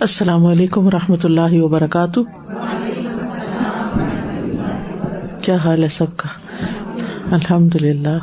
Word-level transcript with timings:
السلام 0.00 0.46
علیکم 0.46 0.86
و 0.86 0.90
رحمۃ 0.90 1.24
اللہ 1.24 1.52
وبرکاتہ۔ 1.52 2.20
کیا 5.42 5.56
حال 5.56 5.82
ہے 5.82 5.88
سب 5.88 6.16
کا؟ 6.16 6.28
الحمد 7.30 7.76
للہ 7.82 8.18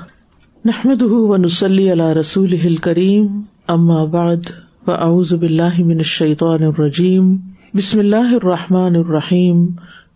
نحمد 0.65 1.01
و 1.01 1.38
نسلی 1.38 1.94
رسول 1.94 2.75
کریم 2.75 3.41
اما 3.67 4.04
بعد 4.04 4.49
و 4.88 4.91
اعوذ 4.91 5.33
باللہ 5.33 5.79
من 5.79 5.97
الشیطان 5.97 6.63
الرجیم۔ 6.63 7.37
بسم 7.74 7.99
اللہ 7.99 8.33
الرحمٰن 8.33 8.96
الرحیم۔ 8.96 9.65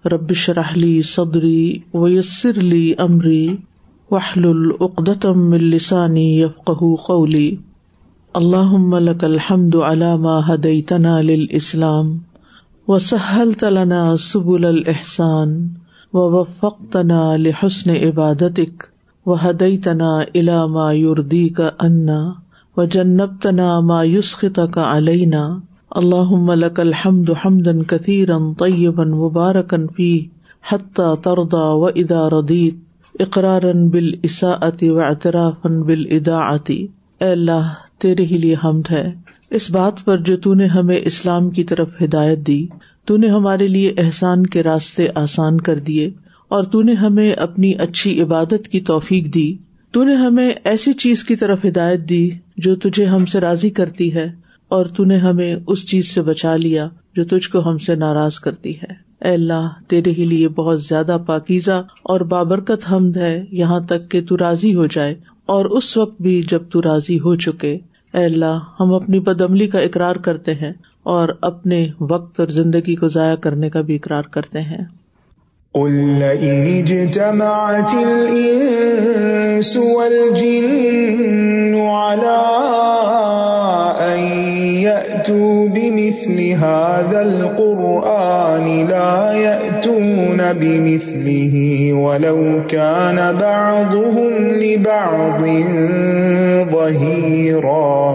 ربش 0.05 0.49
رحلی 0.49 1.01
صدری 1.01 1.77
ویسر 1.93 2.57
علی 2.57 2.93
عمری 2.97 3.55
وحل 4.11 4.45
العقدم 4.45 5.51
السانی 5.51 6.41
یفق 6.41 6.71
قولی۔ 7.07 7.55
اللہ 8.35 8.71
ملک 8.79 9.23
الحمد 9.23 9.75
علامہ 9.83 10.31
ہدعتنا 10.47 11.19
للاسلام 11.21 12.09
و 12.87 12.97
سہل 12.99 13.51
تلنا 13.53 14.01
سب 14.15 14.49
الحسان 14.49 15.55
و 16.13 16.25
وفقتنا 16.31 17.21
لحسن 17.35 17.89
عبادتک 17.89 18.83
و 19.25 19.35
ہدعتنا 19.43 20.09
علامہ 20.35 20.93
یوردی 20.93 21.47
کا 21.49 21.69
انا 21.81 22.19
و 22.77 22.85
جنب 22.87 23.41
تنا 23.41 23.79
مایوسخت 23.79 24.59
کا 24.73 24.91
علینا 24.97 25.43
اللہ 25.95 26.35
ملک 26.43 26.79
الحمد 26.79 27.29
حمدن 27.45 27.83
کثیرن 27.85 28.53
طیبن 28.59 29.17
مبارکن 29.17 29.87
فی 29.95 30.11
حتیٰ 30.63 31.13
تردا 31.23 31.65
و 31.71 31.85
ادا 31.85 32.29
ردیت 32.29 33.21
اقرارن 33.21 33.89
بال 33.89 34.13
عصاعتی 34.23 34.89
و 34.89 35.01
اطرافن 35.01 35.81
بال 35.81 36.05
ادا 36.11 36.47
اللہ 37.21 37.73
تیرے 38.01 38.25
ہی 38.25 38.37
لیے 38.37 38.55
حمد 38.63 38.91
ہے۔ 38.91 39.09
اس 39.49 39.69
بات 39.71 40.03
پر 40.05 40.17
جو 40.17 40.37
تون 40.37 40.57
نے 40.57 40.65
ہمیں 40.65 40.99
اسلام 41.03 41.49
کی 41.49 41.63
طرف 41.63 41.89
ہدایت 42.03 42.39
دی، 42.47 42.65
تو 43.05 43.17
نے 43.17 43.27
ہمارے 43.27 43.67
لیے 43.67 43.93
احسان 43.97 44.45
کے 44.45 44.63
راستے 44.63 45.07
آسان 45.15 45.61
کر 45.61 45.79
دیے، 45.79 46.09
اور 46.47 46.63
تو 46.63 46.81
نے 46.81 46.93
ہمیں 46.93 47.31
اپنی 47.31 47.73
اچھی 47.75 48.21
عبادت 48.21 48.67
کی 48.67 48.79
توفیق 48.81 49.33
دی۔ 49.33 49.55
تو 49.91 50.03
نے 50.03 50.15
ہمیں 50.15 50.49
ایسی 50.63 50.93
چیز 50.93 51.23
کی 51.23 51.35
طرف 51.35 51.65
ہدایت 51.65 52.09
دی 52.09 52.29
جو 52.57 52.75
تجھے 52.75 53.05
ہم 53.05 53.25
سے 53.25 53.39
راضی 53.39 53.69
کرتی 53.69 54.13
ہے، 54.13 54.31
اور 54.71 54.85
تو 54.85 55.03
نے 55.03 55.17
ہمیں 55.17 55.55
اس 55.67 55.85
چیز 55.87 56.07
سے 56.07 56.21
بچا 56.21 56.55
لیا 56.55 56.87
جو 57.15 57.23
تجھ 57.25 57.49
کو 57.49 57.69
ہم 57.69 57.77
سے 57.77 57.95
ناراض 57.95 58.39
کرتی 58.39 58.75
ہے۔ 58.75 58.93
اے 59.21 59.33
اللہ، 59.33 59.67
تیرے 59.87 60.11
ہی 60.11 60.25
لیے 60.25 60.47
بہت 60.47 60.81
زیادہ 60.81 61.17
پاکیزہ 61.27 61.81
اور 62.03 62.21
بابرکت 62.21 62.91
حمد 62.91 63.17
ہے۔ 63.17 63.45
یہاں 63.51 63.79
تک 63.79 64.09
کہ 64.11 64.21
تو 64.21 64.37
راضی 64.37 64.75
ہو 64.75 64.85
جائے۔ 64.85 65.15
اور 65.47 65.65
اس 65.65 65.97
وقت 65.97 66.21
بھی 66.21 66.43
جب 66.51 66.61
تو 66.71 66.81
راضی 66.81 67.19
ہو 67.19 67.35
چکے، 67.35 67.77
اے 68.13 68.25
اللہ، 68.25 68.59
ہم 68.79 68.93
اپنی 68.93 69.19
بدعملی 69.19 69.67
کا 69.67 69.79
اقرار 69.79 70.15
کرتے 70.15 70.53
ہیں 70.53 70.73
اور 71.03 71.29
اپنے 71.41 71.87
وقت 71.99 72.39
اور 72.39 72.47
زندگی 72.47 72.95
کو 72.95 73.07
ضائع 73.07 73.35
کرنے 73.35 73.69
کا 73.69 73.81
بھی 73.81 73.95
اقرار 73.95 74.23
کرتے 74.23 74.61
ہیں۔ 74.61 74.85
بمثل 85.75 86.39
هذا 86.39 87.19
القرآن 87.19 88.87
لا 88.89 89.33
يأتون 89.37 90.37
بمثله 90.59 91.55
ولو 91.99 92.57
كان 92.67 93.15
بعضهم 93.15 94.45
لبعض 94.45 95.43
ظهيرا۔ 96.71 98.07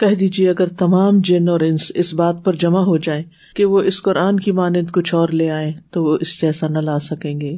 کہہ 0.00 0.14
دیجیے 0.14 0.50
اگر 0.50 0.68
تمام 0.68 1.18
جن 1.24 1.48
اور 1.48 1.60
انس 1.60 1.92
اس 1.94 2.14
بات 2.14 2.34
پر 2.44 2.52
جمع 2.52 2.80
ہو 2.80 2.96
جائیں 2.96 3.22
کہ 3.56 3.64
وہ 3.64 3.80
اس 3.80 4.02
قرآن 4.02 4.40
کی 4.40 4.52
مانند 4.52 4.90
کچھ 4.90 5.14
اور 5.14 5.28
لے 5.28 5.50
آئے 5.50 5.72
تو 5.90 6.04
وہ 6.04 6.18
اس 6.20 6.40
جیسا 6.40 6.68
نہ 6.68 6.78
لا 6.78 6.98
سکیں 6.98 7.40
گے۔ 7.40 7.56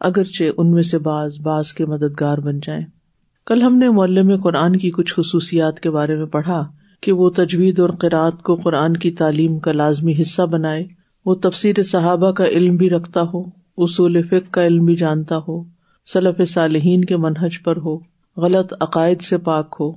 اگرچہ 0.00 0.44
ان 0.56 0.70
میں 0.70 0.82
سے 0.82 0.98
بعض 0.98 1.38
بعض 1.42 1.66
کے 1.66 1.86
مددگار 1.86 2.38
بن 2.38 2.60
جائیں۔ 2.62 2.84
کل 3.46 3.62
ہم 3.62 3.76
نے 3.76 3.88
معلم 3.88 4.36
قرآن 4.42 4.76
کی 4.76 4.90
کچھ 4.90 5.14
خصوصیات 5.16 5.80
کے 5.80 5.90
بارے 5.90 6.16
میں 6.16 6.26
پڑھا۔ 6.26 6.66
کہ 7.00 7.12
وہ 7.12 7.30
تجوید 7.30 7.80
اور 7.80 7.90
قرآد 7.90 8.42
کو 8.42 8.54
قرآن 8.54 8.96
کی 8.96 9.10
تعلیم 9.10 9.58
کا 9.58 9.72
لازمی 9.72 10.14
حصہ 10.20 10.42
بنائے، 10.42 10.86
وہ 11.26 11.34
تفسیر 11.34 11.82
صحابہ 11.82 12.30
کا 12.32 12.44
علم 12.44 12.76
بھی 12.76 12.90
رکھتا 12.90 13.22
ہو، 13.34 13.42
اصول 13.78 14.22
فک 14.22 14.52
کا 14.52 14.66
علم 14.66 14.84
بھی 14.84 14.96
جانتا 14.96 15.38
ہو 15.48 15.64
صلف 16.12 16.50
صالحین 16.50 17.04
کے 17.04 17.16
منہج 17.16 17.62
پر 17.62 17.76
ہو، 17.76 17.98
غلط 18.36 18.74
عقائد 18.80 19.20
سے 19.20 19.38
پاک 19.38 19.76
ہو۔ 19.80 19.92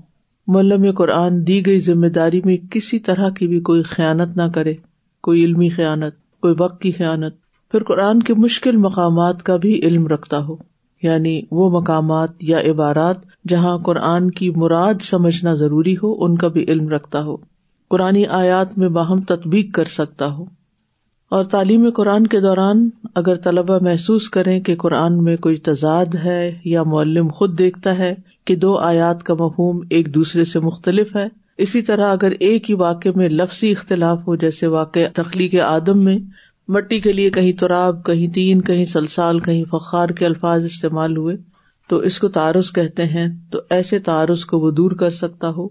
ملم 0.47 0.91
قرآن 0.91 1.47
دی 1.47 1.65
گئی 1.65 1.79
ذمہ 1.79 2.07
داری 2.07 2.41
میں 2.45 2.57
کسی 2.71 2.99
طرح 2.99 3.29
کی 3.29 3.47
بھی 3.47 3.59
کوئی 3.59 3.83
خیانت 3.83 4.37
نہ 4.37 4.43
کرے، 4.55 4.73
کوئی 5.21 5.45
علمی 5.45 5.69
خیانت، 5.69 6.41
کوئی 6.41 6.55
وقت 6.59 6.81
کی 6.81 6.91
خیانت۔ 6.91 7.33
پھر 7.71 7.83
قرآن 7.83 8.23
کے 8.23 8.33
مشکل 8.33 8.77
مقامات 8.77 9.43
کا 9.43 9.57
بھی 9.57 9.79
علم 9.83 10.07
رکھتا 10.07 10.45
ہو 10.45 10.55
یعنی 11.01 11.41
وہ 11.51 11.69
مقامات 11.69 12.29
یا 12.41 12.59
عبارات 12.59 13.15
جہاں 13.47 13.77
قرآن 13.77 14.31
کی 14.31 14.49
مراد 14.49 14.93
سمجھنا 15.01 15.53
ضروری 15.53 15.95
ہو، 16.03 16.23
ان 16.23 16.37
کا 16.37 16.47
بھی 16.47 16.63
علم 16.63 16.89
رکھتا 16.89 17.23
ہو۔ 17.23 17.37
قرآن 17.89 18.17
آیات 18.29 18.77
میں 18.77 18.89
باہم 18.89 19.21
تطبیق 19.21 19.75
کر 19.75 19.83
سکتا 19.83 20.33
ہو۔ 20.33 20.45
اور 21.29 21.43
تعلیم 21.43 21.89
قرآن 21.89 22.27
کے 22.27 22.39
دوران 22.39 22.89
اگر 23.15 23.35
طلبا 23.35 23.77
محسوس 23.81 24.29
کریں 24.29 24.59
کہ 24.59 24.75
قرآن 24.75 25.23
میں 25.23 25.37
کوئی 25.37 25.55
تضاد 25.55 26.15
ہے 26.15 26.57
یا 26.65 26.83
معلم 26.83 27.27
خود 27.27 27.57
دیکھتا 27.57 27.97
ہے 27.97 28.15
کہ 28.45 28.55
دو 28.55 28.77
آیات 28.77 29.23
کا 29.23 29.33
مفہوم 29.33 29.81
ایک 29.89 30.15
دوسرے 30.15 30.43
سے 30.43 30.59
مختلف 30.59 31.15
ہے، 31.15 31.27
اسی 31.57 31.81
طرح 31.81 32.11
اگر 32.11 32.33
ایک 32.39 32.69
ہی 32.69 32.75
واقع 32.75 33.09
میں 33.15 33.29
لفظی 33.29 33.71
اختلاف 33.71 34.27
ہو، 34.27 34.35
جیسے 34.35 34.67
واقع 34.67 34.99
تخلیق 35.13 35.55
آدم 35.59 36.03
میں، 36.03 36.19
مٹی 36.67 36.99
کے 36.99 37.13
لیے 37.13 37.29
کہیں 37.29 37.51
تراب، 37.51 38.05
کہیں 38.05 38.27
تین، 38.27 38.61
کہیں 38.61 38.85
سلسال، 38.85 39.39
کہیں 39.39 39.63
فخار 39.71 40.09
کے 40.09 40.25
الفاظ 40.25 40.65
استعمال 40.65 41.17
ہوئے 41.17 41.52
تو 41.87 41.97
اس 41.97 42.19
کو 42.19 42.27
تعارض 42.27 42.71
کہتے 42.71 43.03
ہیں، 43.03 43.27
تو 43.51 43.59
ایسے 43.69 43.99
تعارض 43.99 44.45
کو 44.45 44.59
وہ 44.59 44.71
دور 44.71 44.91
کر 44.91 45.09
سکتا 45.09 45.49
ہو۔ 45.49 45.67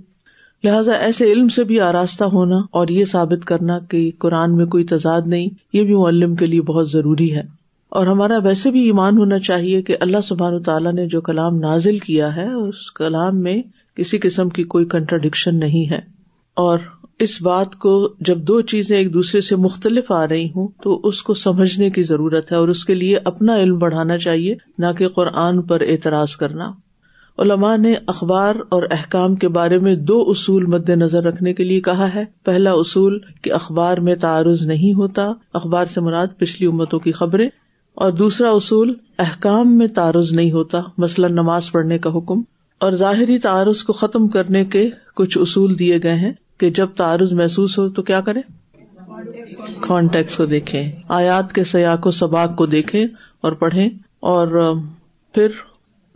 لہٰذا 0.65 0.93
ایسے 0.93 1.33
علم 1.33 1.49
سے 1.49 1.65
بھی 1.65 1.81
آراستہ 1.81 2.25
ہونا 2.25 2.57
اور 2.57 2.89
یہ 2.89 3.05
ثابت 3.05 3.45
کرنا 3.45 3.79
کہ 3.79 4.11
قرآن 4.19 4.57
میں 4.57 4.67
کوئی 4.67 4.85
تضاد 4.85 5.23
نہیں، 5.27 5.49
یہ 5.73 5.83
بھی 5.83 5.95
معلم 5.95 6.35
کے 6.35 6.47
لیے 6.47 6.63
بہت 6.63 6.91
ضروری 6.91 7.35
ہے۔ 7.35 7.43
اور 7.89 8.07
ہمارا 8.07 8.39
ویسے 8.39 8.71
بھی 8.71 8.81
ایمان 8.81 9.19
ہونا 9.19 9.39
چاہیے 9.39 9.83
کہ 9.83 9.97
اللہ 10.01 10.17
سبحان 10.25 10.63
تعالیٰ 10.63 10.93
نے 10.93 11.07
جو 11.07 11.21
کلام 11.21 11.57
نازل 11.57 11.99
کیا 11.99 12.37
ہے، 12.37 12.53
اس 12.53 12.93
کلام 12.93 13.41
میں 13.41 13.63
کسی 13.95 14.19
قسم 14.19 14.49
کی 14.49 14.65
کوئی 14.65 14.85
کنٹراڈکشن 14.85 15.59
نہیں 15.59 15.91
ہے۔ 15.91 16.01
اور 16.55 16.79
اس 17.23 17.43
بات 17.43 17.77
کو 17.77 18.15
جب 18.21 18.39
دو 18.39 18.61
چیزیں 18.61 18.99
ایک 18.99 19.15
دوسرے 19.15 19.41
سے 19.41 19.57
مختلف 19.57 20.13
آ 20.13 20.29
رہی 20.29 20.47
ہوں، 20.47 20.69
تو 20.83 21.01
اس 21.05 21.23
کو 21.23 21.35
سمجھنے 21.35 21.91
کی 21.91 22.03
ضرورت 22.03 22.53
ہے 22.53 22.57
اور 22.57 22.69
اس 22.69 22.85
کے 22.85 22.95
لیے 22.95 23.19
اپنا 23.25 23.57
علم 23.57 23.79
بڑھانا 23.79 24.19
چاہیے، 24.19 24.57
نہ 24.79 24.87
کہ 24.99 25.09
قرآن 25.09 25.63
پر 25.63 25.81
اعتراض 25.81 26.37
کرنا۔ 26.37 26.73
علماء 27.39 27.77
نے 27.77 27.95
اخبار 28.07 28.55
اور 28.69 28.83
احکام 28.91 29.37
کے 29.37 29.49
بارے 29.49 29.79
میں 29.79 29.97
دو 29.97 30.25
اصول 30.29 30.67
مد 30.67 30.89
نظر 30.89 31.23
رکھنے 31.25 31.55
کے 31.55 31.65
لیے 31.65 31.81
کہا 31.81 32.15
ہے۔ 32.15 32.25
پہلا 32.45 32.73
اصول 32.73 33.19
کہ 33.43 33.53
اخبار 33.53 33.99
میں 33.99 34.15
تعارض 34.15 34.63
نہیں 34.63 34.95
ہوتا، 34.95 35.33
اخبار 35.53 35.87
سے 35.87 36.01
مراد 36.01 36.27
پچھلی 36.39 36.69
امتوں 36.69 36.99
کی 36.99 37.13
خبریں۔ 37.13 37.49
اور 37.95 38.13
دوسرا 38.13 38.51
اصول 38.51 38.95
احکام 39.19 39.79
میں 39.79 39.87
تعارض 39.87 40.33
نہیں 40.33 40.53
ہوتا، 40.53 40.81
مثلاً 40.99 41.33
نماز 41.33 41.73
پڑھنے 41.73 41.99
کا 41.99 42.11
حکم۔ 42.17 42.43
اور 42.81 42.93
ظاہری 42.93 43.39
تعارض 43.39 43.83
کو 43.83 43.93
ختم 43.93 44.29
کرنے 44.29 44.65
کے 44.65 44.91
کچھ 45.17 45.39
اصول 45.39 45.79
دیے 45.79 45.99
گئے 46.03 46.15
ہیں۔ 46.15 46.33
کہ 46.63 46.71
جب 46.71 46.87
تعارض 46.97 47.33
محسوس 47.33 47.79
ہو 47.79 47.89
تو 47.89 48.03
کیا 48.03 48.21
کرے 48.21 48.41
کانٹیکس 49.81 50.37
کو 50.37 50.45
دیکھے 50.47 50.91
آیات 51.09 51.53
کے 51.53 51.65
سیاق 51.65 52.07
و 52.07 52.11
سباق 52.11 52.57
کو 52.57 52.67
دیکھے 52.67 53.07
اور 53.41 53.53
پڑھے 53.53 53.89
اور 54.21 54.75
پھر 55.35 55.49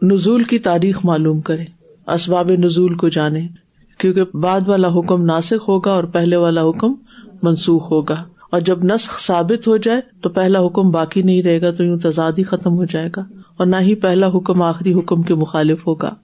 نزول 0.03 0.43
کی 0.43 0.59
تاریخ 0.59 1.05
معلوم 1.05 1.41
کرے 1.41 1.65
اسباب 2.07 2.51
نزول 2.51 2.95
کو 2.95 3.09
جانے 3.09 3.49
کیونکہ 3.99 4.37
بعد 4.37 4.69
والا 4.69 4.89
حکم 4.89 5.25
ناسک 5.25 5.69
ہوگا 5.69 5.93
اور 5.93 6.05
پہلے 6.05 6.37
والا 6.37 6.63
حکم 6.63 6.95
منسوخ 7.43 7.93
ہوگا۔ 7.93 8.25
اور 8.51 8.61
جب 8.61 8.85
نسخ 8.85 9.21
ثابت 9.21 9.69
ہو 9.69 9.77
جائے 9.77 10.01
تو 10.21 10.29
پہلا 10.29 10.67
حکم 10.67 10.91
باقی 10.91 11.23
نہیں 11.23 11.43
رہے 11.43 11.61
گا، 11.61 11.71
تو 11.71 11.85
یوں 11.85 11.99
تضاد 11.99 12.33
ہی 12.39 12.43
ختم 12.43 12.75
ہو 12.75 12.85
جائے 12.85 13.11
گا 13.17 13.25
اور 13.57 13.67
نہ 13.67 13.77
ہی 13.81 13.95
پہلا 13.95 14.27
حکم 14.27 14.63
آخری 14.63 14.95
حکم 14.95 15.23
کے 15.23 15.35
مخالف 15.35 15.87
ہوگا۔ 15.87 16.15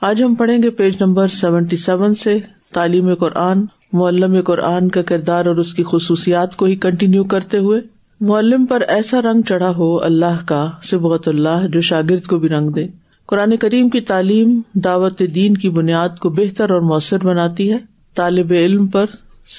آج 0.00 0.22
ہم 0.22 0.34
پڑھیں 0.34 0.62
گے 0.62 0.70
پیج 0.70 0.96
نمبر 1.00 1.28
سیونٹی 1.28 1.76
سیون 1.76 2.14
سے 2.14 2.38
تعلیم 2.72 3.14
قرآن، 3.14 3.64
معلم 3.92 4.40
قرآن 4.44 4.88
کا 4.88 5.02
کردار 5.02 5.46
اور 5.46 5.56
اس 5.56 5.74
کی 5.74 5.84
خصوصیات 5.90 6.56
کو 6.56 6.64
ہی 6.64 6.76
کنٹینیو 6.76 7.24
کرتے 7.24 7.58
ہوئے، 7.58 7.80
معلم 8.20 8.66
پر 8.66 8.80
ایسا 8.80 9.22
رنگ 9.22 9.42
چڑھا 9.42 9.70
ہو 9.76 10.04
اللہ 10.04 10.46
کا 10.46 10.70
سبغت 10.82 11.28
اللہ، 11.28 11.66
جو 11.72 11.80
شاگرد 11.80 12.22
کو 12.22 12.38
بھی 12.38 12.48
رنگ 12.48 12.70
دے۔ 12.70 12.86
قرآن 13.26 13.56
کریم 13.56 13.88
کی 13.88 14.00
تعلیم 14.00 14.60
دعوت 14.74 15.22
دین 15.34 15.56
کی 15.56 15.68
بنیاد 15.68 16.08
کو 16.20 16.30
بہتر 16.30 16.70
اور 16.70 16.80
مؤثر 16.80 17.24
بناتی 17.24 17.72
ہے۔ 17.72 17.78
طالب 18.14 18.52
علم 18.52 18.86
پر 18.86 19.06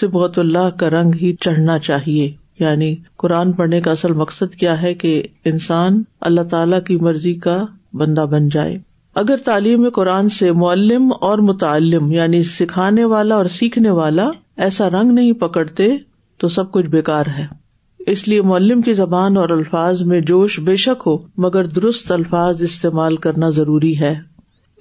سبغت 0.02 0.40
اللہ 0.40 0.70
کا 0.78 0.90
رنگ 0.90 1.12
ہی 1.22 1.36
چڑھنا 1.40 1.80
چاہیے۔ 1.80 2.32
یعنی 2.60 2.96
قرآن 3.18 3.52
پڑھنے 3.52 3.82
کا 3.82 3.92
اصل 3.92 4.14
مقصد 4.14 4.56
کیا 4.56 4.82
ہے 4.82 4.94
کہ 4.94 5.24
انسان 5.46 6.04
اللہ 6.22 6.42
تعالی 6.42 6.76
کی 6.88 6.98
مرضی 6.98 7.34
کا 7.34 7.66
بندہ 7.94 8.22
بن 8.22 8.50
جائے۔ 8.50 8.78
اگر 9.18 9.36
تعلیم 9.46 9.90
قرآن 9.90 10.30
سے 10.30 10.52
معلم 10.52 11.14
اور 11.22 11.38
متعلم 11.38 12.12
یعنی 12.12 12.44
سکھانے 12.44 13.04
والا 13.04 13.36
اور 13.36 13.46
سیکھنے 13.46 13.90
والا 13.90 14.30
ایسا 14.58 14.90
رنگ 14.90 15.12
نہیں 15.12 15.34
پکڑتے، 15.34 15.98
تو 16.38 16.48
سب 16.48 16.72
کچھ 16.72 16.86
بےکار 16.86 17.26
ہے۔ 17.38 17.46
اس 18.00 18.28
لیے 18.28 18.42
معلم 18.42 18.82
کی 18.82 18.94
زبان 18.94 19.38
اور 19.38 19.50
الفاظ 19.50 20.02
میں 20.02 20.22
جوش 20.22 20.60
بے 20.60 20.76
شک 20.76 21.04
ہو، 21.06 21.18
مگر 21.38 21.66
درست 21.66 22.12
الفاظ 22.12 22.64
استعمال 22.64 23.16
کرنا 23.16 23.50
ضروری 23.50 24.00
ہے۔ 24.00 24.16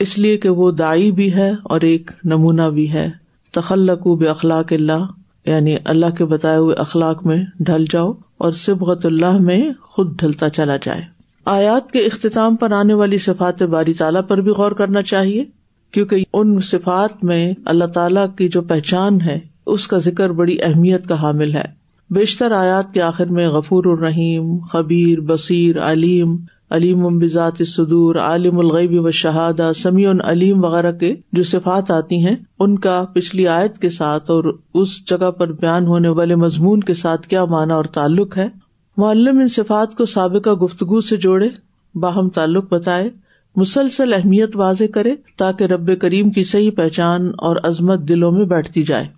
اس 0.01 0.19
لیے 0.19 0.37
کہ 0.37 0.49
وہ 0.49 0.71
دائی 0.71 1.13
بھی 1.13 1.35
ہے 1.35 1.51
اور 1.63 1.81
ایک 1.81 2.11
نمونہ 2.25 2.71
بھی 2.75 2.93
ہے۔ 2.93 3.11
تخلق 3.53 4.07
بے 4.07 4.27
اخلاق 4.27 4.73
اللہ 4.73 5.07
یعنی 5.47 5.77
اللہ 5.85 6.15
کے 6.19 6.25
بتائے 6.25 6.57
ہوئے 6.57 6.75
اخلاق 6.75 7.27
میں 7.27 7.45
ڈھل 7.61 7.85
جاؤ 7.91 8.13
اور 8.39 8.53
سبغت 8.53 9.07
اللہ 9.07 9.39
میں 9.41 9.71
خود 9.83 10.19
ڈھلتا 10.19 10.49
چلا 10.49 10.77
جائے۔ 10.77 11.16
آیات 11.47 11.93
کے 11.93 11.99
اختتام 11.99 12.57
پر 12.57 12.73
آنے 12.73 12.95
والی 12.95 13.19
صفات 13.19 13.63
باری 13.63 13.95
تعالیٰ 13.95 14.21
پر 14.29 14.41
بھی 14.41 14.51
غور 14.51 14.73
کرنا 14.73 15.03
چاہیے، 15.03 15.45
کیونکہ 15.93 16.25
ان 16.33 16.61
صفات 16.61 17.25
میں 17.25 17.53
اللہ 17.65 17.85
تعالیٰ 17.85 18.27
کی 18.37 18.49
جو 18.49 18.63
پہچان 18.63 19.21
ہے، 19.21 19.39
اس 19.67 19.87
کا 19.87 19.99
ذکر 19.99 20.31
بڑی 20.31 20.57
اہمیت 20.63 21.09
کا 21.09 21.23
حامل 21.23 21.55
ہے۔ 21.55 21.65
بیشتر 22.11 22.53
آیات 22.53 22.95
کے 22.95 23.03
آخر 23.03 23.27
میں 23.27 23.49
غفور 23.49 23.85
الرحیم، 23.85 24.59
خبیر، 24.59 25.21
بصیر، 25.21 25.79
علیم 25.79 26.37
علیم 26.71 27.19
بذات 27.19 27.63
صدور 27.67 28.15
عالم 28.15 28.59
الغیب 28.59 29.05
و 29.05 29.11
شہادہ، 29.11 29.71
سمیع 29.77 30.13
علیم 30.25 30.65
وغیرہ 30.65 30.93
کے 30.93 31.15
جو 31.33 31.43
صفات 31.43 31.91
آتی 31.91 32.17
ہیں، 32.17 32.37
ان 32.59 32.79
کا 32.79 33.05
پچھلی 33.15 33.49
آیت 33.49 33.79
کے 33.79 33.91
ساتھ 33.91 34.31
اور 34.31 34.45
اس 34.75 35.07
جگہ 35.07 35.31
پر 35.31 35.53
بیان 35.53 35.87
ہونے 35.87 36.09
والے 36.09 36.35
مضمون 36.35 36.81
کے 36.81 36.95
ساتھ 36.95 37.29
کیا 37.29 37.45
معنی 37.45 37.73
اور 37.73 37.85
تعلق 37.85 38.37
ہے؟ 38.37 38.49
معلم 38.97 39.39
ان 39.39 39.49
صفات 39.49 39.95
کو 39.95 40.07
سابقہ 40.07 40.51
گفتگو 40.51 41.01
سے 41.01 41.17
جوڑے، 41.17 41.49
باہم 41.95 42.29
تعلق 42.29 42.73
بتائے، 42.73 43.11
مسلسل 43.57 44.15
اہمیت 44.15 44.57
واضح 44.57 44.85
کرے 44.95 45.15
تاکہ 45.37 45.65
رب 45.65 46.01
کریم 46.01 46.31
کی 46.31 46.45
صحیح 46.45 46.71
پہچان 46.71 47.29
اور 47.39 47.57
عظمت 47.63 48.01
دلوں 48.01 48.33
میں 48.33 48.45
بیٹھتی 48.45 48.83
جائے۔ 48.83 49.09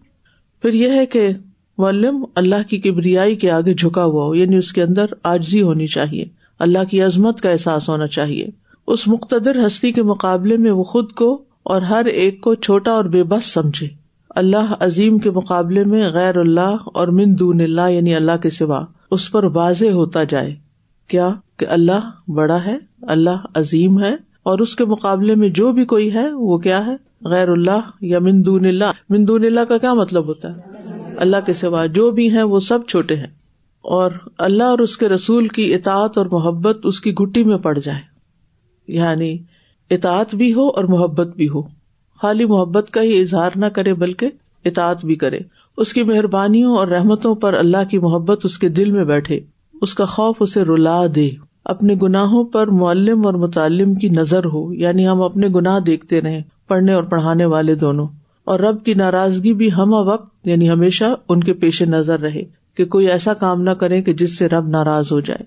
پھر 0.63 0.73
یہ 0.73 0.91
ہے 0.91 1.07
کہ 1.07 1.29
معلم 1.79 2.25
اللہ 2.35 2.69
کی 2.69 2.79
کبریائی 2.79 3.37
کے 3.37 3.51
آگے 3.51 3.75
جھکا 3.75 4.05
ہوا 4.05 4.25
ہو 4.25 4.35
یعنی 4.35 4.57
اس 4.57 4.73
کے 4.73 4.83
اندر 4.83 5.07
آجزی 5.23 5.63
ہونی 5.63 5.87
چاہیے، 5.87 6.25
اللہ 6.59 6.85
کی 6.91 7.03
عظمت 7.03 7.41
کا 7.41 7.51
احساس 7.51 7.89
ہونا 7.89 8.07
چاہیے۔ 8.07 8.47
اس 8.87 9.09
مقتدر 9.09 9.67
ہستی 9.67 9.93
کے 9.93 10.03
مقابلے 10.03 10.57
میں 10.57 10.71
وہ 10.71 10.85
خود 10.85 11.13
کو 11.13 11.43
اور 11.63 11.83
ہر 11.83 12.05
ایک 12.05 12.41
کو 12.41 12.55
چھوٹا 12.55 12.91
اور 12.91 13.05
بے 13.05 13.23
بس 13.23 13.47
سمجھے۔ 13.47 13.89
اللہ 14.31 14.75
عظیم 14.81 15.19
کے 15.19 15.31
مقابلے 15.31 15.85
میں 15.85 16.09
غیر 16.09 16.37
اللہ 16.37 16.77
اور 16.95 17.09
من 17.09 17.39
دون 17.39 17.61
اللہ 17.61 17.91
یعنی 17.91 18.15
اللہ 18.15 18.37
کے 18.43 18.51
سوا۔ 18.51 18.85
اس 19.11 19.31
پر 19.31 19.45
واضح 19.45 19.87
ہوتا 19.87 20.25
جائے۔ 20.25 20.55
کیا 21.09 21.31
کہ 21.57 21.67
اللہ 21.69 22.31
بڑا 22.31 22.65
ہے، 22.65 22.79
اللہ 23.03 23.47
عظیم 23.55 24.03
ہے، 24.03 24.15
اور 24.43 24.59
اس 24.59 24.77
کے 24.77 24.85
مقابلے 24.85 25.35
میں 25.35 25.49
جو 25.49 25.73
بھی 25.73 25.85
کوئی 25.85 26.15
ہے، 26.15 26.33
وہ 26.33 26.59
کیا 26.59 26.87
ہے؟ 26.87 27.09
غیر 27.25 27.49
اللہ 27.49 27.91
یا 28.01 28.19
مندون 28.19 28.67
اللہ۔ 28.67 28.93
مندون 29.09 29.45
اللہ 29.45 29.61
کا 29.69 29.79
کیا 29.79 29.95
مطلب 29.95 30.27
ہوتا 30.27 30.57
ہے؟ 30.57 30.61
اللہ 31.17 31.37
کے 31.47 31.53
سوا 31.53 31.87
جو 31.87 32.11
بھی 32.11 32.31
ہیں، 32.31 32.43
وہ 32.43 32.59
سب 32.59 32.79
چھوٹے 32.89 33.17
ہیں۔ 33.17 33.27
اور 33.81 34.11
اللہ 34.39 34.65
اور 34.65 34.79
اس 34.79 34.97
کے 34.97 35.09
رسول 35.09 35.49
کی 35.49 35.75
اطاعت 35.75 36.19
اور 36.19 36.27
محبت 36.27 36.79
اس 36.85 37.01
کی 37.01 37.15
گٹی 37.15 37.45
میں 37.45 37.59
پڑ 37.59 37.79
جائے۔ 37.79 38.01
یعنی 38.89 39.39
اطاعت 39.91 40.35
بھی 40.35 40.55
ہو 40.55 40.69
اور 40.69 40.85
محبت 40.85 41.37
بھی 41.37 41.49
ہو۔ 41.49 41.63
خالی 42.23 42.45
محبت 42.45 42.91
کا 42.91 43.03
ہی 43.03 43.21
اظہار 43.21 43.51
نہ 43.57 43.67
کرے، 43.67 43.95
بلکہ 43.95 44.29
اطاعت 44.65 45.05
بھی 45.05 45.15
کرے۔ 45.15 45.39
اس 45.79 45.93
کی 45.93 46.03
مہربانیوں 46.03 46.77
اور 46.77 46.87
رحمتوں 46.87 47.35
پر 47.35 47.55
اللہ 47.55 47.77
کی 47.91 47.99
محبت 47.99 48.41
اس 48.45 48.59
کے 48.59 48.69
دل 48.69 48.91
میں 48.91 49.05
بیٹھے۔ 49.05 49.41
اس 49.83 49.95
کا 49.95 50.05
خوف 50.05 50.37
اسے 50.41 50.63
رلا 50.63 51.03
دے۔ 51.15 51.31
اپنے 51.65 51.95
گناہوں 52.03 52.45
پر 52.45 52.67
معلم 52.67 53.27
اور 53.27 53.35
متعلم 53.35 53.95
کی 53.95 54.09
نظر 54.09 54.45
ہو۔ 54.45 54.73
یعنی 54.73 55.09
ہم 55.09 55.23
اپنے 55.23 55.49
گناہ 55.49 55.81
دیکھتے 55.81 56.21
رہے 56.21 56.43
پڑھنے 56.69 56.93
اور 56.93 57.03
پڑھانے 57.03 57.45
والے 57.45 57.75
دونوں۔ 57.75 58.07
اور 58.45 58.61
رب 58.61 58.85
کی 58.85 58.95
ناراضگی 58.95 59.55
بھی 59.55 59.73
ہم 59.73 59.93
وقت 59.93 60.47
یعنی 60.47 60.71
ہمیشہ 60.71 61.05
ان 61.29 61.45
کے 61.45 61.53
پیش 61.53 61.83
نظر 61.83 62.21
رہے 62.21 62.43
کہ 62.77 62.85
کوئی 62.85 63.09
ایسا 63.09 63.35
کام 63.35 63.63
نہ 63.63 63.71
کرے 63.71 64.03
کہ 64.03 64.13
جس 64.13 64.39
سے 64.39 64.49
رب 64.49 64.69
ناراض 64.69 65.13
ہو 65.13 65.21
جائے۔ 65.21 65.45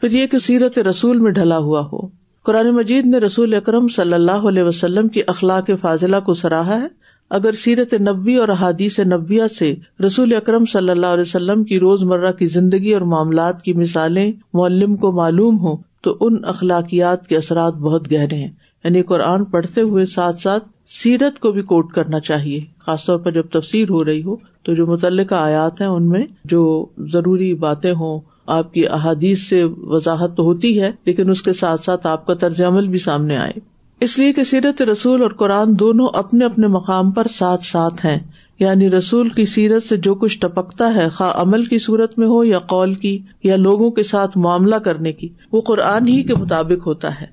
پھر 0.00 0.10
یہ 0.10 0.26
کہ 0.26 0.38
سیرت 0.38 0.78
رسول 0.78 1.18
میں 1.18 1.30
ڈھلا 1.30 1.58
ہوا 1.58 1.86
ہو۔ 1.92 2.00
قرآن 2.44 2.70
مجید 2.70 3.06
نے 3.06 3.18
رسول 3.18 3.54
اکرم 3.54 3.88
صلی 3.88 4.12
اللہ 4.12 4.32
علیہ 4.32 4.62
وسلم 4.62 5.08
کی 5.08 5.20
اخلاق 5.26 5.70
فاضلہ 5.80 6.16
کو 6.26 6.34
سراہا 6.34 6.80
ہے۔ 6.82 7.01
اگر 7.32 7.52
سیرت 7.52 7.94
نبی 7.94 8.36
اور 8.36 8.48
احادیث 8.48 8.98
نبیہ 8.98 9.42
سے 9.58 9.74
رسول 10.06 10.34
اکرم 10.34 10.64
صلی 10.64 10.90
اللہ 10.90 11.06
علیہ 11.06 11.20
وسلم 11.20 11.64
کی 11.64 11.80
روز 11.80 12.02
مرہ 12.02 12.32
کی 12.32 12.46
زندگی 12.46 12.92
اور 12.92 13.00
معاملات 13.00 13.62
کی 13.62 13.72
مثالیں 13.72 14.32
معلم 14.54 14.96
کو 14.96 15.12
معلوم 15.12 15.58
ہوں، 15.58 15.76
تو 16.02 16.16
ان 16.20 16.36
اخلاقیات 16.42 17.26
کے 17.26 17.36
اثرات 17.36 17.74
بہت 17.74 18.12
گہرے 18.12 18.36
ہیں۔ 18.36 18.50
یعنی 18.84 19.02
قرآن 19.02 19.44
پڑھتے 19.44 19.80
ہوئے 19.80 20.06
ساتھ 20.06 20.40
ساتھ 20.40 20.68
سیرت 20.86 21.40
کو 21.40 21.52
بھی 21.52 21.62
کوٹ 21.62 21.92
کرنا 21.92 22.20
چاہیے، 22.20 22.60
خاص 22.78 23.06
طور 23.06 23.18
پر 23.18 23.30
جب 23.30 23.46
تفسیر 23.52 23.90
ہو 23.90 24.04
رہی 24.04 24.22
ہو۔ 24.22 24.36
تو 24.62 24.74
جو 24.74 24.86
متعلقہ 24.86 25.34
آیات 25.34 25.80
ہیں 25.80 25.88
ان 25.88 26.08
میں 26.08 26.22
جو 26.44 26.86
ضروری 26.98 27.54
باتیں 27.54 27.92
ہوں، 27.92 28.20
آپ 28.46 28.74
کی 28.74 28.86
احادیث 28.86 29.48
سے 29.48 29.64
وضاحت 29.64 30.36
تو 30.36 30.42
ہوتی 30.42 30.80
ہے، 30.80 30.92
لیکن 31.04 31.30
اس 31.30 31.42
کے 31.42 31.52
ساتھ 31.52 31.84
ساتھ 31.84 32.06
آپ 32.06 32.26
کا 32.26 32.34
طرز 32.34 32.60
عمل 32.60 32.88
بھی 32.88 32.98
سامنے 32.98 33.36
آئے۔ 33.36 33.71
اس 34.02 34.18
لیے 34.18 34.32
کہ 34.32 34.44
سیرت 34.44 34.82
رسول 34.82 35.22
اور 35.22 35.30
قرآن 35.30 35.78
دونوں 35.78 36.08
اپنے 36.14 36.44
اپنے 36.44 36.66
مقام 36.66 37.10
پر 37.10 37.26
ساتھ 37.32 37.64
ساتھ 37.64 38.06
ہیں۔ 38.06 38.18
یعنی 38.58 38.90
رسول 38.90 39.28
کی 39.28 39.46
سیرت 39.46 39.82
سے 39.82 39.96
جو 39.96 40.14
کچھ 40.14 40.38
ٹپکتا 40.38 40.94
ہے، 40.94 41.08
خواہ 41.08 41.32
عمل 41.34 41.64
کی 41.64 41.78
صورت 41.78 42.18
میں 42.18 42.26
ہو 42.26 42.44
یا 42.44 42.58
قول 42.58 42.94
کی 42.94 43.18
یا 43.44 43.56
لوگوں 43.56 43.90
کے 43.90 44.02
ساتھ 44.02 44.38
معاملہ 44.38 44.76
کرنے 44.76 45.12
کی، 45.12 45.28
وہ 45.52 45.60
قرآن 45.60 46.08
ہی 46.08 46.22
کے 46.22 46.34
مطابق 46.34 46.86
ہوتا 46.86 47.20
ہے۔ 47.20 47.26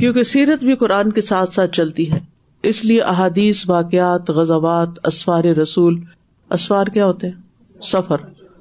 کیونکہ 0.00 0.22
سیرت 0.22 0.64
بھی 0.64 0.74
قرآن 0.74 1.12
کے 1.12 1.20
ساتھ 1.20 1.54
ساتھ 1.54 1.76
چلتی 1.76 2.10
ہے۔ 2.10 2.20
اس 2.62 2.84
لیے 2.84 3.02
احادیث، 3.02 3.68
واقعات، 3.68 4.30
غزوات 4.30 4.88
اسفار 5.04 5.44
رسول 5.44 6.00
اسفار 6.50 6.86
کیا 6.86 7.06
ہوتے 7.06 7.26
ہیں؟ 7.26 7.42
سفر۔ 7.82 8.16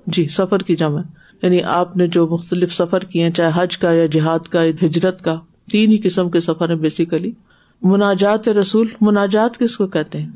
جی 0.07 0.27
سفر 0.27 0.59
کی 0.59 0.75
جمع۔ 0.75 1.01
یعنی 1.41 1.63
آپ 1.63 1.97
نے 1.97 2.07
جو 2.07 2.27
مختلف 2.27 2.73
سفر 2.75 2.99
کیے 2.99 3.31
چاہے 3.31 3.51
حج 3.55 3.77
کا 3.77 3.91
یا 3.91 4.05
جہاد 4.05 4.39
کا 4.39 4.63
یا 4.63 4.85
ہجرت 4.85 5.21
کا، 5.21 5.39
تین 5.71 5.91
ہی 5.91 5.97
قسم 5.97 6.29
کے 6.29 6.39
سفر 6.39 6.69
ہیں 6.69 6.77
بیسیکلی 6.77 7.31
مناجات 7.83 8.47
رسول 8.47 8.87
مناجات 9.01 9.57
کس 9.57 9.77
کو 9.77 9.87
کہتے 9.87 10.21
ہیں؟ 10.21 10.29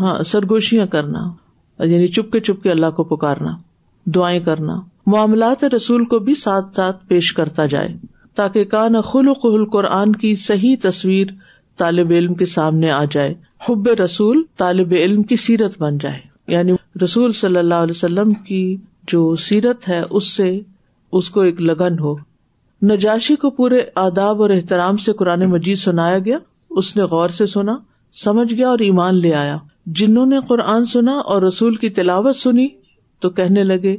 ہاں 0.00 0.22
سرگوشیاں 0.22 0.86
کرنا 0.86 1.32
یعنی 1.84 2.06
چپ 2.06 2.32
کے 2.32 2.40
چپ 2.40 2.62
کے 2.62 2.70
اللہ 2.70 2.90
کو 2.96 3.04
پکارنا، 3.04 3.56
دعائیں 4.04 4.40
کرنا۔ 4.40 4.80
معاملات 5.06 5.64
رسول 5.64 6.04
کو 6.04 6.18
بھی 6.18 6.34
ساتھ 6.34 6.76
ساتھ 6.76 7.06
پیش 7.08 7.32
کرتا 7.32 7.66
جائے، 7.66 7.88
تاکہ 8.34 8.64
کان 8.64 9.00
خلق 9.00 9.38
القرآن 9.44 10.12
کی 10.12 10.34
صحیح 10.34 10.76
تصویر 10.82 11.26
طالب 11.76 12.10
علم 12.10 12.34
کے 12.34 12.46
سامنے 12.46 12.90
آ 12.90 13.04
جائے، 13.10 13.34
حب 13.68 13.88
رسول 14.04 14.42
طالب 14.56 14.92
علم 14.92 15.22
کی 15.22 15.36
سیرت 15.36 15.72
بن 15.78 15.98
جائے۔ 15.98 16.18
یعنی 16.46 16.72
رسول 17.04 17.32
صلی 17.32 17.56
اللہ 17.56 17.74
علیہ 17.74 17.94
وسلم 17.96 18.32
کی 18.32 18.76
جو 19.06 19.36
سیرت 19.36 19.88
ہے، 19.88 20.02
اس 20.10 20.32
سے 20.32 20.60
اس 21.12 21.30
کو 21.30 21.40
ایک 21.40 21.62
لگن 21.62 21.98
ہو۔ 21.98 22.14
نجاشی 22.82 23.36
کو 23.36 23.50
پورے 23.50 23.80
آداب 23.94 24.42
اور 24.42 24.50
احترام 24.50 24.96
سے 24.96 25.12
قرآن 25.12 25.44
مجید 25.44 25.78
سنایا 25.78 26.18
گیا۔ 26.18 26.38
اس 26.70 26.96
نے 26.96 27.02
غور 27.02 27.28
سے 27.28 27.46
سنا، 27.46 27.76
سمجھ 28.12 28.54
گیا 28.54 28.68
اور 28.68 28.78
ایمان 28.78 29.14
لے 29.14 29.34
آیا۔ 29.34 29.56
جنہوں 29.86 30.26
نے 30.26 30.38
قرآن 30.48 30.84
سنا 30.84 31.12
اور 31.12 31.42
رسول 31.42 31.74
کی 31.74 31.88
تلاوت 31.88 32.36
سنی، 32.36 32.68
تو 33.20 33.30
کہنے 33.30 33.64
لگے، 33.64 33.96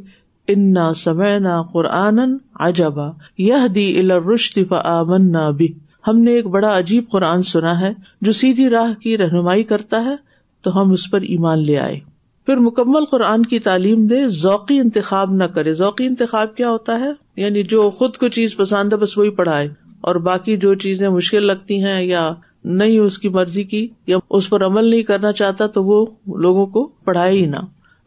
انا 0.48 0.94
سمعنا 0.94 1.62
قرآن 1.64 2.20
عجبا 2.56 3.08
یہ 3.38 3.68
دی 3.76 4.00
الرشد 4.00 4.60
فآمنا 4.70 5.50
بھی 5.50 5.74
ہم 6.08 6.20
نے 6.20 6.32
ایک 6.32 6.46
بڑا 6.46 6.78
عجیب 6.78 7.04
قرآن 7.12 7.44
سنا 7.44 7.82
ہے 7.82 7.94
جو 8.22 8.32
سیدھی 8.32 8.70
راہ 8.70 9.00
کی 9.00 9.18
رہنمائی 9.18 9.64
کرتا 9.64 10.06
ہے، 10.06 10.16
تو 10.62 10.82
ہم 10.82 10.92
اس 10.92 11.12
پر 11.12 11.22
ایمان 11.22 11.66
لے 11.66 11.78
آئے۔ 11.78 12.00
پھر 12.46 12.58
مکمل 12.58 13.06
قرآن 13.06 13.44
کی 13.44 13.60
تعلیم 13.60 14.08
دے، 14.08 14.28
ذوقی 14.28 14.80
انتخاب 14.80 15.32
نہ 15.32 15.44
کرے۔ 15.44 15.74
ذوقی 15.74 16.06
انتخاب 16.06 16.56
کیا 16.56 16.70
ہوتا 16.70 17.00
ہے؟ 17.00 17.10
یعنی 17.36 17.64
جو 17.64 17.90
خود 17.90 18.18
کو 18.18 18.28
چیز 18.28 18.58
پسند 18.58 18.94
ہے، 18.94 18.98
بس 18.98 19.18
وہی 19.18 19.30
پڑھائے۔ 19.30 19.70
اور 20.02 20.16
باقی 20.16 20.58
جو 20.58 20.76
چیزیں 20.76 21.10
مشکل 21.10 21.44
لگتی 21.44 21.84
ہیں 21.84 22.04
یا 22.04 22.34
نہیں 22.64 23.00
اس 23.00 23.20
کی 23.20 23.30
مرضی 23.30 23.64
کی 23.64 23.88
یا 24.08 24.18
اس 24.30 24.50
پر 24.50 24.66
عمل 24.66 24.86
نہیں 24.86 25.04
کرنا 25.04 25.32
چاہتا 25.32 25.68
تو 25.68 25.84
وہ 25.84 26.06
لوگوں 26.28 26.66
کو 26.66 26.88
پڑھائے 27.06 27.34
ہی 27.34 27.46
نہ۔ 27.46 27.56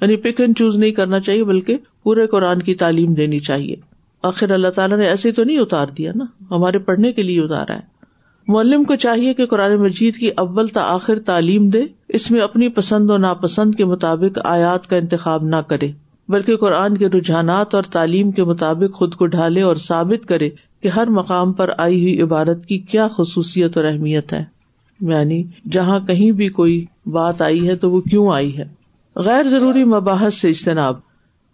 یعنی 0.00 0.16
پک 0.16 0.40
اینڈ 0.40 0.58
چوز 0.58 0.76
نہیں 0.76 0.90
کرنا 0.90 1.20
چاہیے، 1.20 1.44
بلکہ 1.44 1.76
پورے 2.02 2.26
قرآن 2.26 2.62
کی 2.62 2.74
تعلیم 2.74 3.14
دینی 3.14 3.40
چاہیے۔ 3.40 3.76
آخر 4.22 4.50
اللہ 4.50 4.68
تعالیٰ 4.68 4.98
نے 4.98 5.06
ایسے 5.06 5.32
تو 5.32 5.44
نہیں 5.44 5.58
اتار 5.58 5.86
دیا 5.98 6.12
نا، 6.14 6.24
ہمارے 6.50 6.78
پڑھنے 6.78 7.12
کے 7.12 7.22
لیے 7.22 7.40
اتارا 7.40 7.74
ہے۔ 7.74 7.92
معلم 8.48 8.84
کو 8.84 8.96
چاہیے 8.96 9.34
کہ 9.34 9.46
قرآن 9.46 9.76
مجید 9.76 10.16
کی 10.16 10.30
اول 10.36 10.68
تاخر 10.68 11.18
تعلیم 11.20 11.68
دے، 11.68 11.82
اس 12.08 12.30
میں 12.30 12.40
اپنی 12.40 12.68
پسند 12.68 13.10
و 13.10 13.16
ناپسند 13.16 13.74
کے 13.74 13.84
مطابق 13.84 14.38
آیات 14.44 14.86
کا 14.86 14.96
انتخاب 14.96 15.44
نہ 15.44 15.56
کرے، 15.56 15.88
بلکہ 16.28 16.56
قرآن 16.56 16.96
کے 16.96 17.06
رجحانات 17.08 17.74
اور 17.74 17.82
تعلیم 17.82 18.30
کے 18.30 18.44
مطابق 18.44 18.94
خود 18.94 19.14
کو 19.14 19.26
ڈھالے 19.26 19.62
اور 19.62 19.76
ثابت 19.76 20.28
کرے 20.28 20.50
کہ 20.82 20.88
ہر 20.88 21.06
مقام 21.06 21.52
پر 21.52 21.70
آئی 21.78 22.02
ہوئی 22.02 22.22
عبادت 22.22 22.66
کی 22.66 22.78
کیا 22.78 23.08
خصوصیت 23.08 23.76
اور 23.76 23.84
اہمیت 23.84 24.32
ہے۔ 24.32 24.44
یعنی 25.00 25.44
جہاں 25.72 26.00
کہیں 26.00 26.30
بھی 26.30 26.48
کوئی 26.48 26.84
بات 27.06 27.42
آئی 27.42 27.68
ہے 27.68 27.76
تو 27.76 27.90
وہ 27.90 28.00
کیوں 28.00 28.34
آئی 28.34 28.58
ہے؟ 28.58 28.64
غیر 29.16 29.48
ضروری 29.48 29.84
مباحث 29.84 30.34
سے 30.34 30.48
اجتناب۔ 30.48 30.96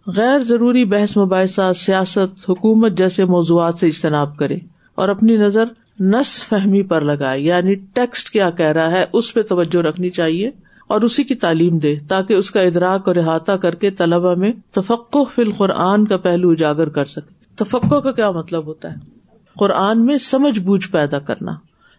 غیر 0.07 0.43
ضروری 0.43 0.85
بحث 0.85 1.17
مباحثہ، 1.17 1.71
سیاست، 1.75 2.49
حکومت 2.49 2.91
جیسے 2.91 3.25
موضوعات 3.25 3.73
سے 3.79 3.87
اجتناب 3.87 4.37
کرے 4.37 4.57
اور 4.95 5.09
اپنی 5.09 5.37
نظر 5.37 5.63
نس 5.99 6.43
فہمی 6.43 6.83
پر 6.83 7.01
لگائے 7.01 7.41
یعنی 7.41 7.75
ٹیکسٹ 7.75 8.29
کیا 8.29 8.49
کہہ 8.49 8.65
رہا 8.65 8.91
ہے 8.91 9.05
اس 9.13 9.33
پہ 9.33 9.41
توجہ 9.41 9.77
رکھنی 9.77 10.09
چاہیے 10.09 10.51
اور 10.87 11.01
اسی 11.01 11.23
کی 11.23 11.35
تعلیم 11.35 11.77
دے 11.77 11.95
تاکہ 12.07 12.33
اس 12.33 12.51
کا 12.51 12.61
ادراک 12.61 13.07
اور 13.07 13.15
احاطہ 13.15 13.51
کر 13.51 13.75
کے 13.75 13.91
طلبا 13.91 14.33
میں 14.33 14.51
تفق 14.71 15.17
فی 15.35 15.41
القرآن 15.41 16.07
کا 16.07 16.17
پہلو 16.17 16.49
اجاگر 16.49 16.89
کر 16.89 17.05
سکے۔ 17.05 17.39
تفقو 17.55 18.01
کا 18.01 18.11
کیا 18.11 18.31
مطلب 18.31 18.65
ہوتا 18.65 18.91
ہے؟ 18.91 19.18
قرآن 19.55 20.05
میں 20.05 20.17
سمجھ 20.17 20.59
بوجھ 20.59 20.87
پیدا 20.87 21.19
کرنا، 21.19 21.51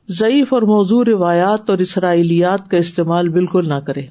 ضعیف 0.09 0.53
اور 0.55 0.63
موضوع 0.63 1.05
روایات 1.07 1.71
اور 1.71 1.79
اسرائیلیات 1.79 2.71
کا 2.71 2.77
استعمال 2.77 3.29
بالکل 3.29 3.69
نہ 3.69 3.75
کرے۔ 3.75 4.03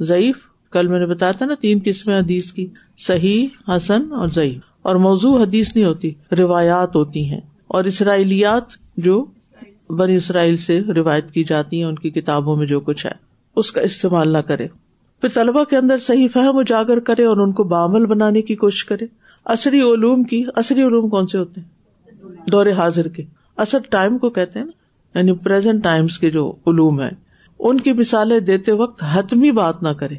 ضعیف، 0.00 0.36
کل 0.70 0.86
میں 0.86 0.98
نے 0.98 1.06
بتایا 1.06 1.32
تھا 1.32 1.46
نا 1.46 1.54
تین 1.60 1.78
قسمیں 1.84 2.18
حدیث 2.18 2.52
کی، 2.52 2.66
صحیح، 2.98 3.46
حسن 3.68 4.12
اور 4.12 4.28
ضعیف۔ 4.28 4.58
اور 4.82 4.96
موضوع 4.96 5.42
حدیث 5.42 5.76
نہیں 5.76 5.84
ہوتی، 5.84 6.14
روایات 6.38 6.96
ہوتی 6.96 7.30
ہیں۔ 7.30 7.40
اور 7.66 7.84
اسرائیلیات 7.84 8.62
جو 8.96 9.24
بنی 9.90 10.16
اسرائیل 10.16 10.56
سے 10.56 10.80
روایت 10.80 11.30
کی 11.30 11.44
جاتی 11.44 11.76
ہیں، 11.76 11.84
ان 11.84 11.94
کی 11.94 12.10
کتابوں 12.10 12.56
میں 12.56 12.66
جو 12.66 12.80
کچھ 12.80 13.06
ہے، 13.06 13.12
اس 13.56 13.72
کا 13.72 13.80
استعمال 13.80 14.28
نہ 14.28 14.38
کرے۔ 14.38 14.68
پھر 15.20 15.28
طلبا 15.28 15.64
کے 15.64 15.76
اندر 15.76 15.98
صحیح 15.98 16.28
فہم 16.32 16.56
اجاگر 16.56 17.00
کرے 17.00 17.24
اور 17.24 17.36
ان 17.36 17.52
کو 17.52 17.64
بامل 17.64 18.06
بنانے 18.06 18.42
کی 18.42 18.56
کوشش 18.56 18.84
کرے۔ 18.84 19.06
عصری 19.44 19.80
علوم 19.80 20.22
کی، 20.22 20.44
عصری 20.56 20.82
علوم 20.82 21.08
کون 21.08 21.26
سے 21.26 21.38
ہوتے 21.38 21.60
ہیں؟ 21.60 21.77
دور 22.52 22.66
حاضر 22.66 23.08
کے۔ 23.08 23.22
اصل 23.56 23.78
ٹائم 23.90 24.18
کو 24.18 24.30
کہتے 24.30 24.58
ہیں 24.58 24.66
نا 24.66 25.18
یعنی 25.18 25.32
پرزینٹ 25.32 25.84
ٹائمس 25.84 26.18
کے 26.18 26.30
جو 26.30 26.54
علوم 26.66 27.00
ہے 27.00 27.08
ان 27.58 27.80
کی 27.80 27.92
مثالیں 27.92 28.40
دیتے 28.40 28.72
وقت 28.72 29.04
حتمی 29.12 29.50
بات 29.50 29.82
نہ 29.82 29.88
کرے 29.88 30.14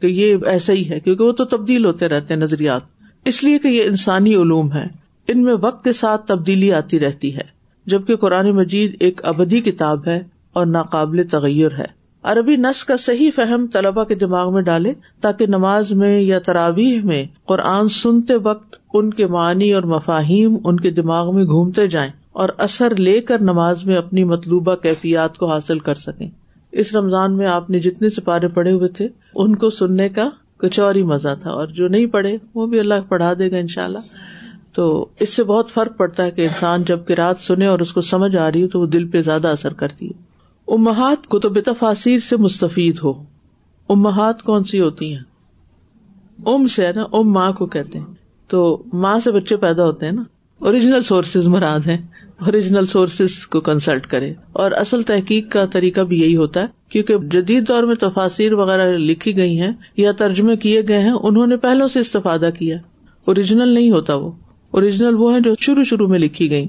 کہ 0.00 0.06
یہ 0.06 0.36
ایسا 0.46 0.72
ہی 0.72 0.90
ہے، 0.90 1.00
کیونکہ 1.00 1.24
وہ 1.24 1.32
تو 1.32 1.44
تبدیل 1.44 1.84
ہوتے 1.84 2.08
رہتے 2.08 2.34
ہیں 2.34 2.40
نظریات۔ 2.40 2.80
اس 3.24 3.44
لیے 3.44 3.58
کہ 3.58 3.68
یہ 3.68 3.84
انسانی 3.84 4.34
علوم 4.34 4.72
ہے 4.72 4.86
ان 5.28 5.42
میں 5.42 5.54
وقت 5.60 5.84
کے 5.84 5.92
ساتھ 5.92 6.26
تبدیلی 6.26 6.72
آتی 6.72 7.00
رہتی 7.00 7.36
ہے، 7.36 7.44
جبکہ 7.86 8.16
قرآن 8.16 8.50
مجید 8.50 8.96
ایک 9.00 9.20
ابدی 9.24 9.60
کتاب 9.60 10.06
ہے 10.06 10.22
اور 10.52 10.66
ناقابل 10.66 11.22
تغیر 11.30 11.72
ہے۔ 11.78 12.01
عربی 12.22 12.56
نس 12.56 12.84
کا 12.84 12.96
صحیح 12.96 13.30
فہم 13.34 13.66
طلبا 13.72 14.04
کے 14.04 14.14
دماغ 14.14 14.52
میں 14.52 14.62
ڈالے 14.62 14.92
تاکہ 15.20 15.46
نماز 15.46 15.92
میں 15.92 16.20
یا 16.20 16.38
تراویح 16.38 17.00
میں 17.04 17.24
قرآن 17.44 17.88
سنتے 17.88 18.34
وقت 18.36 18.76
ان 18.94 19.10
کے 19.14 19.26
معنی 19.26 19.72
اور 19.72 19.82
مفاہیم 19.82 20.56
ان 20.64 20.80
کے 20.80 20.90
دماغ 20.90 21.34
میں 21.34 21.44
گھومتے 21.44 21.86
جائیں 21.86 22.10
اور 22.32 22.48
اثر 22.58 22.94
لے 22.94 23.20
کر 23.20 23.40
نماز 23.40 23.84
میں 23.84 23.96
اپنی 23.96 24.24
مطلوبہ 24.24 24.74
کیفیات 24.74 25.38
کو 25.38 25.46
حاصل 25.46 25.78
کر 25.78 25.94
سکیں۔ 25.94 26.28
اس 26.72 26.94
رمضان 26.94 27.36
میں 27.36 27.46
آپ 27.46 27.70
نے 27.70 27.80
جتنے 27.80 28.08
سپارے 28.08 28.48
پڑے 28.48 28.72
ہوئے 28.72 28.88
تھے، 28.88 29.08
ان 29.34 29.56
کو 29.56 29.70
سننے 29.70 30.08
کا 30.08 30.28
کچھ 30.58 30.80
اور 30.80 30.94
ہی 30.94 31.02
مزہ 31.02 31.34
تھا 31.42 31.50
اور 31.50 31.66
جو 31.66 31.88
نہیں 31.88 32.06
پڑھے، 32.06 32.36
وہ 32.54 32.66
بھی 32.66 32.80
اللہ 32.80 32.94
پڑھا 33.08 33.32
دے 33.38 33.50
گا 33.50 33.56
ان 33.56 33.68
شاء 33.68 33.84
اللہ 33.84 33.98
تو 34.72 35.06
اس 35.20 35.34
سے 35.34 35.44
بہت 35.44 35.70
فرق 35.70 35.96
پڑتا 35.96 36.24
ہے 36.24 36.30
کہ 36.30 36.42
انسان 36.42 36.82
جبکہ 36.82 37.12
رات 37.12 37.36
سنے 37.40 37.66
اور 37.66 37.78
اس 37.78 37.92
کو 37.92 38.00
سمجھ 38.00 38.36
آ 38.36 38.52
رہی 38.52 38.62
ہو 38.62 38.68
تو 38.68 38.80
وہ 38.80 38.86
دل 38.86 39.08
پہ 39.08 39.22
زیادہ 39.22 39.48
اثر 39.48 39.72
کرتی 39.72 40.06
ہے۔ 40.06 40.31
امہات 40.68 41.26
کو 41.26 41.38
تو 41.38 41.48
بتفاصیر 41.48 42.18
سے 42.18 42.36
مستفید 42.36 42.98
ہو۔ 43.04 43.12
امہات 43.88 44.42
کون 44.42 44.64
سی 44.64 44.80
ہوتی 44.80 45.14
ہیں؟ 45.14 45.22
ام 46.46 46.66
سے 46.66 46.86
ہے 46.86 46.92
نا 46.92 47.02
ام 47.12 47.32
ماں 47.32 47.52
کو 47.52 47.66
کہتے 47.66 47.98
ہیں۔ 47.98 48.06
تو 48.48 48.82
ماں 48.92 49.18
سے 49.18 49.30
بچے 49.30 49.56
پیدا 49.56 49.84
ہوتے 49.84 50.06
ہیں 50.06 50.12
نا۔ 50.12 50.22
اوریجنل 50.58 51.02
سورسز 51.02 51.46
مراد 51.46 51.80
ہیں۔ 51.86 51.98
اوریجنل 52.40 52.86
سورسز 52.86 53.46
کو 53.46 53.60
کنسلٹ 53.60 54.06
کرے 54.06 54.34
اور 54.52 54.70
اصل 54.70 55.02
تحقیق 55.02 55.52
کا 55.52 55.64
طریقہ 55.64 56.00
بھی 56.00 56.20
یہی 56.20 56.36
ہوتا 56.36 56.60
ہے، 56.60 56.66
کیونکہ 56.88 57.18
جدید 57.18 57.68
دور 57.68 57.82
میں 57.82 57.94
تفاصیر 57.94 58.52
وغیرہ 58.52 58.96
لکھی 58.98 59.36
گئی 59.36 59.60
ہیں 59.60 59.72
یا 59.96 60.12
ترجمے 60.12 60.56
کیے 60.56 60.82
گئے 60.88 60.98
ہیں، 60.98 61.10
انہوں 61.10 61.46
نے 61.46 61.56
پہلوں 61.56 61.88
سے 61.88 62.00
استفادہ 62.00 62.50
کیا۔ 62.58 62.76
اوریجنل 63.24 63.68
نہیں 63.68 63.90
ہوتا 63.90 64.14
وہ۔ 64.14 64.30
اوریجنل 64.70 65.14
وہ 65.14 65.34
ہے 65.34 65.40
جو 65.40 65.54
شروع 65.60 65.84
شروع 65.84 66.08
میں 66.08 66.18
لکھی 66.18 66.50
گئی 66.50 66.68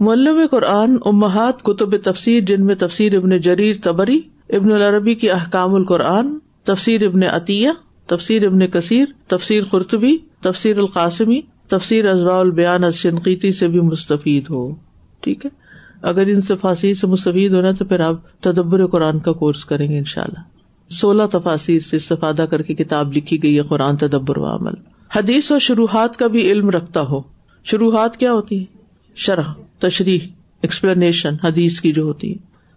مولب 0.00 0.50
قرآن 0.50 0.96
امہات 1.04 1.62
کتب 1.62 1.96
تفسیر 1.96 2.40
جن 2.40 2.66
میں 2.66 2.74
تفسیر 2.74 3.16
ابن 3.16 3.38
جریر 3.38 3.76
تبری 3.82 4.20
ابن 4.48 4.72
العربی 4.72 5.14
کی 5.14 5.30
احکام 5.30 5.74
القرآن، 5.74 6.38
تفسیر 6.64 7.06
ابن 7.06 7.22
عطیہ، 7.22 7.68
تفسیر 8.06 8.46
ابن 8.46 8.66
کثیر، 8.66 9.04
تفسیر 9.26 9.64
خرطبی 9.64 10.16
تفسیر 10.40 10.78
القاسمی، 10.78 11.40
تفسیر 11.68 12.08
ازوا 12.08 12.38
البیان 12.38 12.90
شنقیتی 12.90 13.52
سے 13.52 13.68
بھی 13.68 13.80
مستفید 13.80 14.44
ہو۔ 14.50 14.74
ٹھیک 15.20 15.44
ہے؟ 15.44 15.50
اگر 16.02 16.26
ان 16.26 16.40
سے 16.40 16.56
فاصیر 16.56 16.94
سے 16.94 17.06
مستفید 17.06 17.52
ہونا 17.52 17.72
تو 17.72 17.84
پھر 17.84 18.00
آپ 18.00 18.40
تدبر 18.40 18.86
قرآن 18.86 19.18
کا 19.18 19.32
کورس 19.32 19.64
کریں 19.64 19.90
گے 19.90 19.98
ان 19.98 20.04
شاء 20.04 20.22
اللہ 20.22 20.40
سولہ 20.92 21.22
تفاصیر 21.32 21.80
سے 21.80 21.96
استفادہ 21.96 22.42
کر 22.50 22.62
کے 22.62 22.74
کتاب 22.74 23.12
لکھی 23.12 23.42
گئی 23.42 23.56
ہے 23.56 23.62
قرآن 23.62 23.96
تدبر 23.96 24.38
و 24.38 24.44
عمل۔ 24.44 24.74
حدیث 25.16 25.50
و 25.50 25.58
شروحات 25.58 26.16
کا 26.16 26.26
بھی 26.26 26.52
علم 26.52 26.70
رکھتا 26.70 27.00
ہو۔ 27.00 27.20
شروحات 27.64 28.16
کیا 28.16 28.32
ہوتی 28.32 28.60
ہے 28.60 28.79
شرح، 29.14 29.52
تشریح 29.78 30.18
ایکسپلینیشن 30.62 31.34
حدیث 31.44 31.80
کی 31.80 31.92
جو 31.92 32.02
ہوتی 32.02 32.32
ہے 32.32 32.36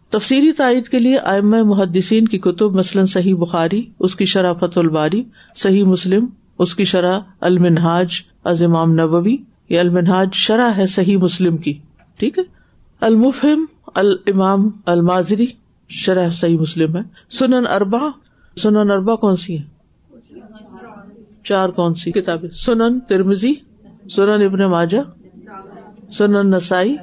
تفصیلی 0.09 0.51
تائید 0.51 0.87
کے 0.87 0.99
لیے 0.99 1.17
ائم 1.17 1.49
محدثین 1.49 2.27
کی 2.27 2.37
کتب، 2.37 2.75
مثلاً 2.75 3.05
صحیح 3.05 3.35
بخاری، 3.35 3.85
اس 3.99 4.15
کی 4.15 4.25
شرح 4.25 4.53
فت 4.53 4.77
الباری، 4.77 5.23
صحیح 5.55 5.83
مسلم، 5.83 6.25
اس 6.59 6.75
کی 6.75 6.85
شرح 6.85 7.19
المنہاج، 7.39 8.07
از 8.43 8.63
امام 8.63 8.93
نبوی، 8.93 9.37
یہ 9.69 9.79
المنہاج 9.79 10.33
شرح 10.33 10.71
ہے 10.77 10.87
صحیح 10.87 11.17
مسلم 11.17 11.57
کی۔ 11.57 11.73
ٹھیک 12.17 12.39
ہے؟ 12.39 12.43
المفہم 13.01 13.65
المام 13.95 14.69
الماضری 14.85 15.45
شرح 15.89 16.29
صحیح 16.29 16.57
مسلم 16.57 16.95
ہے۔ 16.97 17.01
سنن 17.31 17.67
اربا 17.67 18.09
سنن 18.61 18.91
اربا 18.91 19.15
کون 19.15 19.35
سی 19.35 19.57
ہے 19.59 19.73
چار 21.43 21.69
کون 21.69 21.93
سی 21.93 22.11
کتابیں؟ 22.11 22.49
سنن 22.49 22.99
ترمزی 22.99 23.53
سنن 24.15 24.43
ابن 24.43 24.65
ماجا 24.65 25.01
سنن 26.17 26.51
نسائی، 26.51 26.95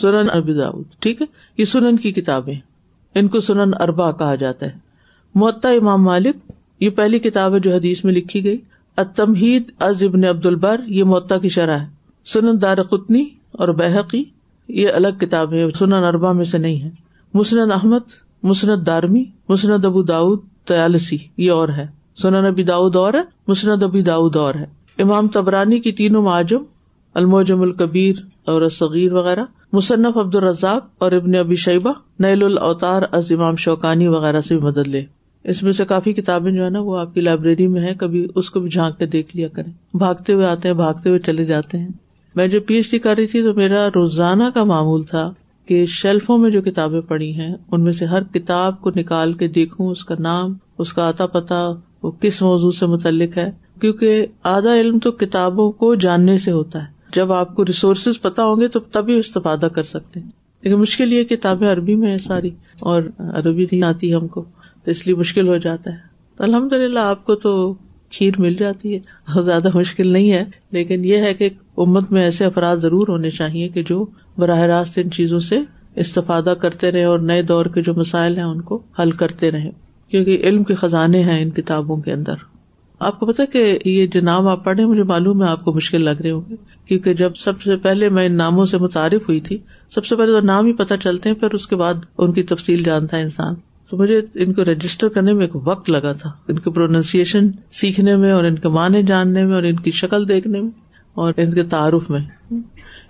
سنن 0.00 0.26
ابی 0.32 0.52
داود، 0.52 0.84
ٹھیک 0.98 1.20
ہے؟ 1.22 1.26
یہ 1.56 1.64
سنن 1.64 1.96
کی 1.96 2.12
کتابیں 2.12 2.54
ان 3.14 3.28
کو 3.28 3.40
سنن 3.40 3.70
اربا 3.80 4.12
کہا 4.12 4.34
جاتا 4.34 4.66
ہے۔ 4.66 4.70
معطا 5.34 5.68
امام 5.68 6.02
مالک، 6.02 6.36
یہ 6.80 6.90
پہلی 6.90 7.18
کتاب 7.18 7.54
ہے 7.54 7.60
جو 7.60 7.74
حدیث 7.74 8.04
میں 8.04 8.12
لکھی 8.12 8.44
گئی۔ 8.44 8.58
اتمہید 8.96 9.72
از 9.78 10.02
ابن 10.02 10.24
عبد 10.24 10.46
البر 10.46 10.80
یہ 10.86 11.04
معطا 11.04 11.38
کی 11.38 11.48
شرح 11.48 11.78
ہے۔ 11.78 11.86
سنن 12.24 12.62
دار 12.62 12.82
قطنی 12.82 13.24
اور 13.52 13.68
بحقی 13.68 14.24
یہ 14.68 14.88
الگ 14.88 15.08
کتاب 15.20 15.52
ہے، 15.52 15.66
سنن 15.78 15.92
اربا 15.92 16.32
میں 16.32 16.44
سے 16.44 16.58
نہیں 16.58 16.80
ہے۔ 16.80 16.90
مسند 17.34 17.72
احمد، 17.72 18.08
مسند 18.42 18.86
دارمی، 18.86 19.24
مسند 19.48 19.84
ابو 19.84 20.02
داود، 20.02 20.40
تیالسی، 20.64 21.18
یہ 21.36 21.50
اور 21.50 21.68
ہے۔ 21.68 21.86
سنن 22.16 22.46
ابی 22.46 22.62
داود 22.62 22.96
اور 22.96 23.14
ہے، 23.14 23.22
مسند 23.48 23.82
ابی 23.82 24.02
داود 24.02 24.36
اور 24.36 24.54
ہے۔ 24.54 24.66
امام 24.98 25.28
تبرانی 25.28 25.80
کی 25.80 25.92
تینوں 25.92 26.22
معجم 26.22 26.62
الموجم 27.14 27.62
الکبیر 27.62 28.16
اور 28.44 28.68
صغیر 28.68 29.12
وغیرہ، 29.12 29.44
مصنف 29.72 30.16
عبد 30.16 30.34
الرزاق 30.34 30.86
اور 30.98 31.12
ابن 31.12 31.34
ابی 31.34 31.56
شیبہ 31.56 31.92
نیل 32.18 32.44
الاوتار 32.44 33.02
از 33.12 33.32
امام 33.32 33.56
شوقانی 33.56 34.06
وغیرہ 34.06 34.40
سے 34.40 34.56
بھی 34.56 34.66
مدد 34.66 34.88
لے۔ 34.88 35.04
اس 35.44 35.62
میں 35.62 35.72
سے 35.72 35.84
کافی 35.84 36.12
کتابیں 36.12 36.52
جو 36.52 36.64
ہے 36.64 36.70
نا، 36.70 36.80
وہ 36.80 36.98
آپ 36.98 37.14
کی 37.14 37.20
لائبریری 37.20 37.66
میں 37.66 37.82
ہے 37.82 37.94
کبھی 37.94 38.28
اس 38.34 38.50
کو 38.50 38.60
بھی 38.60 38.70
جھانک 38.70 38.98
کے 38.98 39.06
دیکھ 39.06 39.36
لیا 39.36 39.48
کریں۔ 39.48 39.96
بھاگتے 39.96 40.32
ہوئے 40.32 40.46
آتے 40.46 40.68
ہیں، 40.68 40.74
بھاگتے 40.74 41.08
ہوئے 41.08 41.20
چلے 41.20 41.44
جاتے 41.44 41.78
ہیں۔ 41.78 41.88
میں 42.34 42.48
جو 42.48 42.60
پی 42.60 42.74
ایچ 42.74 42.90
ڈی 42.90 42.98
کر 42.98 43.16
رہی 43.16 43.26
تھی 43.26 43.42
تو 43.42 43.54
میرا 43.54 43.88
روزانہ 43.94 44.44
کا 44.54 44.64
معمول 44.64 45.02
تھا 45.02 45.32
کہ 45.66 45.86
شیلفوں 45.86 46.38
میں 46.38 46.50
جو 46.50 46.62
کتابیں 46.62 47.00
پڑھی 47.00 47.32
ہیں، 47.32 47.54
ان 47.72 47.84
میں 47.84 47.92
سے 47.92 48.04
ہر 48.04 48.22
کتاب 48.22 48.80
کو 48.80 48.90
نکال 48.96 49.32
کے 49.32 49.48
دیکھوں، 49.48 49.88
اس 49.88 50.04
کا 50.04 50.14
نام، 50.18 50.54
اس 50.78 50.92
کا 50.92 51.08
آتا 51.08 51.26
پتا، 51.26 51.68
وہ 52.02 52.10
کس 52.10 52.42
موضوع 52.42 52.70
سے 52.70 52.86
متعلق 52.86 53.38
ہے۔ 53.38 53.50
کیونکہ 53.80 54.26
آدھا 54.42 54.80
علم 54.80 54.98
تو 54.98 55.12
کتابوں 55.12 55.72
کو 55.72 55.94
جاننے 55.94 56.38
سے 56.38 56.50
ہوتا 56.50 56.82
ہے۔ 56.82 56.91
جب 57.14 57.32
آپ 57.32 57.56
کو 57.56 57.64
ریسورسز 57.64 58.22
پتا 58.22 58.44
ہوں 58.44 58.60
گے 58.60 58.68
تو 58.68 58.80
تبھی 58.80 59.18
استفادہ 59.18 59.68
کر 59.72 59.82
سکتے 59.82 60.20
ہیں۔ 60.20 60.30
لیکن 60.62 60.76
مشکل 60.76 61.12
یہ 61.12 61.24
کتابیں 61.24 61.68
عربی 61.68 61.94
میں 61.94 62.12
ہے 62.12 62.18
ساری 62.18 62.50
اور 62.80 63.02
عربی 63.18 63.64
نہیں 63.64 63.82
آتی 63.82 64.14
ہم 64.14 64.26
کو، 64.26 64.44
تو 64.84 64.90
اس 64.90 65.06
لیے 65.06 65.16
مشکل 65.16 65.48
ہو 65.48 65.56
جاتا 65.56 65.90
ہے۔ 65.90 65.96
تو 66.36 66.44
الحمد 66.44 66.72
للہ 66.72 66.98
آپ 66.98 67.24
کو 67.24 67.34
تو 67.34 67.74
کھیر 68.10 68.32
مل 68.38 68.54
جاتی 68.54 68.96
ہے 68.96 69.42
زیادہ 69.42 69.68
مشکل 69.74 70.12
نہیں 70.12 70.32
ہے۔ 70.32 70.44
لیکن 70.70 71.04
یہ 71.04 71.16
ہے 71.16 71.34
کہ 71.34 71.48
امت 71.76 72.12
میں 72.12 72.22
ایسے 72.22 72.44
افراد 72.44 72.76
ضرور 72.76 73.08
ہونے 73.08 73.30
چاہیے 73.30 73.68
کہ 73.68 73.82
جو 73.82 74.06
براہ 74.38 74.58
راست 74.58 74.98
ان 74.98 75.10
چیزوں 75.10 75.40
سے 75.40 75.58
استفادہ 75.96 76.54
کرتے 76.60 76.92
رہے 76.92 77.04
اور 77.04 77.18
نئے 77.18 77.42
دور 77.42 77.66
کے 77.66 77.82
جو 77.82 77.94
مسائل 77.94 78.36
ہیں 78.36 78.44
ان 78.44 78.60
کو 78.60 78.82
حل 78.98 79.10
کرتے 79.10 79.50
رہے 79.50 79.70
کیونکہ 80.08 80.38
علم 80.42 80.64
کے 80.64 80.74
خزانے 80.74 81.22
ہیں 81.22 81.42
ان 81.42 81.50
کتابوں 81.50 81.96
کے 81.96 82.12
اندر۔ 82.12 82.51
آپ 83.02 83.20
کو 83.20 83.26
پتا 83.26 83.44
کہ 83.44 83.78
یہ 83.84 84.06
جو 84.06 84.20
نام 84.20 84.48
آپ 84.48 84.64
پڑھے 84.64 84.86
مجھے 84.86 85.02
معلوم 85.02 85.42
ہے 85.42 85.48
آپ 85.48 85.64
کو 85.64 85.72
مشکل 85.72 86.02
لگ 86.02 86.22
رہے 86.22 86.30
ہوں 86.30 86.40
گے۔ 86.50 86.54
کیونکہ 86.86 87.14
جب 87.14 87.32
سب 87.36 87.62
سے 87.62 87.76
پہلے 87.76 88.08
میں 88.08 88.26
ان 88.26 88.32
ناموں 88.32 88.66
سے 88.66 88.78
متعارف 88.78 89.28
ہوئی 89.28 89.40
تھی، 89.40 89.58
سب 89.90 90.06
سے 90.06 90.16
پہلے 90.16 90.40
تو 90.40 90.46
نام 90.46 90.66
ہی 90.66 90.72
پتہ 90.72 90.94
چلتے 91.02 91.28
ہیں، 91.28 91.36
پھر 91.36 91.50
اس 91.50 91.66
کے 91.66 91.76
بعد 91.76 91.94
ان 92.18 92.32
کی 92.32 92.42
تفصیل 92.42 92.82
جانتا 92.82 93.16
ہے 93.16 93.22
انسان۔ 93.22 93.54
تو 93.90 93.96
مجھے 93.96 94.20
ان 94.34 94.52
کو 94.52 94.64
رجسٹر 94.64 95.08
کرنے 95.08 95.32
میں 95.32 95.46
ایک 95.46 95.68
وقت 95.68 95.90
لگا 95.90 96.12
تھا، 96.12 96.30
ان 96.48 96.58
کی 96.58 96.70
پروننسیشن 96.70 97.50
سیکھنے 97.70 98.16
میں 98.16 98.32
اور 98.32 98.44
ان 98.44 98.58
کے 98.58 98.68
معنی 98.68 99.02
جاننے 99.02 99.44
میں 99.44 99.54
اور 99.54 99.62
ان 99.62 99.76
کی 99.76 99.90
شکل 99.90 100.28
دیکھنے 100.28 100.60
میں 100.60 100.70
اور 101.14 101.32
ان 101.36 101.52
کے 101.52 101.62
تعارف 101.62 102.10
میں۔ 102.10 102.20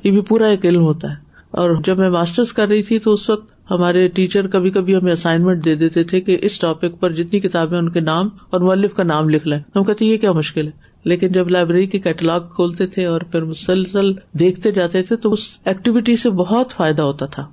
یہ 0.04 0.11
بھی 0.11 0.20
پورا 0.20 0.46
ایک 0.46 0.66
علم 0.66 0.82
ہوتا 0.82 1.11
ہے۔ 1.11 1.14
اور 1.50 1.70
جب 1.84 1.99
میں 1.99 2.11
ماسٹرس 2.11 2.52
کر 2.52 2.68
رہی 2.68 2.82
تھی 2.82 2.99
تو 2.99 3.12
اس 3.12 3.30
وقت 3.30 3.51
ہمارے 3.71 4.09
ٹیچر 4.09 4.47
کبھی 4.47 4.71
کبھی 4.71 4.97
ہمیں 4.97 5.12
اسائنمنٹ 5.12 5.64
دے 5.64 5.75
دیتے 5.75 6.04
تھے 6.04 6.21
کہ 6.21 6.38
اس 6.42 6.59
ٹاپک 6.59 7.00
پر 7.00 7.12
جتنی 7.12 7.40
کتابیں 7.40 7.78
ان 7.78 7.88
کے 7.88 8.00
نام 8.00 8.28
اور 8.50 8.61
ملف 8.61 8.95
کا 8.95 9.02
نام 9.02 9.28
لکھ 9.28 9.49
لیں۔ 9.49 9.59
ہم 9.76 9.85
کہتے 9.85 10.04
یہ 10.04 10.16
کیا 10.16 10.33
مشکل 10.33 10.66
ہے؟ 10.66 10.71
لیکن 11.04 11.28
جب 11.28 11.49
لائبریری 11.49 11.87
کے 11.87 11.99
کیٹلاگ 11.99 12.40
کھولتے 12.40 12.87
تھے 12.87 13.07
اور 13.07 13.21
پھر 13.21 13.42
مسلسل 13.45 14.12
دیکھتے 14.33 14.71
جاتے 14.71 15.02
تھے 15.02 15.16
تو 15.16 15.33
اس 15.33 15.59
ایکٹیویٹی 15.64 16.16
سے 16.16 16.31
بہت 16.31 16.71
فائدہ 16.71 17.02
ہوتا 17.02 17.26
تھا۔ 17.26 17.47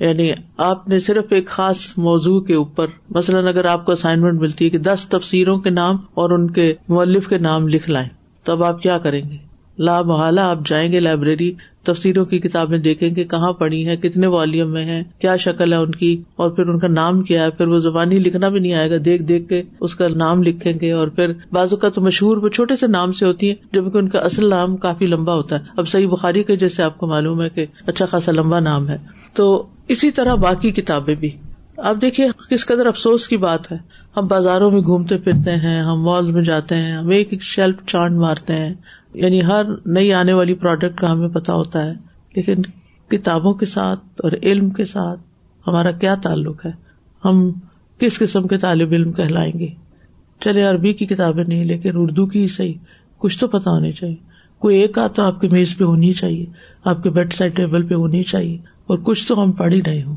یعنی 0.00 0.30
آپ 0.56 0.88
نے 0.88 0.98
صرف 0.98 1.24
ایک 1.30 1.46
خاص 1.46 1.78
موضوع 1.96 2.40
کے 2.40 2.54
اوپر، 2.54 2.86
مثلاً 3.10 3.46
اگر 3.46 3.64
آپ 3.64 3.86
کو 3.86 3.92
اسائنمنٹ 3.92 4.40
ملتی 4.40 4.64
ہے 4.64 4.70
کہ 4.70 4.78
دس 4.78 5.06
تفسیروں 5.08 5.56
کے 5.56 5.70
نام 5.70 5.96
اور 6.14 6.30
ان 6.30 6.50
کے 6.50 6.74
مولف 6.88 7.28
کے 7.28 7.38
نام 7.38 7.68
لکھ 7.68 7.90
لائیں 7.90 8.08
تو 8.44 8.52
اب 8.52 8.64
آپ 8.64 8.82
کیا 8.82 8.98
کریں 8.98 9.30
گے؟ 9.30 9.45
لا 9.78 10.02
محالہ، 10.02 10.40
آپ 10.40 10.58
جائیں 10.66 10.92
گے 10.92 11.00
لائبریری، 11.00 11.52
تفسیروں 11.82 12.24
کی 12.24 12.38
کتابیں 12.38 12.78
دیکھیں 12.78 13.14
گے 13.16 13.24
کہاں 13.24 13.52
پڑھی 13.52 13.86
ہے 13.86 13.96
کتنے 13.96 14.26
والیوم 14.26 14.72
میں 14.72 14.84
ہے 14.84 15.02
کیا 15.18 15.36
شکل 15.36 15.72
ہے 15.72 15.78
ان 15.78 15.90
کی، 15.90 16.22
اور 16.36 16.50
پھر 16.50 16.66
ان 16.66 16.78
کا 16.78 16.88
نام 16.88 17.22
کیا 17.22 17.44
ہے، 17.44 17.50
پھر 17.50 17.68
وہ 17.68 17.78
زبانی 17.78 18.18
لکھنا 18.18 18.48
بھی 18.48 18.60
نہیں 18.60 18.74
آئے 18.74 18.90
گا، 18.90 18.96
دیکھ 19.04 19.22
دیکھ 19.22 19.48
کے 19.48 19.62
اس 19.80 19.94
کا 19.94 20.04
نام 20.16 20.42
لکھیں 20.42 20.72
گے، 20.80 20.92
اور 20.92 21.08
پھر 21.08 21.32
بازو 21.52 21.76
کا 21.76 21.88
تو 21.88 22.00
مشہور 22.00 22.36
وہ 22.36 22.48
چھوٹے 22.48 22.76
سے 22.76 22.86
نام 22.86 23.12
سے 23.12 23.26
ہوتی 23.26 23.50
ہے 23.50 23.54
جبکہ 23.72 23.98
ان 23.98 24.08
کا 24.08 24.18
اصل 24.18 24.50
نام 24.50 24.76
کافی 24.76 25.06
لمبا 25.06 25.34
ہوتا 25.34 25.58
ہے۔ 25.58 25.64
اب 25.76 25.88
صحیح 25.88 26.08
بخاری 26.08 26.42
کے 26.42 26.56
جیسے 26.56 26.82
آپ 26.82 26.98
کو 26.98 27.06
معلوم 27.06 27.42
ہے 27.42 27.48
کہ 27.48 27.66
اچھا 27.86 28.06
خاصا 28.06 28.32
لمبا 28.32 28.60
نام 28.60 28.88
ہے۔ 28.88 28.96
تو 29.34 29.66
اسی 29.88 30.10
طرح 30.10 30.34
باقی 30.34 30.70
کتابیں 30.70 31.14
بھی۔ 31.14 31.30
آپ 31.76 31.96
دیکھیے 32.02 32.28
کس 32.50 32.66
قدر 32.66 32.86
افسوس 32.86 33.28
کی 33.28 33.36
بات 33.36 33.72
ہے۔ 33.72 33.76
ہم 34.16 34.26
بازاروں 34.26 34.70
میں 34.70 34.80
گھومتے 34.80 35.16
پھرتے 35.16 35.50
ہیں، 35.50 35.82
ہم 35.82 36.02
مال 36.02 36.30
میں 36.30 36.42
جاتے 36.42 36.74
ہیں، 36.74 36.92
ہم 36.92 37.08
ایک 37.08 37.28
ایک 37.30 37.42
شیلف 37.42 37.76
چانڈ 37.86 38.16
مارتے 38.16 38.54
ہیں۔ 38.54 38.74
یعنی 39.16 39.44
ہر 39.44 39.62
نئی 39.86 40.12
آنے 40.12 40.32
والی 40.32 40.54
پروڈکٹ 40.54 40.98
کا 40.98 41.12
ہمیں 41.12 41.28
پتا 41.28 41.52
ہوتا 41.52 41.84
ہے، 41.84 41.92
لیکن 42.36 42.54
کتابوں 43.08 43.54
کے 43.54 43.66
ساتھ 43.66 44.00
اور 44.18 44.32
علم 44.42 44.70
کے 44.70 44.84
ساتھ 44.84 45.20
ہمارا 45.66 45.90
کیا 45.90 46.14
تعلق 46.14 46.66
ہے؟ 46.66 46.70
ہم 47.24 47.50
کس 47.98 48.18
قسم 48.18 48.46
کے 48.46 48.58
طالب 48.58 48.92
علم 48.92 49.12
کہلائیں 49.12 49.58
گے؟ 49.58 49.68
چلے، 50.40 50.62
عربی 50.62 50.92
کی 50.92 51.06
کتابیں 51.06 51.44
نہیں، 51.44 51.64
لیکن 51.64 51.90
اردو 51.94 52.26
کی 52.26 52.42
ہی 52.42 52.48
صحیح، 52.48 52.74
کچھ 53.18 53.38
تو 53.38 53.48
پتا 53.48 53.70
ہونی 53.70 53.92
چاہیے۔ 53.92 54.16
کوئی 54.58 54.78
ایک 54.78 54.98
آدھ 54.98 55.12
تو 55.12 55.22
آپ 55.22 55.40
کے 55.40 55.48
میز 55.52 55.76
پہ 55.76 55.84
ہونی 55.84 56.12
چاہیے، 56.12 56.46
آپ 56.84 57.02
کے 57.02 57.10
بیڈ 57.10 57.32
سائڈ 57.32 57.56
ٹیبل 57.56 57.82
پہ 57.82 57.94
ہونی 57.94 58.22
چاہیے، 58.22 58.58
اور 58.86 58.98
کچھ 59.02 59.28
تو 59.28 59.42
ہم 59.42 59.52
پڑھ 59.52 59.74
ہی 59.74 59.80
رہے 59.86 60.02
ہوں۔ 60.02 60.16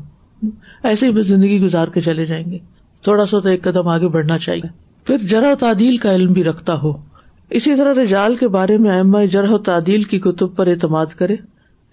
ایسے 0.82 1.06
ہی 1.06 1.12
بس 1.12 1.26
زندگی 1.26 1.60
گزار 1.60 1.88
کے 1.88 2.00
چلے 2.00 2.26
جائیں 2.26 2.50
گے۔ 2.50 2.58
تھوڑا 3.02 3.26
سا 3.26 3.38
تو 3.38 3.48
ایک 3.48 3.62
قدم 3.62 3.88
آگے 3.88 4.08
بڑھنا 4.08 4.38
چاہیے۔ 4.38 4.68
پھر 5.04 5.18
جرا 5.18 5.54
تعدیل 5.60 5.96
کا 5.96 6.14
علم 6.14 6.32
بھی 6.32 6.44
رکھتا 6.44 6.74
ہو۔ 6.74 7.09
اسی 7.50 7.76
طرح 7.76 7.94
رجال 8.02 8.36
کے 8.36 8.48
بارے 8.48 8.78
میں 8.78 9.00
اما 9.00 9.24
جرح 9.24 9.50
و 9.50 9.58
تعدیل 9.58 10.02
کی 10.02 10.18
کتب 10.18 10.56
پر 10.56 10.66
اعتماد 10.66 11.06
کرے۔ 11.06 11.36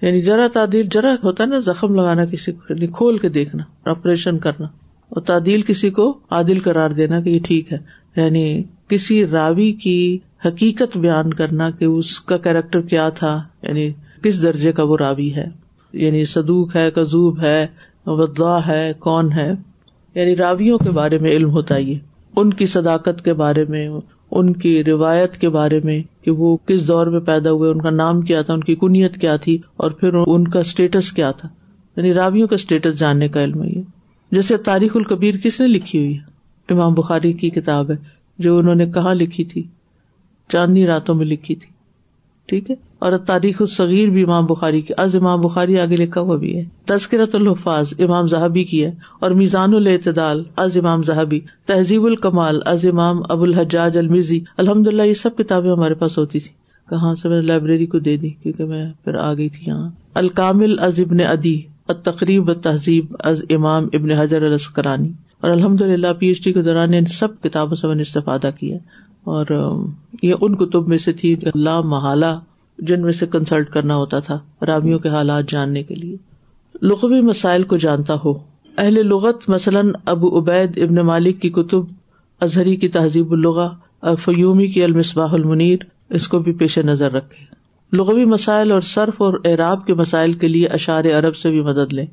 یعنی 0.01 0.21
جرا 0.21 0.47
تعدیل 0.53 0.87
جرا 0.91 1.15
ہوتا 1.23 1.43
ہے 1.43 1.49
نا، 1.49 1.59
زخم 1.59 1.95
لگانا 1.95 2.25
کسی 2.25 2.51
کو 2.51 2.73
یعنی 2.73 2.87
کھول 2.87 3.17
کے 3.17 3.29
دیکھنا، 3.29 3.89
آپریشن 3.89 4.37
کرنا۔ 4.37 4.67
اور 5.09 5.21
تعدیل 5.21 5.61
کسی 5.61 5.89
کو 5.89 6.19
عادل 6.29 6.59
قرار 6.59 6.89
دینا 6.89 7.21
کہ 7.21 7.29
یہ 7.29 7.39
ٹھیک 7.43 7.73
ہے۔ 7.73 7.77
یعنی 8.15 8.63
کسی 8.87 9.27
راوی 9.27 9.71
کی 9.71 10.17
حقیقت 10.45 10.97
بیان 10.97 11.33
کرنا 11.33 11.69
کہ 11.69 11.85
اس 11.85 12.19
کا 12.19 12.37
کیریکٹر 12.37 12.81
کیا 12.81 13.09
تھا 13.09 13.43
یعنی 13.63 13.91
کس 14.23 14.41
درجے 14.41 14.71
کا 14.71 14.83
وہ 14.83 14.97
راوی 14.97 15.33
ہے۔ 15.35 15.49
یعنی 15.93 16.25
سدوک 16.25 16.75
ہے 16.75 16.91
کزوب 16.91 17.39
ہے 17.39 17.67
بدلا 18.05 18.67
ہے، 18.67 18.93
کون 18.99 19.31
ہے۔ 19.31 19.51
یعنی 20.15 20.35
راویوں 20.35 20.77
کے 20.77 20.89
بارے 20.89 21.17
میں 21.17 21.31
علم 21.31 21.49
ہوتا 21.49 21.77
یہ۔ 21.77 21.95
ان 22.35 22.53
کی 22.53 22.65
صداقت 22.65 23.25
کے 23.25 23.33
بارے 23.33 23.65
میں 23.69 23.87
ان 24.31 24.53
کی 24.53 24.83
روایت 24.83 25.37
کے 25.37 25.49
بارے 25.49 25.79
میں 25.83 26.03
کہ 26.21 26.31
وہ 26.31 26.57
کس 26.65 26.87
دور 26.87 27.07
میں 27.07 27.19
پیدا 27.19 27.51
ہوئے، 27.51 27.71
ان 27.71 27.81
کا 27.81 27.89
نام 27.89 28.21
کیا 28.21 28.41
تھا، 28.41 28.53
ان 28.53 28.61
کی 28.61 28.75
کنیت 28.75 29.21
کیا 29.21 29.35
تھی، 29.35 29.57
اور 29.77 29.91
پھر 29.91 30.13
ان 30.13 30.47
کا 30.47 30.59
اسٹیٹس 30.59 31.11
کیا 31.11 31.31
تھا۔ 31.31 31.49
یعنی 31.97 32.13
راویوں 32.13 32.47
کا 32.47 32.55
اسٹیٹس 32.55 32.99
جاننے 32.99 33.27
کا 33.27 33.43
علم 33.43 33.63
یہ۔ 33.63 33.81
جیسے 34.31 34.57
تاریخ 34.57 34.91
القبیر 34.95 35.35
کس 35.43 35.61
نے 35.61 35.67
لکھی 35.67 35.99
ہوئی 35.99 36.17
ہے؟ 36.17 36.37
امام 36.73 36.93
بخاری 36.93 37.33
کی 37.33 37.49
کتاب 37.49 37.91
ہے، 37.91 37.95
جو 38.39 38.57
انہوں 38.57 38.75
نے 38.75 38.85
کہاں 38.85 39.15
لکھی 39.15 39.43
تھی؟ 39.43 39.63
چاندنی 40.49 40.87
راتوں 40.87 41.15
میں 41.15 41.25
لکھی 41.25 41.55
تھی۔ 41.55 41.76
ٹھیک 42.47 42.71
ہے؟ 42.71 42.75
اور 42.99 43.11
تاریخ 43.17 43.55
الصغیر 43.59 44.09
بھی 44.09 44.23
امام 44.23 44.45
بخاری 44.45 44.81
کی، 44.81 44.93
از 44.97 45.15
امام 45.15 45.41
بخاری 45.41 45.79
آگے 45.79 45.95
لکھا 45.95 46.21
ہوا 46.21 46.35
بھی 46.35 46.57
ہے۔ 46.57 46.65
تذکرت 46.85 47.35
الحفاظ 47.35 47.93
امام 47.99 48.27
زہبی 48.27 48.63
کی 48.63 48.85
ہے، 48.85 48.93
اور 49.19 49.31
میزان 49.31 49.73
الاعتدال، 49.73 50.43
از 50.55 50.77
امام 50.77 51.03
زہبی 51.03 51.39
تہذیب 51.65 52.03
الکمال، 52.03 52.59
از 52.65 52.85
امام 52.85 53.21
ابو 53.29 53.43
الحجاج 53.43 53.97
المزی۔ 53.97 54.39
الحمد 54.57 54.87
للہ 54.87 55.01
یہ 55.01 55.13
سب 55.13 55.37
کتابیں 55.37 55.71
ہمارے 55.71 55.93
پاس 55.93 56.17
ہوتی 56.17 56.39
تھی 56.39 56.49
کہاں 56.89 57.15
سے 57.15 57.29
میں 57.29 57.41
لائبریری 57.41 57.85
کو 57.85 57.99
دے 57.99 58.17
دی؟ 58.17 58.29
کیونکہ 58.29 58.65
میں 58.65 58.91
پھر 59.03 59.15
آ 59.15 59.33
گئی 59.33 59.49
تھی 59.49 59.63
یہاں۔ 59.67 59.89
الکامل، 60.13 60.79
از 60.79 60.99
ابن 60.99 61.19
ادی۔ 61.19 61.61
تقریب 62.03 62.53
تہذیب، 62.53 63.05
از 63.19 63.43
امام 63.49 63.83
ابن 63.93 64.11
حجر 64.11 64.41
السکرانی 64.41 65.11
اور 65.41 65.51
الحمد 65.51 65.81
للہ 65.81 66.07
پی 66.19 66.27
ایچ 66.27 66.43
ڈی 66.43 66.53
کے 66.53 66.61
دوران 66.61 66.93
ان 66.93 67.05
سب 67.05 67.41
کتابوں 67.41 67.75
سے 67.75 67.87
میں 67.87 67.95
نے 67.95 68.01
استفادہ 68.01 68.49
کیا۔ 68.59 68.77
اور 69.27 69.45
یہ 70.23 70.33
ان 70.41 70.55
کتب 70.55 70.87
میں 70.87 70.97
سے 70.97 71.13
تھی 71.13 71.35
اللہ 71.45 71.81
محالہ، 71.81 72.39
جن 72.79 73.01
میں 73.01 73.11
سے 73.11 73.25
کنسلٹ 73.25 73.69
کرنا 73.69 73.95
ہوتا 73.95 74.19
تھا 74.19 74.39
رامیوں 74.65 74.99
کے 74.99 75.09
حالات 75.09 75.49
جاننے 75.49 75.83
کے 75.83 75.95
لیے۔ 75.95 76.17
لغوی 76.81 77.21
مسائل 77.21 77.63
کو 77.63 77.77
جانتا 77.77 78.15
ہو۔ 78.25 78.33
اہل 78.77 79.07
لغت 79.07 79.49
مثلاً 79.49 79.91
ابو 80.05 80.39
عبید 80.39 80.77
ابن 80.77 80.95
مالک 80.95 81.41
کی 81.41 81.49
کتب 81.49 81.81
اظہری 82.39 82.75
کی 82.75 82.87
تہذیب 82.87 83.31
الغا 83.31 84.15
فیومی 84.15 84.67
کی 84.67 84.83
المصباح 84.83 85.27
المنیر، 85.31 85.77
اس 86.09 86.27
کو 86.27 86.39
بھی 86.39 86.53
پیش 86.53 86.77
نظر 86.77 87.11
رکھے۔ 87.11 87.45
لغوی 87.97 88.25
مسائل 88.25 88.71
اور 88.71 88.81
صرف 88.81 89.21
اور 89.21 89.33
اعراب 89.45 89.85
کے 89.85 89.93
مسائل 89.93 90.33
کے 90.33 90.47
لیے 90.47 90.67
اشار 90.67 91.05
عرب 91.05 91.35
سے 91.35 91.49
بھی 91.49 91.61
مدد 91.61 91.93
لے 91.93 92.05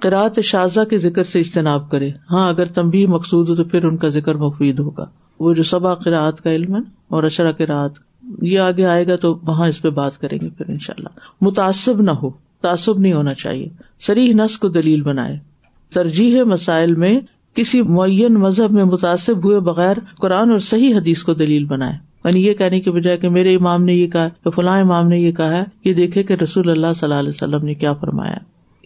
قرآت 0.00 0.40
شاہزہ 0.40 0.84
کے 0.90 0.98
ذکر 0.98 1.24
سے 1.24 1.40
اجتناب 1.40 1.90
کرے۔ 1.90 2.10
ہاں 2.30 2.48
اگر 2.48 2.64
تمبی 2.64 3.06
مقصود 3.06 3.48
ہو 3.48 3.54
تو 3.54 3.64
پھر 3.64 3.84
ان 3.84 3.96
کا 3.96 4.08
ذکر 4.08 4.34
مفید 4.34 4.78
ہوگا۔ 4.78 5.06
وہ 5.40 5.54
جو 5.54 5.62
سبا 5.62 5.94
قرآت 5.94 6.40
کا 6.40 6.52
علم 6.52 6.74
ہے 6.74 6.80
اور 7.08 7.22
اشرا 7.22 7.52
قرآت 7.52 7.90
یہ 8.42 8.58
آگے 8.58 8.84
آئے 8.84 9.06
گا 9.06 9.16
تو 9.16 9.38
وہاں 9.42 9.68
اس 9.68 9.82
پہ 9.82 9.90
بات 9.90 10.20
کریں 10.20 10.38
گے 10.40 10.48
پھر 10.48 10.64
ان 10.68 10.78
شاء 10.78 10.94
اللہ 10.98 11.08
متاثب 11.40 12.00
نہ 12.00 12.10
ہو، 12.10 12.30
تعصب 12.60 12.98
نہیں 12.98 13.12
ہونا 13.12 13.34
چاہیے۔ 13.34 13.68
سریح 14.00 14.34
نس 14.34 14.58
کو 14.58 14.68
دلیل 14.68 15.02
بنائے۔ 15.02 15.38
ترجیح 15.94 16.42
مسائل 16.42 16.94
میں 16.94 17.20
کسی 17.54 17.82
معین 17.82 18.34
مذہب 18.34 18.72
میں 18.72 18.84
متاثر 18.84 19.32
ہوئے 19.32 19.60
بغیر 19.60 19.96
قرآن 20.18 20.50
اور 20.50 20.58
صحیح 20.58 20.94
حدیث 20.94 21.22
کو 21.22 21.34
دلیل 21.34 21.64
بنائے۔ 21.64 21.92
یعنی 22.24 22.46
یہ 22.46 22.54
کہنے 22.54 22.80
کے 22.80 22.90
بجائے 22.90 23.16
کہ 23.16 23.28
میرے 23.28 23.54
امام 23.54 23.84
نے 23.84 23.94
یہ 23.94 24.06
کہا 24.06 24.50
فلاں 24.50 24.80
امام 24.80 25.08
نے 25.08 25.18
یہ 25.18 25.32
کہا 25.32 25.56
ہے، 25.56 25.64
یہ 25.84 25.92
دیکھے 25.92 26.22
کہ 26.22 26.32
رسول 26.32 26.70
اللہ 26.70 26.86
صلی 26.96 27.06
اللہ 27.06 27.20
علیہ 27.20 27.28
وسلم 27.28 27.64
نے 27.64 27.74
کیا 27.74 27.92
فرمایا 27.92 28.36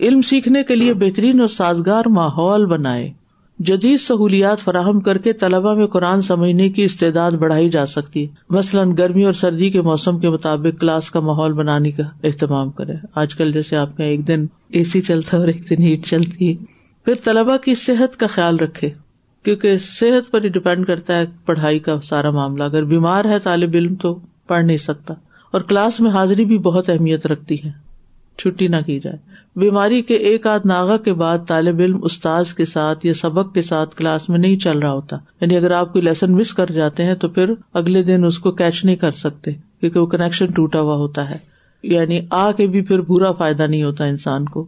علم 0.00 0.22
سیکھنے 0.22 0.62
کے 0.62 0.76
لیے 0.76 0.94
بہترین 0.94 1.40
اور 1.40 1.48
سازگار 1.48 2.04
ماحول 2.06 2.66
بنائے۔ 2.66 3.12
جدید 3.58 4.00
سہولیات 4.00 4.60
فراہم 4.60 5.00
کر 5.00 5.18
کے 5.18 5.32
طلبا 5.32 5.74
میں 5.74 5.86
قرآن 5.86 6.22
سمجھنے 6.22 6.68
کی 6.68 6.84
استعداد 6.84 7.32
بڑھائی 7.32 7.68
جا 7.70 7.84
سکتی 7.86 8.22
ہے۔ 8.22 8.34
مثلاً 8.50 8.92
گرمی 8.98 9.24
اور 9.24 9.32
سردی 9.32 9.70
کے 9.70 9.82
موسم 9.82 10.18
کے 10.18 10.30
مطابق 10.30 10.80
کلاس 10.80 11.10
کا 11.10 11.20
ماحول 11.20 11.52
بنانے 11.52 11.90
کا 11.90 12.02
اہتمام 12.24 12.70
کرے 12.70 12.94
آج 13.14 13.34
کل 13.34 13.52
جیسے 13.52 13.76
آپ 13.76 13.96
کا 13.96 14.04
ایک 14.04 14.26
دن 14.28 14.46
اے 14.68 14.84
سی 14.84 15.00
چلتا 15.00 15.36
ہے 15.36 15.40
اور 15.40 15.48
ایک 15.48 15.68
دن 15.70 15.82
ہیٹ 15.82 16.06
چلتی 16.06 16.50
ہے۔ 16.50 16.64
پھر 17.06 17.14
طلبا 17.24 17.56
کی 17.56 17.74
صحت 17.74 18.16
کا 18.16 18.26
خیال 18.26 18.56
رکھے 18.56 18.90
کیونکہ 19.44 19.76
صحت 19.78 20.30
پر 20.30 20.44
ہی 20.44 20.48
ڈپینڈ 20.48 20.86
کرتا 20.86 21.18
ہے 21.18 21.24
پڑھائی 21.46 21.78
کا 21.78 22.00
سارا 22.00 22.30
معاملہ۔ 22.30 22.64
اگر 22.64 22.84
بیمار 22.84 23.24
ہے 23.24 23.38
طالب 23.38 23.74
علم 23.74 23.94
تو 23.94 24.18
پڑھ 24.48 24.64
نہیں 24.64 24.76
سکتا، 24.76 25.14
اور 25.50 25.60
کلاس 25.60 26.00
میں 26.00 26.10
حاضری 26.10 26.44
بھی 26.44 26.58
بہت 26.58 26.90
اہمیت 26.90 27.26
رکھتی 27.26 27.56
ہے۔ 27.64 27.83
چھٹی 28.38 28.68
نہ 28.68 28.76
کی 28.86 29.00
جائے۔ 29.00 29.16
بیماری 29.56 30.02
کے 30.02 30.14
ایک 30.14 30.46
آدھ 30.46 30.66
ناغا 30.66 30.96
کے 30.96 31.12
بعد 31.12 31.38
طالب 31.48 31.78
علم 31.78 31.98
استاذ 32.02 32.52
کے 32.52 32.64
ساتھ 32.64 33.06
یا 33.06 33.14
سبق 33.14 33.54
کے 33.54 33.62
ساتھ 33.62 33.96
کلاس 33.96 34.28
میں 34.28 34.38
نہیں 34.38 34.56
چل 34.56 34.78
رہا 34.78 34.92
ہوتا۔ 34.92 35.16
یعنی 35.40 35.56
اگر 35.56 35.70
آپ 35.70 35.92
کوئی 35.92 36.04
لیسن 36.04 36.32
مس 36.32 36.52
کر 36.52 36.66
جاتے 36.66 37.04
ہیں 37.04 37.14
تو 37.14 37.28
پھر 37.28 37.52
اگلے 37.74 38.02
دن 38.02 38.24
اس 38.24 38.38
کو 38.38 38.52
کیچ 38.52 38.84
نہیں 38.84 38.96
کر 38.96 39.10
سکتے 39.10 39.52
کیونکہ 39.52 40.00
وہ 40.00 40.06
کنیکشن 40.06 40.46
ٹوٹا 40.46 40.80
ہوا 40.80 40.96
ہوتا 40.96 41.30
ہے۔ 41.30 41.38
یعنی 41.82 42.20
آ 42.30 42.52
کے 42.52 42.66
بھی 42.66 42.80
پھر 42.80 43.00
برا 43.00 43.32
فائدہ 43.32 43.62
نہیں 43.62 43.82
ہوتا 43.82 44.04
انسان 44.04 44.44
کو۔ 44.44 44.66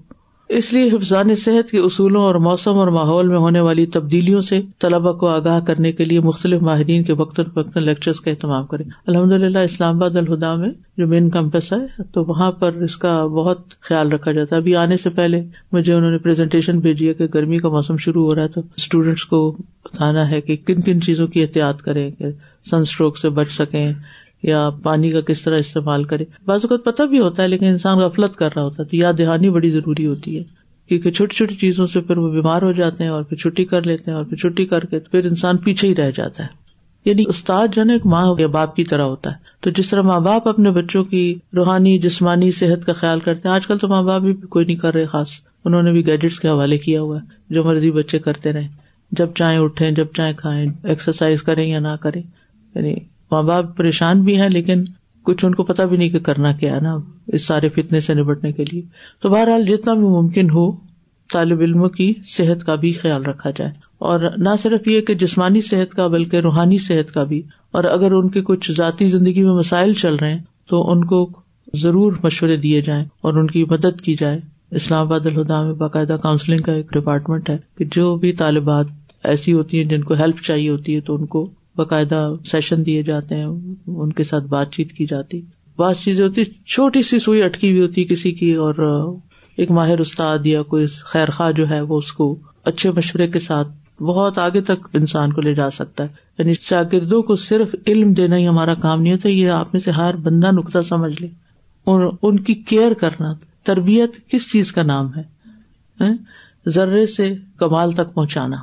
اس 0.49 0.73
لیے 0.73 0.91
حفظان 0.91 1.35
صحت 1.35 1.71
کے 1.71 1.79
اصولوں 1.79 2.23
اور 2.23 2.35
موسم 2.35 2.79
اور 2.79 2.89
ماحول 2.89 3.29
میں 3.29 3.37
ہونے 3.37 3.61
والی 3.61 3.87
تبدیلیوں 3.87 4.41
سے 4.41 4.61
طلبا 4.79 5.13
کو 5.13 5.27
آگاہ 5.29 5.61
کرنے 5.61 5.93
کے 5.93 6.05
لیے 6.05 6.21
مختلف 6.21 6.63
ماہرین 6.63 7.03
کے 7.05 7.13
وقتاً 7.13 7.45
فوقتاً 7.55 7.83
لیکچر 7.83 8.13
کا 8.25 8.31
اہتمام 8.31 8.67
کرے 8.67 8.83
الحمد 9.07 9.33
للہ 9.33 9.59
اسلام 9.59 9.97
آباد 9.97 10.17
الہدا 10.17 10.55
میں 10.55 10.71
جو 10.97 11.07
مین 11.07 11.31
کیمپس 11.31 11.73
ہے، 11.73 12.03
تو 12.13 12.25
وہاں 12.25 12.53
پر 12.53 12.75
اس 12.75 12.97
کا 12.97 13.27
بہت 13.27 13.81
خیال 13.81 14.13
رکھا 14.13 14.33
جاتا 14.33 14.57
ہے۔ 14.57 14.61
ابھی 14.61 14.77
آنے 14.77 14.97
سے 14.97 15.11
پہلے 15.11 15.43
مجھے 15.73 15.93
انہوں 15.93 16.11
نے 16.11 16.19
پریزنٹیشن 16.19 16.79
بھیجی 16.79 17.09
ہے 17.09 17.15
کہ 17.15 17.27
گرمی 17.35 17.59
کا 17.59 17.69
موسم 17.69 17.97
شروع 17.97 18.25
ہو 18.25 18.35
رہا 18.35 18.43
ہے، 18.43 18.49
تو 18.49 18.61
اسٹوڈینٹس 18.77 19.25
کو 19.25 19.57
بتانا 19.85 20.31
ہے 20.31 20.41
کہ 20.41 20.57
کن 20.57 20.81
کن 20.81 21.01
چیزوں 21.01 21.27
کی 21.27 21.43
احتیاط 21.43 21.83
کریں 21.83 22.11
کہ 22.11 22.25
سن 22.71 22.77
اسٹروک 22.77 23.19
سے 23.19 23.29
بچ 23.29 23.51
سکیں۔ 23.51 23.93
یا 24.43 24.71
پانی 24.83 25.11
کا 25.11 25.21
کس 25.21 25.43
طرح 25.43 25.59
استعمال 25.59 26.05
کرے۔ 26.05 26.25
بعض 26.47 26.61
اوقات 26.63 26.95
پتہ 26.95 27.03
بھی 27.03 27.21
ہوتا 27.21 27.43
ہے، 27.43 27.49
لیکن 27.49 27.67
انسان 27.67 27.99
غفلت 27.99 28.37
کر 28.37 28.49
رہا 28.57 28.63
ہوتا 28.63 28.83
ہے۔ 28.83 28.89
تو 28.89 28.97
یاد 28.97 29.13
دہانی 29.19 29.51
بڑی 29.51 29.71
ضروری 29.71 30.07
ہوتی 30.07 30.39
ہے، 30.39 30.45
کیونکہ 30.89 31.11
چھوٹی 31.11 31.35
چھوٹی 31.35 31.55
چیزوں 31.55 31.87
سے 31.87 32.01
پھر 32.01 32.17
وہ 32.17 32.31
بیمار 32.31 32.63
ہو 32.63 32.73
جاتے 32.73 33.05
ہیں 33.05 33.11
اور 33.11 33.23
پھر 33.23 33.37
چھٹی 33.37 33.65
کر 33.65 33.83
لیتے 33.83 34.11
ہیں 34.11 34.19
اور 34.19 34.25
پھر 34.25 34.37
چھٹی 34.37 34.67
کر 34.67 34.85
کے 34.85 34.99
پھر 34.99 35.25
انسان 35.25 35.57
پیچھے 35.57 35.89
ہی 35.89 35.95
رہ 35.95 36.11
جاتا 36.15 36.43
ہے۔ 36.43 36.67
یعنی 37.05 37.25
استاد 37.29 37.69
جو 37.77 37.85
نا، 37.85 37.93
ایک 37.93 38.07
ماں 38.07 38.35
یا 38.39 38.47
باپ 38.47 38.77
کی 38.77 38.85
طرح 38.85 39.03
ہوتا 39.03 39.31
ہے۔ 39.31 39.37
تو 39.61 39.71
جس 39.71 39.91
طرح 39.91 40.03
ماں 40.03 40.21
باپ 40.21 40.49
اپنے 40.49 40.71
بچوں 40.71 41.05
کی 41.05 41.35
روحانی، 41.57 41.99
جسمانی 41.99 42.53
صحت 42.53 42.87
کا 42.87 42.93
خیال 42.93 43.21
کرتے 43.21 43.49
ہیں، 43.49 43.55
آج 43.55 43.67
کل 43.67 43.79
تو 43.79 43.89
ماں 43.89 44.03
باپ 44.03 44.21
بھی 44.23 44.35
کوئی 44.35 44.65
نہیں 44.65 44.77
کر 44.77 44.95
رہے 44.95 45.07
خاص۔ 45.07 45.29
انہوں 45.65 45.83
نے 45.83 45.93
بھی 45.93 46.07
گیجٹس 46.07 46.41
کے 46.41 46.49
حوالے 46.49 46.79
کیا 46.79 47.01
ہوا 47.01 47.19
ہے، 47.21 47.55
جو 47.55 47.65
مرضی 47.65 47.91
بچے 47.91 48.19
کرتے 48.19 48.53
رہے 48.53 48.69
جب 49.11 49.29
چائے 49.35 49.59
اٹھیں، 49.59 49.91
جب 49.91 50.07
چائے 50.17 50.33
کھائیں 50.37 50.67
ایکسرسائز 50.83 51.43
کریں 51.43 51.69
یا 51.69 51.79
نہ 51.79 51.97
کریں۔ 52.01 52.23
یعنی 52.75 52.95
ماں 53.31 53.43
باپ 53.43 53.77
پریشان 53.77 54.23
بھی 54.23 54.41
ہیں، 54.41 54.49
لیکن 54.49 54.85
کچھ 55.23 55.45
ان 55.45 55.55
کو 55.55 55.65
پتا 55.65 55.85
بھی 55.85 55.97
نہیں 55.97 56.09
کہ 56.09 56.19
کرنا 56.19 56.53
کیا 56.53 56.77
ہے 56.77 56.81
نا 56.81 56.97
اس 57.27 57.47
سارے 57.47 57.69
فتنے 57.69 58.01
سے 58.01 58.15
نبٹنے 58.15 58.53
کے 58.53 58.65
لیے۔ 58.73 58.83
تو 59.23 59.29
بہرحال 59.29 59.67
جتنا 59.67 59.95
بھی 59.95 60.03
ممکن 60.03 60.51
ہو، 60.51 60.73
طالب 61.33 61.61
علموں 61.61 61.89
کی 61.89 62.15
صحت 62.25 62.65
کا 62.65 62.75
بھی 62.75 62.93
خیال 62.93 63.25
رکھا 63.25 63.51
جائے۔ 63.51 63.71
اور 63.99 64.21
نہ 64.37 64.49
صرف 64.63 64.89
یہ 64.89 65.01
کہ 65.01 65.15
جسمانی 65.15 65.61
صحت 65.61 65.95
کا، 65.95 66.07
بلکہ 66.07 66.37
روحانی 66.37 66.79
صحت 66.79 67.13
کا 67.13 67.25
بھی۔ 67.25 67.43
اور 67.73 67.85
اگر 67.85 68.13
ان 68.13 68.31
کے 68.31 68.43
کچھ 68.43 68.73
ذاتی 68.73 69.09
زندگی 69.09 69.45
میں 69.45 69.53
مسائل 69.53 69.93
چل 69.93 70.15
رہے 70.15 70.31
ہیں، 70.31 70.43
تو 70.69 70.91
ان 70.91 71.05
کو 71.05 71.31
ضرور 71.75 72.13
مشورے 72.23 72.57
دیے 72.57 72.83
جائیں 72.83 73.05
اور 73.21 73.33
ان 73.33 73.47
کی 73.47 73.65
مدد 73.71 74.01
کی 74.01 74.17
جائے۔ 74.21 74.41
اسلام 74.71 75.07
آباد 75.07 75.21
الہدا 75.21 75.63
میں 75.63 75.73
باقاعدہ 75.73 76.17
کاؤنسلنگ 76.23 76.59
کا 76.59 76.73
ایک 76.73 76.93
ڈپارٹمنٹ 76.93 77.51
ہے 77.51 77.59
کہ 77.79 77.85
جو 77.93 78.17
بھی 78.17 78.33
طالبات 78.33 78.87
ایسی 79.25 79.53
ہوتی 79.53 79.79
ہیں 79.79 79.85
جن 79.85 80.03
کو 80.03 80.15
ہیلپ 80.15 80.43
چاہیے 80.43 80.69
ہوتی 80.69 80.95
ہے، 80.95 81.01
تو 81.01 81.15
ان 81.15 81.27
کو 81.27 81.51
باقاعدہ 81.77 82.33
سیشن 82.51 82.87
دیے 82.87 83.03
جاتے 83.03 83.35
ہیں، 83.35 83.47
ان 83.87 84.13
کے 84.13 84.25
ساتھ 84.25 84.45
بات 84.45 84.73
چیت 84.73 84.93
کی 84.93 85.07
جاتی۔ 85.07 85.41
بعض 85.77 85.97
چیزیں 85.97 86.25
ہوتی، 86.25 86.45
چھوٹی 86.45 87.03
سی 87.03 87.19
سوئی 87.19 87.43
اٹکی 87.43 87.71
ہوئی 87.71 87.83
ہوتی 87.83 88.05
کسی 88.05 88.33
کی 88.33 88.55
اور، 88.55 88.75
ایک 89.57 89.71
ماہر 89.71 89.99
استاد 89.99 90.47
یا 90.47 90.63
کوئی 90.63 90.87
خیر 90.87 91.31
خواہ 91.31 91.53
جو 91.53 91.71
ہے، 91.71 91.81
وہ 91.81 91.99
اس 91.99 92.13
کو 92.13 92.39
اچھے 92.65 92.91
مشورے 92.91 93.27
کے 93.27 93.41
ساتھ 93.41 93.69
بہت 94.03 94.39
آگے 94.39 94.61
تک 94.61 94.89
انسان 94.93 95.33
کو 95.33 95.41
لے 95.41 95.55
جا 95.55 95.71
سکتا 95.71 96.05
ہے۔ 96.05 96.09
یعنی 96.39 96.53
شاگردوں 96.61 97.23
کو 97.23 97.37
صرف 97.37 97.75
علم 97.87 98.13
دینا 98.13 98.37
ہی 98.37 98.49
ہمارا 98.49 98.75
کام 98.75 99.03
نہیں 99.03 99.13
ہوتا، 99.13 99.29
یہ 99.29 99.51
آپ 99.51 99.69
میں 99.73 99.81
سے 99.81 99.91
ہر 99.91 100.17
بندہ 100.17 100.51
نقطہ 100.51 100.79
سمجھ 100.81 101.23
لے۔ 101.23 101.29
ان 102.23 102.41
کی 102.41 102.55
کیئر 102.55 102.95
کرنا، 102.95 103.35
تربیت 103.65 104.29
کس 104.29 104.53
چیز 104.53 104.73
کا 104.73 104.83
نام 104.83 105.15
ہے؟ 105.17 105.23
ہاں؟ 106.01 106.17
ذرے 106.69 107.07
سے 107.07 107.35
کمال 107.57 107.93
تک 107.93 108.15
پہنچانا۔ 108.15 108.57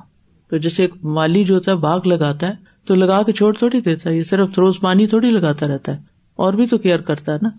تو 0.49 0.57
جیسے 0.57 0.83
ایک 0.83 0.93
مالی 1.03 1.43
جو 1.43 1.55
ہوتا 1.55 1.71
ہے، 1.71 1.75
باغ 1.75 1.99
لگاتا 2.05 2.47
ہے 2.47 2.72
تو 2.85 2.95
لگا 2.95 3.23
کے 3.23 3.31
چھوڑ 3.31 3.53
تھوڑی 3.53 3.81
دیتا 3.81 4.09
ہے، 4.09 4.17
یہ 4.17 4.23
صرف 4.23 4.59
روز 4.59 4.79
پانی 4.79 5.07
تھوڑی 5.07 5.29
لگاتا 5.29 5.67
رہتا 5.67 5.95
ہے۔ 5.95 6.01
اور 6.35 6.53
بھی 6.53 6.65
تو 6.65 6.77
کیئر 6.77 6.99
کرتا 6.99 7.33
ہے 7.33 7.37
نا۔ 7.41 7.49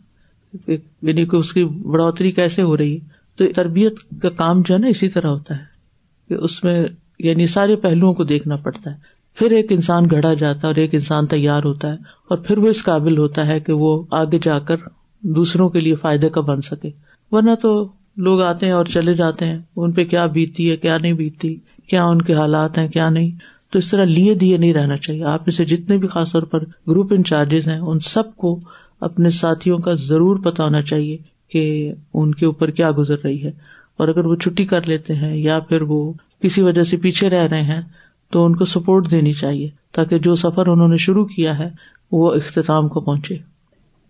یعنی 1.03 1.27
کہ 1.27 1.37
اس 1.37 1.53
کی 1.53 1.65
بڑھوتری 1.65 2.33
کیسے 2.33 2.63
ہو 2.63 2.77
رہی 2.77 2.95
ہے۔ 2.95 2.99
تو 3.37 3.45
تربیت 3.55 3.93
کا 4.23 4.31
کام 4.31 4.63
جو 4.63 4.75
ہے 4.75 4.79
نا 4.79 4.87
اسی 4.87 5.09
طرح 5.09 5.27
ہوتا 5.27 5.57
ہے۔ 5.57 5.65
کہ 6.29 6.35
اس 6.35 6.65
میں 6.65 6.87
یعنی 7.19 7.47
سارے 7.47 7.77
پہلوؤں 7.77 8.15
کو 8.15 8.25
دیکھنا 8.25 8.57
پڑتا 8.57 8.91
ہے۔ 8.91 8.97
پھر 9.35 9.51
ایک 9.51 9.67
انسان 9.71 10.07
گڑا 10.13 10.35
جاتا 10.35 10.59
ہے 10.59 10.67
اور 10.67 10.75
ایک 10.75 10.95
انسان 10.95 11.27
تیار 11.27 11.65
ہوتا 11.65 11.93
ہے۔ 11.93 11.97
اور 12.29 12.39
پھر 12.39 12.59
وہ 12.59 12.69
اس 12.69 12.85
قابل 12.85 13.19
ہوتا 13.19 13.47
ہے 13.47 13.61
کہ 13.61 13.73
وہ 13.73 14.03
آگے 14.11 14.39
جا 14.43 14.59
کر 14.59 14.77
دوسروں 15.21 15.69
کے 15.69 15.81
لیے 15.81 15.95
فائدے 15.95 16.29
کا 16.29 16.41
بن 16.41 16.63
سکے۔ 16.63 16.91
ورنہ 17.31 17.55
تو 17.63 17.89
لوگ 18.17 18.43
آتے 18.43 18.67
ہیں 18.67 18.73
اور 18.73 18.85
چلے 18.85 19.15
جاتے 19.15 19.47
ہیں۔ 19.47 19.59
ان 19.77 19.93
پہ 19.93 20.05
کیا 20.05 20.27
بیتتی 20.27 20.71
ہے، 20.71 20.77
کیا 20.77 20.99
نہیں 21.03 21.13
بیتتی 21.13 21.57
کیا 21.87 22.05
ان 22.05 22.23
کے 22.23 22.35
حالات 22.35 22.79
ہیں، 22.79 22.89
کیا 22.89 23.11
نہیں۔ 23.11 23.31
تو 23.75 23.79
اس 23.79 23.91
طرح 23.91 24.05
لیے 24.05 24.35
دیے 24.35 24.57
نہیں 24.57 24.75
رہنا 24.75 24.97
چاہیے۔ 24.97 25.25
آپ 25.25 25.41
میں 25.41 25.53
سے 25.53 25.65
جتنے 25.65 25.97
بھی 25.97 26.09
خاص 26.09 26.33
طور 26.33 26.43
پر 26.43 26.65
گروپ 26.65 27.13
انچارجز 27.13 27.69
ہیں، 27.69 27.79
ان 27.79 28.01
سب 28.01 28.37
کو 28.37 28.61
اپنے 29.01 29.31
ساتھیوں 29.31 29.79
کا 29.79 29.93
ضرور 29.93 30.37
پتا 30.37 30.65
ہونا 30.65 30.83
چاہیے 30.83 31.17
کہ 31.49 31.93
ان 32.15 32.35
کے 32.35 32.47
اوپر 32.47 32.71
کیا 32.71 32.91
گزر 32.99 33.17
رہی 33.25 33.43
ہے۔ 33.43 33.51
اور 33.97 34.09
اگر 34.09 34.25
وہ 34.25 34.37
چھٹی 34.37 34.65
کر 34.65 34.89
لیتے 34.89 35.15
ہیں 35.15 35.37
یا 35.37 35.59
پھر 35.59 35.83
وہ 35.83 36.13
کسی 36.43 36.63
وجہ 36.63 36.83
سے 36.83 36.97
پیچھے 36.97 37.31
رہ 37.31 37.47
رہے 37.47 37.63
ہیں، 37.63 37.81
تو 38.31 38.45
ان 38.45 38.57
کو 38.57 38.65
سپورٹ 38.65 39.11
دینی 39.11 39.33
چاہیے 39.33 39.69
تاکہ 39.93 40.19
جو 40.19 40.37
سفر 40.37 40.67
انہوں 40.67 40.89
نے 40.89 40.97
شروع 40.97 41.25
کیا 41.25 41.59
ہے، 41.59 41.71
وہ 42.13 42.35
اختتام 42.35 42.89
کو 42.89 43.01
پہنچے۔ 43.01 43.37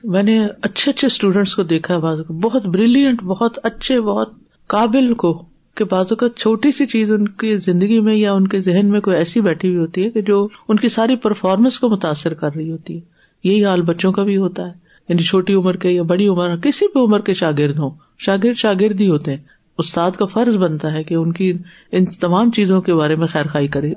میں 0.04 0.22
نے 0.22 0.46
اچھے 0.62 0.92
اچھے 0.92 1.06
اسٹوڈینٹس 1.06 1.54
کو 1.54 1.62
دیکھا 1.62 1.94
ہے 1.94 2.32
بہت 2.32 2.66
بریلینٹ 2.66 3.22
بہت 3.22 3.58
اچھے، 3.62 4.00
بہت 4.00 4.30
قابل 4.66 5.14
کو۔ 5.14 5.53
کہ 5.74 5.84
بازو 5.90 6.14
کا 6.14 6.26
چھوٹی 6.36 6.72
سی 6.72 6.86
چیز 6.86 7.12
ان 7.12 7.28
کی 7.28 7.56
زندگی 7.56 8.00
میں 8.00 8.14
یا 8.14 8.32
ان 8.32 8.48
کے 8.48 8.60
ذہن 8.60 8.86
میں 8.86 9.00
کوئی 9.00 9.16
ایسی 9.16 9.40
بیٹھی 9.40 9.68
ہوئی 9.68 9.78
ہوتی 9.78 10.04
ہے 10.04 10.10
کہ 10.10 10.22
جو 10.22 10.48
ان 10.68 10.76
کی 10.76 10.88
ساری 10.88 11.16
پرفارمنس 11.16 11.78
کو 11.78 11.88
متاثر 11.88 12.34
کر 12.34 12.54
رہی 12.54 12.70
ہوتی 12.70 12.94
ہے۔ 12.96 13.00
یہی 13.44 13.64
حال 13.64 13.82
بچوں 13.82 14.12
کا 14.12 14.22
بھی 14.22 14.36
ہوتا 14.36 14.66
ہے۔ 14.66 14.72
یعنی 15.08 15.22
چھوٹی 15.22 15.54
عمر 15.54 15.76
کے 15.76 15.90
یا 15.90 16.02
بڑی 16.02 16.28
عمر، 16.28 16.56
کسی 16.56 16.86
بھی 16.86 17.04
عمر 17.04 17.20
کے 17.20 17.34
شاگرد 17.34 17.78
ہوں، 17.78 17.90
شاگرد 18.18 18.56
شاگرد 18.56 19.00
ہی 19.00 19.08
ہوتے 19.08 19.30
ہیں۔ 19.30 19.38
استاد 19.78 20.10
کا 20.10 20.24
فرض 20.24 20.56
بنتا 20.56 20.92
ہے 20.92 21.04
کہ 21.04 21.14
ان 21.14 21.32
کی 21.32 21.52
ان 21.92 22.04
تمام 22.04 22.50
چیزوں 22.50 22.82
کے 22.82 22.94
بارے 22.94 23.16
میں 23.16 23.26
خیر 23.26 23.46
خائی 23.46 23.68
کرے۔ 23.68 23.92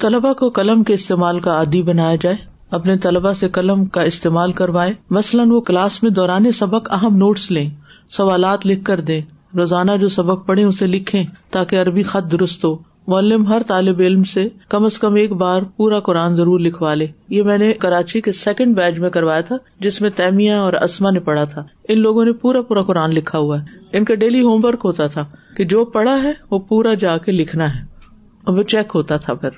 طلبا 0.00 0.32
کو 0.32 0.48
قلم 0.48 0.82
کے 0.82 0.94
استعمال 0.94 1.40
کا 1.40 1.52
عادی 1.52 1.82
بنایا 1.82 2.16
جائے۔ 2.22 2.36
اپنے 2.70 2.96
طلبا 2.96 3.34
سے 3.34 3.48
قلم 3.48 3.84
کا 3.84 4.02
استعمال 4.02 4.52
کروائے۔ 4.52 4.92
مثلاً 5.10 5.50
وہ 5.50 5.60
کلاس 5.60 6.02
میں 6.02 6.10
دوران 6.10 6.52
سبق 6.52 6.92
اہم 6.92 7.16
نوٹس 7.16 7.50
لیں، 7.50 7.70
سوالات 8.08 8.66
لکھ 8.66 8.84
کر 8.84 9.00
دیں۔ 9.00 9.20
روزانہ 9.56 9.90
جو 10.00 10.08
سبق 10.08 10.46
پڑھے 10.46 10.64
اسے 10.64 10.86
لکھیں 10.86 11.24
تاکہ 11.50 11.80
عربی 11.80 12.02
خط 12.02 12.32
درست 12.32 12.64
ہو۔ 12.64 12.76
معلم 13.06 13.46
ہر 13.46 13.62
طالب 13.66 14.00
علم 14.00 14.24
سے 14.24 14.48
کم 14.68 14.84
از 14.84 14.98
کم 14.98 15.14
ایک 15.14 15.32
بار 15.32 15.62
پورا 15.76 16.00
قرآن 16.00 16.36
ضرور 16.36 16.60
لکھوا 16.60 16.94
لے۔ 16.94 17.06
یہ 17.28 17.42
میں 17.42 17.58
نے 17.58 17.72
کراچی 17.72 18.20
کے 18.20 18.32
سیکنڈ 18.32 18.76
بیچ 18.76 18.98
میں 18.98 19.10
کروایا 19.10 19.40
تھا، 19.40 19.56
جس 19.80 20.00
میں 20.00 20.10
تیمیا 20.10 20.60
اور 20.60 20.72
اسما 20.72 21.10
نے 21.10 21.20
پڑھا 21.20 21.44
تھا۔ 21.44 21.64
ان 21.88 21.98
لوگوں 21.98 22.24
نے 22.24 22.32
پورا 22.32 22.62
پورا 22.62 22.82
قرآن 22.82 23.10
لکھا 23.10 23.38
ہوا 23.38 23.60
ہے۔ 23.60 23.66
ان 23.92 24.04
کا 24.04 24.14
ڈیلی 24.14 24.40
ہوم 24.40 24.64
ورک 24.64 24.80
ہوتا 24.84 25.06
تھا 25.06 25.24
کہ 25.56 25.64
جو 25.64 25.84
پڑھا 25.84 26.22
ہے 26.22 26.32
وہ 26.50 26.58
پورا 26.58 26.94
جا 26.94 27.18
کے 27.18 27.32
لکھنا 27.32 27.74
ہے۔ 27.74 27.80
اور 28.44 28.56
وہ 28.56 28.62
چیک 28.62 28.92
ہوتا 28.94 29.16
تھا 29.16 29.34
پھر۔ 29.34 29.48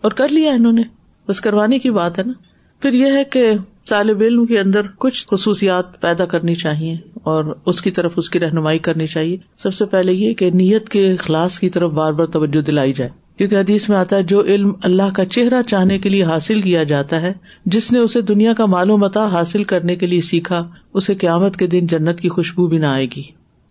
اور 0.00 0.10
کر 0.10 0.28
لیا 0.28 0.52
انہوں 0.52 0.72
نے۔ 0.72 0.82
بس 1.28 1.40
کروانے 1.40 1.78
کی 1.78 1.90
بات 1.90 2.18
ہے 2.18 2.24
نا۔ 2.26 2.32
پھر 2.80 2.92
یہ 2.92 3.12
ہے 3.12 3.24
کہ 3.24 3.52
طالب 3.88 4.20
علم 4.20 4.46
کے 4.46 4.60
اندر 4.60 4.80
کچھ 4.98 5.26
خصوصیات 5.30 6.00
پیدا 6.00 6.24
کرنی 6.24 6.54
چاہیے 6.54 6.96
اور 7.14 7.56
اس 7.66 7.82
کی 7.82 7.90
طرف 7.90 8.12
اس 8.16 8.30
کی 8.30 8.40
رہنمائی 8.40 8.78
کرنی 8.78 9.06
چاہیے۔ 9.06 9.36
سب 9.62 9.74
سے 9.74 9.86
پہلے 9.86 10.12
یہ 10.12 10.34
کہ 10.34 10.50
نیت 10.50 10.88
کے 10.88 11.12
اخلاص 11.12 11.58
کی 11.58 11.70
طرف 11.70 11.90
بار 11.90 12.12
بار 12.12 12.26
توجہ 12.26 12.60
دلائی 12.60 12.92
جائے۔ 12.92 13.10
کیونکہ 13.36 13.56
حدیث 13.56 13.88
میں 13.88 13.96
آتا 13.96 14.16
ہے، 14.16 14.22
جو 14.22 14.44
علم 14.44 14.72
اللہ 14.82 15.02
کا 15.14 15.24
چہرہ 15.24 15.62
چاہنے 15.62 15.98
کے 15.98 16.08
لیے 16.08 16.24
حاصل 16.24 16.60
کیا 16.60 16.82
جاتا 16.82 17.20
ہے، 17.20 17.32
جس 17.66 17.92
نے 17.92 17.98
اسے 17.98 18.20
دنیا 18.20 18.52
کا 18.52 18.66
معلومات 18.66 19.16
حاصل 19.16 19.64
کرنے 19.64 19.96
کے 19.96 20.06
لیے 20.06 20.20
سیکھا، 20.20 20.68
اسے 20.94 21.14
قیامت 21.14 21.56
کے 21.56 21.66
دن 21.66 21.86
جنت 21.86 22.20
کی 22.20 22.28
خوشبو 22.28 22.66
بھی 22.66 22.78
نہ 22.78 22.86
آئے 22.86 23.06
گی۔ 23.16 23.22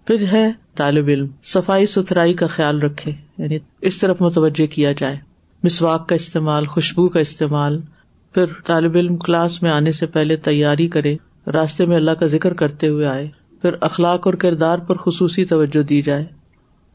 پھر 0.07 0.25
ہے 0.31 0.51
طالب 0.75 1.07
علم، 1.07 1.27
صفائی 1.43 1.85
ستھرائی 1.85 2.33
کا 2.33 2.47
خیال 2.47 2.79
رکھے 2.79 3.11
یعنی 3.37 3.57
اس 3.81 3.97
طرف 3.97 4.21
متوجہ 4.21 4.65
کیا 4.65 4.91
جائے۔ 4.91 5.17
مسواک 5.63 6.09
کا 6.09 6.15
استعمال، 6.15 6.65
خوشبو 6.65 7.09
کا 7.09 7.19
استعمال 7.19 7.81
پھر 8.37 8.45
طالب 8.65 8.95
علم 8.95 9.17
کلاس 9.17 9.61
میں 9.61 9.71
آنے 9.71 9.91
سے 9.91 10.05
پہلے 10.05 10.35
تیاری 10.35 10.87
کرے، 10.87 11.17
راستے 11.47 11.85
میں 11.85 11.95
اللہ 11.95 12.11
کا 12.11 12.25
ذکر 12.25 12.53
کرتے 12.53 12.87
ہوئے 12.87 13.05
آئے، 13.05 13.27
پھر 13.61 13.69
اخلاق 13.81 14.27
اور 14.27 14.33
کردار 14.33 14.77
پر 14.79 14.95
خصوصی 14.95 15.45
توجہ 15.45 15.81
دی 15.81 16.01
جائے۔ 16.01 16.25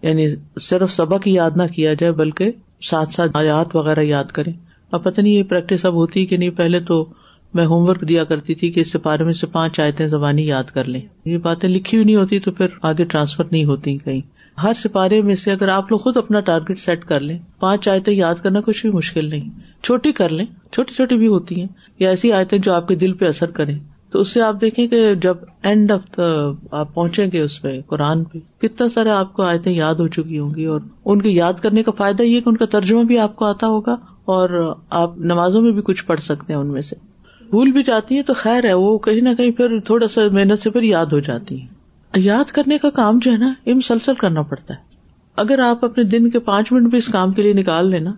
یعنی 0.02 0.28
صرف 0.61 0.92
سبق 0.92 1.26
ہی 1.26 1.33
یاد 1.33 1.50
نہ 1.57 1.62
کیا 1.62 1.94
جائے، 1.94 2.12
بلکہ 2.12 2.52
ساتھ 2.83 3.14
ساتھ 3.14 3.31
آیات 3.35 3.76
وغیرہ 3.76 4.00
یاد 4.00 4.24
کرے۔ 4.24 4.50
اب 4.90 5.05
پتہ 5.05 5.20
نہیں 5.20 5.33
یہ 5.33 5.42
پریکٹس 5.42 5.85
اب 5.85 5.94
ہوتی 5.94 6.26
کہ 6.26 6.37
نہیں، 6.37 6.50
پہلے 6.50 6.81
تو 6.81 7.09
میں 7.55 7.66
ہوم 7.66 7.88
ورک 7.88 8.09
دیا 8.09 8.24
کرتی 8.24 8.55
تھی 8.55 8.70
کہ 8.70 8.81
اس 8.81 8.92
سپارے 8.92 9.24
میں 9.24 9.33
سے 9.33 9.46
پانچ 9.46 9.81
آیتیں 9.81 10.07
زبانی 10.07 10.46
یاد 10.46 10.64
کر 10.64 10.85
لیں۔ 10.85 11.02
یہ 11.24 11.38
باتیں 11.38 11.68
لکھی 11.68 11.98
ہوئی 11.98 12.05
نہیں 12.05 12.16
ہوتی 12.16 12.38
تو 12.38 12.52
پھر 12.52 12.66
آگے 12.83 13.05
ٹرانسفر 13.05 13.44
نہیں 13.50 13.64
ہوتی 13.64 13.98
کہیں۔ 13.98 14.20
ہر 14.62 14.72
سپارے 14.76 15.22
میں 15.22 15.35
سے 15.35 15.52
اگر 15.52 15.68
آپ 15.68 15.92
لوگ 15.92 15.98
خود 15.98 16.16
اپنا 16.16 16.40
ٹارگیٹ 16.40 16.81
سیٹ 16.81 17.05
کر 17.05 17.20
لیں، 17.20 17.38
پانچ 17.61 17.88
آیتیں 17.88 18.14
یاد 18.14 18.35
کرنا 18.42 18.61
کچھ 18.61 18.87
بھی 18.87 18.90
مشکل 18.90 19.28
نہیں۔ 19.28 19.71
چھوٹی 19.82 20.12
کر 20.12 20.28
لیں، 20.28 20.46
چھوٹی 20.72 20.94
چھوٹی 20.94 21.16
بھی 21.16 21.26
ہوتی 21.26 21.60
ہیں، 21.60 21.68
یا 21.98 22.10
ایسی 22.10 22.32
آیتیں 22.32 22.58
جو 22.58 22.72
آپ 22.72 22.88
کے 22.88 22.94
دل 22.94 23.12
پہ 23.12 23.28
اثر 23.28 23.50
کریں۔ 23.50 23.78
تو 24.10 24.20
اس 24.20 24.28
سے 24.28 24.40
آپ 24.42 24.60
دیکھیں 24.60 24.86
کہ 24.86 25.14
جب 25.14 25.36
اینڈ 25.62 25.90
آف 25.90 26.00
دا 26.16 26.24
آپ 26.70 26.94
پہنچیں 26.94 27.26
گے 27.32 27.40
اس 27.40 27.60
پہ، 27.62 27.80
قرآن 27.86 28.24
پہ، 28.24 28.38
کتنا 28.58 28.88
سارے 28.88 29.10
آپ 29.10 29.32
کو 29.32 29.42
آیتیں 29.42 29.72
یاد 29.72 29.94
ہو 29.94 30.08
چکی 30.08 30.38
ہوں 30.38 30.54
گی، 30.54 30.64
اور 30.64 30.80
ان 31.04 31.22
کے 31.22 31.28
یاد 31.28 31.62
کرنے 31.62 31.82
کا 31.82 31.92
فائدہ 31.92 32.22
یہ 32.22 32.40
کہ 32.40 32.48
ان 32.48 32.56
کا 32.56 32.64
ترجمہ 32.64 33.02
بھی 33.02 33.18
آپ 33.18 33.36
کو 33.36 33.44
آتا 33.44 33.66
ہوگا، 33.66 33.96
اور 34.24 34.74
آپ 34.90 35.18
نمازوں 35.18 35.62
میں 35.62 35.72
بھی 35.72 35.82
کچھ 35.82 36.04
پڑھ 36.04 36.20
سکتے 36.20 36.52
ہیں 36.52 36.60
ان 36.60 36.72
میں 36.72 36.82
سے۔ 36.82 36.96
بھول 37.50 37.70
بھی 37.70 37.82
جاتی 37.82 38.16
ہے 38.16 38.22
تو 38.22 38.34
خیر 38.34 38.64
ہے، 38.64 38.72
وہ 38.72 38.98
کہیں 38.98 39.20
نہ 39.20 39.28
کہیں 39.38 39.50
پھر 39.50 39.78
تھوڑا 39.80 40.08
سا 40.08 40.20
محنت 40.32 40.62
سے 40.62 40.70
پھر 40.70 40.82
یاد 40.82 41.06
ہو 41.06 41.18
جاتی 41.20 41.60
ہے 41.60 42.20
یاد 42.20 42.50
کرنے 42.50 42.78
کا 42.78 42.90
کام 42.90 43.18
جو 43.18 43.32
ہے 43.32 43.36
نا 43.36 43.52
یہ 43.66 43.74
مسلسل 43.74 44.14
کرنا 44.14 44.42
پڑتا 44.42 44.74
ہے۔ 44.74 44.80
اگر 45.36 45.58
آپ 45.58 45.84
اپنے 45.84 46.04
دن 46.04 46.30
کے 46.30 46.38
پانچ 46.38 46.72
منٹ 46.72 46.90
بھی 46.90 46.98
اس 46.98 47.06
کام 47.06 47.32
کے 47.32 47.42
لیے 47.42 47.52
نکال 47.52 47.90
لینا 47.90 48.12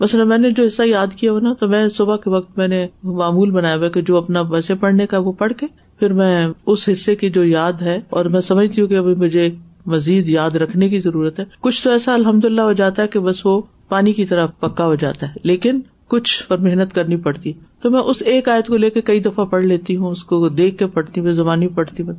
بس 0.00 0.14
میں 0.14 0.38
نے 0.38 0.50
جو 0.50 0.64
حصہ 0.64 0.82
یاد 0.82 1.14
کیا 1.16 1.32
ہوا 1.32 1.40
نا، 1.40 1.52
تو 1.60 1.68
میں 1.68 1.88
صبح 1.88 2.16
کے 2.16 2.30
وقت 2.30 2.58
میں 2.58 2.68
نے 2.68 2.86
معمول 3.02 3.50
بنایا 3.50 3.76
ہوا 3.76 3.88
کہ 3.88 4.02
جو 4.02 4.16
اپنا 4.16 4.40
ویسے 4.50 4.74
پڑھنے 4.74 5.06
کا 5.06 5.18
وہ 5.18 5.32
پڑھ 5.32 5.52
کے 5.58 5.66
پھر 6.00 6.12
میں 6.12 6.46
اس 6.66 6.88
حصے 6.88 7.14
کی 7.16 7.30
جو 7.30 7.44
یاد 7.44 7.82
ہے، 7.82 7.98
اور 8.10 8.24
میں 8.24 8.40
سمجھتی 8.40 8.80
ہوں 8.80 8.88
کہ 8.88 8.96
ابھی 8.96 9.14
مجھے 9.14 9.48
مزید 9.86 10.28
یاد 10.28 10.56
رکھنے 10.56 10.88
کی 10.88 10.98
ضرورت 10.98 11.38
ہے۔ 11.40 11.44
کچھ 11.60 11.82
تو 11.84 11.90
ایسا 11.90 12.14
الحمد 12.14 12.44
للہ 12.44 12.60
ہو 12.60 12.72
جاتا 12.72 13.02
ہے 13.02 13.08
کہ 13.08 13.20
بس 13.20 13.44
وہ 13.46 13.60
پانی 13.88 14.12
کی 14.12 14.24
طرح 14.26 14.46
پکا 14.60 14.86
ہو 14.86 14.94
جاتا 14.94 15.28
ہے، 15.28 15.40
لیکن 15.42 15.80
کچھ 16.08 16.46
پر 16.48 16.58
محنت 16.58 16.92
کرنی 16.92 17.16
پڑتی 17.16 17.52
تو 17.82 17.90
میں 17.90 18.00
اس 18.00 18.22
ایک 18.26 18.48
آیت 18.48 18.66
کو 18.66 18.76
لے 18.76 18.90
کے 18.90 19.00
کئی 19.00 19.20
دفعہ 19.20 19.44
پڑھ 19.44 19.64
لیتی 19.64 19.96
ہوں، 19.96 20.10
اس 20.10 20.24
کو 20.24 20.48
دیکھ 20.48 20.76
کے 20.78 20.86
پڑھتی 20.86 21.20
ہوں، 21.20 21.32
زبانی 21.32 21.68
پڑھتی 21.68 22.02
ہوں۔ 22.02 22.14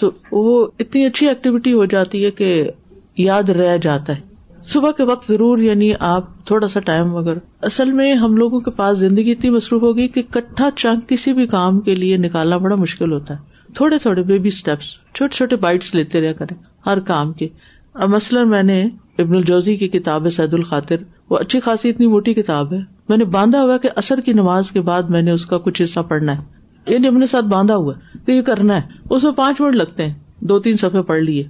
تو 0.00 0.10
وہ 0.32 0.66
اتنی 0.78 1.04
اچھی 1.06 1.28
ایکٹیویٹی 1.28 1.72
ہو 1.72 1.84
جاتی 1.84 2.24
ہے 2.24 2.30
کہ 2.30 2.70
یاد 3.18 3.48
رہ 3.50 3.76
جاتا 3.76 4.16
ہے۔ 4.16 4.33
صبح 4.64 4.90
کے 4.90 5.02
وقت 5.02 5.28
ضرور 5.28 5.58
یعنی 5.58 5.92
آپ 6.00 6.44
تھوڑا 6.44 6.68
سا 6.68 6.80
ٹائم 6.80 7.16
اگر 7.16 7.34
اصل 7.62 7.92
میں 7.92 8.14
ہم 8.14 8.36
لوگوں 8.36 8.60
کے 8.60 8.70
پاس 8.70 8.98
زندگی 8.98 9.32
اتنی 9.32 9.50
مصروف 9.50 9.82
ہوگی 9.82 10.08
کہ 10.08 10.22
کٹھا 10.30 10.68
چنک 10.76 11.08
کسی 11.08 11.32
بھی 11.32 11.46
کام 11.46 11.80
کے 11.80 11.94
لیے 11.94 12.16
نکالنا 12.16 12.56
بڑا 12.56 12.76
مشکل 12.76 13.12
ہوتا 13.12 13.34
ہے۔ 13.34 13.54
تھوڑے 13.74 13.98
تھوڑے 13.98 14.22
بیبی 14.22 14.48
اسٹیپس 14.48 14.84
چھوٹے 15.14 15.36
چھوٹے 15.36 15.56
بائٹس 15.56 15.94
لیتے 15.94 16.20
رہا 16.20 16.32
کریں 16.32 16.56
ہر 16.86 17.00
کام 17.00 17.32
کے۔ 17.32 17.48
اب 17.94 18.08
مثلاً 18.08 18.48
میں 18.48 18.62
نے 18.62 18.88
ابن 19.18 19.34
الجوزی 19.34 19.76
کی 19.76 19.88
کتاب 19.88 20.24
ہے 20.24 20.30
سعد 20.30 20.54
الخاطر، 20.54 20.96
وہ 21.30 21.38
اچھی 21.38 21.60
خاصی 21.60 21.88
اتنی 21.88 22.06
موٹی 22.06 22.34
کتاب 22.34 22.72
ہے۔ 22.72 22.78
میں 23.08 23.16
نے 23.16 23.24
باندھا 23.24 23.62
ہوا 23.62 23.76
کہ 23.76 23.88
اثر 23.96 24.20
کی 24.20 24.32
نماز 24.32 24.70
کے 24.70 24.80
بعد 24.80 25.02
میں 25.02 25.22
نے 25.22 25.30
اس 25.30 25.46
کا 25.46 25.58
کچھ 25.58 25.82
حصہ 25.82 26.00
پڑھنا 26.00 26.38
ہے۔ 26.38 26.42
یعنی 26.88 27.06
اپنے 27.06 27.26
ساتھ 27.26 27.44
باندھا 27.44 27.76
ہوا 27.76 27.92
کہ 28.26 28.32
یہ 28.32 28.42
کرنا 28.42 28.76
ہے۔ 28.76 28.82
اس 29.10 29.24
میں 29.24 29.32
پانچ 29.32 29.60
منٹ 29.60 29.74
لگتے 29.74 30.06
ہیں۔ 30.06 30.14
دو 30.40 30.58
تین 30.58 30.76
سفے 30.76 31.02
پڑھ 31.02 31.20
لیے۔ 31.20 31.44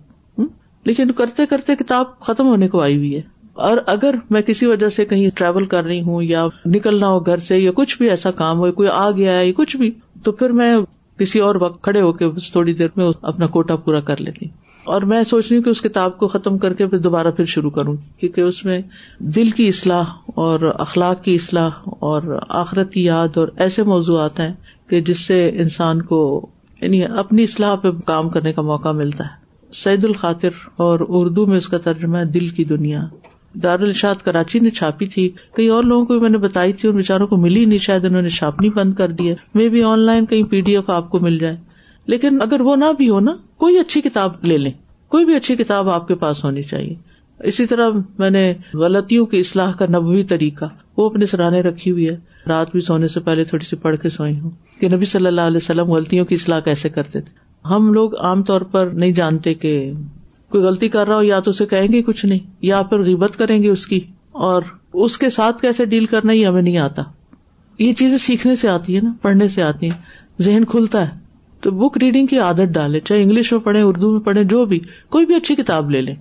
لیکن 0.84 1.10
کرتے 1.10 1.46
کرتے 1.46 1.76
کتاب 1.76 2.20
ختم 2.20 2.46
ہونے 2.46 2.68
کو 2.68 2.80
آئی 2.80 2.96
ہوئی 2.96 3.16
ہے۔ 3.16 3.20
اور 3.52 3.76
اگر 3.86 4.14
میں 4.30 4.42
کسی 4.42 4.66
وجہ 4.66 4.88
سے 4.88 5.04
کہیں 5.04 5.30
ٹریول 5.34 5.64
کر 5.64 5.84
رہی 5.84 6.00
ہوں 6.00 6.22
یا 6.22 6.46
نکلنا 6.66 7.08
ہو 7.08 7.26
گھر 7.26 7.36
سے 7.36 7.58
یا 7.58 7.70
کچھ 7.74 7.98
بھی 7.98 8.10
ایسا 8.10 8.30
کام 8.30 8.58
ہو، 8.58 8.72
کوئی 8.72 8.88
آ 8.88 9.10
گیا 9.10 9.38
ہے 9.38 9.46
یا 9.46 9.52
کچھ 9.56 9.76
بھی، 9.76 9.90
تو 10.22 10.32
پھر 10.32 10.50
میں 10.50 10.76
کسی 11.18 11.38
اور 11.38 11.54
وقت 11.54 11.82
کھڑے 11.82 12.00
ہو 12.00 12.12
کے 12.12 12.24
تھوڑی 12.52 12.72
دیر 12.72 12.88
میں 12.96 13.10
اپنا 13.22 13.46
کوٹا 13.46 13.76
پورا 13.76 14.00
کر 14.00 14.20
لیتی۔ 14.20 14.46
اور 14.84 15.02
میں 15.02 15.22
سوچ 15.30 15.46
رہی 15.50 15.56
ہوں 15.56 15.64
کہ 15.64 15.70
اس 15.70 15.80
کتاب 15.80 16.18
کو 16.18 16.28
ختم 16.28 16.58
کر 16.58 16.74
کے 16.74 16.86
پھر 16.86 16.98
دوبارہ 16.98 17.30
پھر 17.30 17.44
شروع 17.44 17.70
کروں، 17.70 17.96
کیونکہ 18.20 18.40
اس 18.40 18.64
میں 18.64 18.80
دل 19.18 19.50
کی 19.50 19.68
اصلاح 19.68 20.04
اور 20.26 20.74
اخلاق 20.78 21.24
کی 21.24 21.34
اصلاح 21.34 21.70
اور 21.84 22.38
آخرت 22.48 22.92
کی 22.92 23.04
یاد 23.04 23.28
اور 23.34 23.48
ایسے 23.56 23.82
موضوعات 23.82 24.40
ہیں 24.40 24.52
کہ 24.88 25.00
جس 25.00 25.20
سے 25.20 25.48
انسان 25.48 26.02
کو 26.02 26.46
یعنی 26.80 27.04
اپنی 27.04 27.42
اصلاح 27.42 27.74
پہ 27.74 27.88
کام 28.06 28.28
کرنے 28.28 28.52
کا 28.52 28.62
موقع 28.62 28.92
ملتا 28.92 29.24
ہے۔ 29.24 29.43
سعید 29.74 30.04
الخاطر 30.04 30.48
اور 30.76 30.98
اردو 31.08 31.46
میں 31.46 31.56
اس 31.56 31.68
کا 31.68 31.78
ترجمہ 31.78 32.18
ہے 32.18 32.24
دل 32.24 32.48
کی 32.48 32.64
دنیا۔ 32.64 33.04
دارالشاد 33.62 34.14
کراچی 34.24 34.58
نے 34.58 34.70
چھاپی 34.70 35.06
تھی۔ 35.06 35.30
کئی 35.56 35.68
اور 35.68 35.84
لوگوں 35.84 36.06
کو 36.06 36.20
میں 36.20 36.30
نے 36.30 36.38
بتائی 36.38 36.72
تھی، 36.72 36.88
ان 36.88 36.94
بےچاروں 36.94 37.26
کو 37.26 37.36
ملی 37.36 37.64
نہیں، 37.64 37.78
شاید 37.78 38.04
انہوں 38.04 38.22
نے 38.22 38.30
چھاپنی 38.30 38.68
بند 38.68 38.94
کر 38.94 39.08
دی 39.08 39.30
ہے۔ 39.30 39.34
مے 39.54 39.68
بھی 39.68 39.82
آن 39.82 39.98
لائن 39.98 40.26
کہیں 40.26 40.42
پی 40.42 40.60
ڈی 40.60 40.76
ایف 40.76 40.90
آپ 40.90 41.10
کو 41.10 41.20
مل 41.20 41.38
جائے۔ 41.38 41.56
لیکن 42.06 42.42
اگر 42.42 42.60
وہ 42.60 42.76
نہ 42.76 42.84
بھی 42.96 43.08
ہو 43.08 43.20
نا، 43.20 43.36
کوئی 43.56 43.78
اچھی 43.78 44.00
کتاب 44.00 44.32
لے 44.42 44.58
لیں۔ 44.58 44.72
کوئی 45.08 45.24
بھی 45.24 45.34
اچھی 45.34 45.56
کتاب 45.56 45.90
آپ 45.90 46.08
کے 46.08 46.14
پاس 46.14 46.44
ہونی 46.44 46.62
چاہیے۔ 46.62 46.94
اسی 47.42 47.66
طرح 47.66 47.88
میں 48.18 48.30
نے 48.30 48.54
غلطیوں 48.74 49.26
کی 49.26 49.38
اصلاح 49.38 49.72
کا 49.72 49.86
نبوی 49.90 50.24
طریقہ، 50.24 50.64
وہ 50.96 51.06
اپنے 51.06 51.26
سرانے 51.26 51.60
رکھی 51.60 51.90
ہوئی 51.90 52.08
ہے۔ 52.08 52.16
رات 52.48 52.72
بھی 52.72 52.80
سونے 52.80 53.08
سے 53.08 53.20
پہلے 53.20 53.44
تھوڑی 53.44 53.64
سی 53.64 53.76
پڑھ 53.76 53.96
کے 53.96 54.08
سوئی 54.08 54.40
ہوں 54.40 54.50
کہ 54.80 54.88
نبی 54.88 55.04
صلی 55.04 55.26
اللہ 55.26 55.40
علیہ 55.40 55.56
وسلم 55.56 55.84
غلطیوں 55.84 56.24
کی 56.24 56.34
اصلاح 56.34 56.60
کیسے 56.60 56.88
کرتے 56.88 57.20
تھے۔ 57.20 57.43
ہم 57.70 57.92
لوگ 57.92 58.16
عام 58.16 58.42
طور 58.42 58.60
پر 58.60 58.86
نہیں 58.86 59.12
جانتے 59.12 59.54
کہ 59.54 59.92
کوئی 60.48 60.64
غلطی 60.64 60.88
کر 60.88 61.08
رہا 61.08 61.16
ہو، 61.16 61.22
یا 61.22 61.40
تو 61.40 61.50
اسے 61.50 61.66
کہیں 61.66 61.88
گے 61.92 62.02
کچھ 62.02 62.26
نہیں، 62.26 62.38
یا 62.60 62.82
پھر 62.82 63.02
غیبت 63.02 63.36
کریں 63.36 63.62
گے 63.62 63.68
اس 63.68 63.86
کی، 63.86 64.00
اور 64.32 64.62
اس 64.92 65.18
کے 65.18 65.30
ساتھ 65.30 65.62
کیسے 65.62 65.84
ڈیل 65.84 66.06
کرنا 66.06 66.32
یہ 66.32 66.46
ہمیں 66.46 66.62
نہیں 66.62 66.78
آتا۔ 66.78 67.02
یہ 67.78 67.92
چیزیں 67.92 68.18
سیکھنے 68.18 68.56
سے 68.56 68.68
آتی 68.68 68.96
ہے 68.96 69.00
نا، 69.00 69.12
پڑھنے 69.22 69.48
سے 69.48 69.62
آتی 69.62 69.90
ہیں۔ 69.90 69.98
ذہن 70.42 70.64
کھلتا 70.64 71.14
ہے۔ 71.14 71.18
تو 71.60 71.70
بک 71.70 71.98
ریڈنگ 71.98 72.26
کی 72.26 72.38
عادت 72.38 72.72
ڈالے 72.72 73.00
چاہے 73.00 73.22
انگلش 73.22 73.52
میں 73.52 73.60
پڑھے 73.60 73.80
اردو 73.80 74.10
میں 74.10 74.20
پڑھے 74.20 74.44
جو 74.44 74.64
بھی، 74.64 74.80
کوئی 75.08 75.26
بھی 75.26 75.34
اچھی 75.34 75.54
کتاب 75.54 75.90
لے 75.90 76.00
لیں۔ 76.00 76.16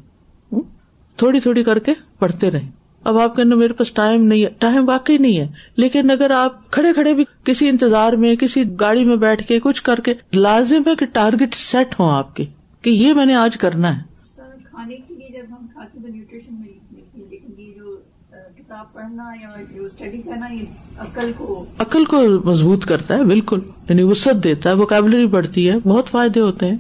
تھوڑی 1.17 1.39
تھوڑی 1.39 1.63
کر 1.63 1.79
کے 1.79 1.91
پڑھتے 2.19 2.51
رہیں۔ 2.51 2.71
اب 3.03 3.19
آپ 3.19 3.35
کہنا 3.35 3.55
میرے 3.55 3.73
پاس 3.73 3.91
ٹائم 3.93 4.23
نہیں 4.23 4.43
ہے۔ 4.43 4.49
ٹائم 4.59 4.89
واقعی 4.89 5.17
نہیں 5.17 5.39
ہے۔ 5.39 5.47
لیکن 5.75 6.11
اگر 6.11 6.31
آپ 6.31 6.71
کھڑے 6.71 6.93
کھڑے 6.93 7.13
بھی 7.13 7.23
کسی 7.43 7.69
انتظار 7.69 8.13
میں 8.13 8.35
کسی 8.35 8.63
گاڑی 8.79 9.05
میں 9.05 9.15
بیٹھ 9.15 9.47
کے 9.47 9.59
کچھ 9.59 9.83
کر 9.83 9.99
کے 9.99 10.13
لازم 10.33 10.81
ہے 10.87 10.95
کہ 10.95 11.05
ٹارگیٹ 11.05 11.53
سیٹ 11.53 11.99
ہوں 11.99 12.11
آپ 12.11 12.35
کے 12.35 12.45
کہ 12.81 12.89
یہ 12.89 13.13
میں 13.13 13.25
نے 13.25 13.35
آج 13.35 13.57
کرنا 13.57 13.97
ہے۔ 13.97 14.01
کھانے 14.69 14.95
کے 14.95 15.13
لیے 15.13 15.41
جب 15.41 15.43
ہم 15.49 15.67
کھاتے 15.73 15.99
ہیں 15.99 16.09
نیوٹریشن 16.09 16.55
ملتی 16.55 17.21
ہے 17.21 17.25
لیکن 17.29 17.61
یہ 17.61 17.71
جو 17.75 17.97
کتاب 18.57 18.93
پڑھنا 18.93 19.23
یا 19.41 19.49
جو 19.75 19.85
اسٹڈی 19.85 20.21
کرنا 20.21 20.53
یہ 20.53 20.65
عقل 20.97 21.31
کو 21.37 21.65
عقل 21.79 22.05
کو 22.05 22.21
مضبوط 22.45 22.85
کرتا 22.85 23.17
ہے 23.17 23.23
بالکل۔ 23.23 23.59
یعنی 23.89 24.03
وسط 24.03 24.43
دیتا 24.43 24.69
ہے 24.69 24.75
وکیبلری 24.75 25.25
بڑھتی 25.25 25.69
ہے 25.69 25.75
بہت 25.83 26.07
فائدے 26.07 26.39
ہوتے 26.39 26.65
ہیں۔ 26.67 26.77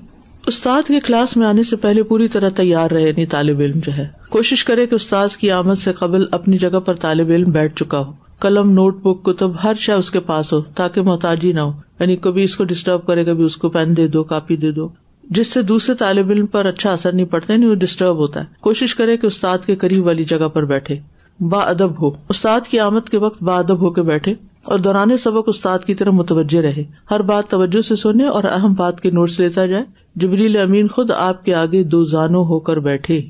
استاد 0.47 0.87
کے 0.87 0.99
کلاس 0.99 1.37
میں 1.37 1.47
آنے 1.47 1.63
سے 1.63 1.75
پہلے 1.75 2.03
پوری 2.03 2.27
طرح 2.27 2.49
تیار 2.49 2.91
رہے 2.91 3.11
نہیں 3.11 3.25
طالب 3.29 3.59
علم 3.59 3.79
جو 3.85 3.91
ہے۔ 3.97 4.07
کوشش 4.29 4.63
کرے 4.63 4.87
کہ 4.87 4.95
استاد 4.95 5.27
کی 5.37 5.51
آمد 5.51 5.75
سے 5.75 5.93
قبل 5.93 6.25
اپنی 6.31 6.57
جگہ 6.57 6.79
پر 6.79 6.93
طالب 6.93 7.29
علم 7.29 7.51
بیٹھ 7.51 7.75
چکا 7.75 7.99
ہو۔ 7.99 8.11
قلم، 8.39 8.71
نوٹ 8.71 8.95
بک، 8.95 9.25
کتب، 9.25 9.51
ہر 9.63 9.73
شے 9.79 9.93
اس 9.93 10.11
کے 10.11 10.19
پاس 10.19 10.53
ہو، 10.53 10.61
تاکہ 10.61 11.01
محتاجی 11.01 11.51
نہ 11.51 11.59
ہو۔ 11.59 11.71
یعنی 11.99 12.15
کبھی 12.15 12.43
اس 12.43 12.55
کو 12.55 12.63
ڈسٹرب 12.63 13.05
کرے، 13.05 13.25
کبھی 13.25 13.43
اس 13.43 13.57
کو 13.57 13.69
پین 13.69 13.97
دے 13.97 14.07
دو 14.07 14.23
کاپی 14.23 14.55
دے 14.55 14.71
دو۔ 14.71 14.89
جس 15.23 15.47
سے 15.47 15.61
دوسرے 15.61 15.95
طالب 15.95 16.29
علم 16.29 16.45
پر 16.45 16.65
اچھا 16.65 16.93
اثر 16.93 17.13
نہیں 17.13 17.25
پڑتا 17.25 17.55
نہیں 17.55 17.69
وہ 17.69 17.75
ڈسٹرب 17.75 18.15
ہوتا 18.15 18.39
ہے۔ 18.39 18.45
کوشش 18.61 18.95
کرے 18.95 19.17
کہ 19.17 19.27
استاد 19.27 19.57
کے 19.65 19.75
قریب 19.75 20.05
والی 20.05 20.23
جگہ 20.23 20.47
پر 20.47 20.65
بیٹھے۔ 20.65 20.99
با 21.39 21.59
ادب 21.59 22.01
ہو۔ 22.01 22.11
استاد 22.29 22.61
کی 22.69 22.79
آمد 22.79 23.09
کے 23.09 23.17
وقت 23.17 23.43
با 23.43 23.57
ادب 23.57 23.81
ہو 23.81 23.89
کے 23.89 24.01
بیٹھے 24.01 24.33
اور 24.65 24.79
دوران 24.79 25.17
سبق 25.17 25.43
استاد 25.47 25.79
کی 25.79 25.95
طرح 25.95 26.09
متوجہ 26.09 26.61
رہے۔ 26.61 26.83
ہر 27.11 27.21
بات 27.21 27.47
توجہ 27.47 27.81
سے 27.81 27.95
سنے 27.95 28.25
اور 28.25 28.43
اہم 28.43 28.73
بات 28.73 29.01
کے 29.01 29.11
نوٹس 29.11 29.39
لیتا 29.39 29.65
جائے۔ 29.65 30.02
جبریل 30.15 30.57
امین 30.57 30.87
خود 30.87 31.11
آپ 31.11 31.45
کے 31.45 31.55
آگے 31.55 31.83
دو 31.83 32.03
زانو 32.03 32.43
ہو 32.43 32.59
کر 32.59 32.77
بیٹھے۔ 32.77 33.21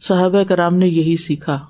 صحابہ 0.00 0.42
کرام 0.42 0.74
نے 0.74 0.86
یہی 0.86 1.16
سیکھا۔ 1.16 1.60